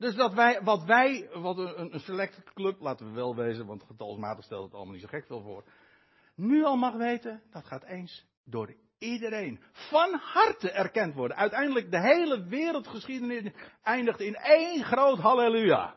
Dus 0.00 0.14
dat 0.14 0.34
wij, 0.34 0.60
wat 0.62 0.84
wij, 0.84 1.28
wat 1.32 1.58
een, 1.58 1.94
een 1.94 2.00
select 2.00 2.42
club, 2.54 2.80
laten 2.80 3.06
we 3.06 3.12
wel 3.12 3.36
wezen, 3.36 3.66
want 3.66 3.82
getalsmatig 3.82 4.44
stelt 4.44 4.64
het 4.64 4.74
allemaal 4.74 4.92
niet 4.92 5.02
zo 5.02 5.08
gek 5.08 5.26
veel 5.26 5.42
voor. 5.42 5.64
Nu 6.34 6.64
al 6.64 6.76
mag 6.76 6.94
weten, 6.94 7.42
dat 7.50 7.64
gaat 7.64 7.84
eens 7.84 8.26
door 8.44 8.74
iedereen 8.98 9.60
van 9.72 10.14
harte 10.14 10.70
erkend 10.70 11.14
worden. 11.14 11.36
Uiteindelijk 11.36 11.90
de 11.90 12.00
hele 12.00 12.44
wereldgeschiedenis 12.44 13.52
eindigt 13.82 14.20
in 14.20 14.34
één 14.34 14.84
groot 14.84 15.18
halleluja. 15.18 15.94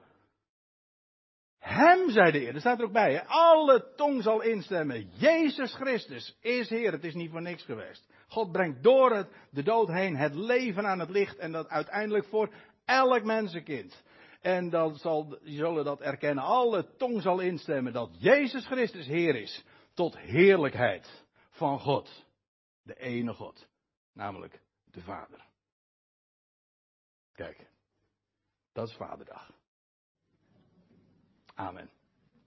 Hem, 1.59 2.09
zei 2.09 2.31
de 2.31 2.37
Heer, 2.37 2.53
er 2.53 2.59
staat 2.59 2.79
er 2.79 2.85
ook 2.85 2.91
bij, 2.91 3.25
alle 3.25 3.93
tong 3.95 4.23
zal 4.23 4.41
instemmen. 4.41 5.09
Jezus 5.09 5.73
Christus 5.73 6.37
is 6.41 6.69
Heer, 6.69 6.91
het 6.91 7.03
is 7.03 7.13
niet 7.13 7.31
voor 7.31 7.41
niks 7.41 7.63
geweest. 7.63 8.09
God 8.27 8.51
brengt 8.51 8.83
door 8.83 9.15
het, 9.15 9.27
de 9.49 9.63
dood 9.63 9.87
heen 9.87 10.15
het 10.15 10.35
leven 10.35 10.87
aan 10.87 10.99
het 10.99 11.09
licht 11.09 11.37
en 11.37 11.51
dat 11.51 11.67
uiteindelijk 11.69 12.25
voor 12.25 12.53
elk 12.85 13.23
mensenkind. 13.23 14.03
En 14.41 14.69
dan 14.69 14.95
zal, 14.95 15.37
zullen 15.43 15.85
dat 15.85 16.01
erkennen, 16.01 16.43
alle 16.43 16.95
tong 16.97 17.21
zal 17.21 17.39
instemmen 17.39 17.93
dat 17.93 18.09
Jezus 18.17 18.65
Christus 18.65 19.05
Heer 19.05 19.35
is, 19.35 19.63
tot 19.93 20.17
heerlijkheid 20.17 21.23
van 21.49 21.79
God 21.79 22.25
de 22.81 22.95
ene 22.95 23.33
God, 23.33 23.67
namelijk 24.13 24.61
de 24.91 25.01
Vader. 25.01 25.45
Kijk, 27.33 27.67
dat 28.73 28.87
is 28.87 28.95
Vaderdag. 28.95 29.51
Amen. 31.53 31.89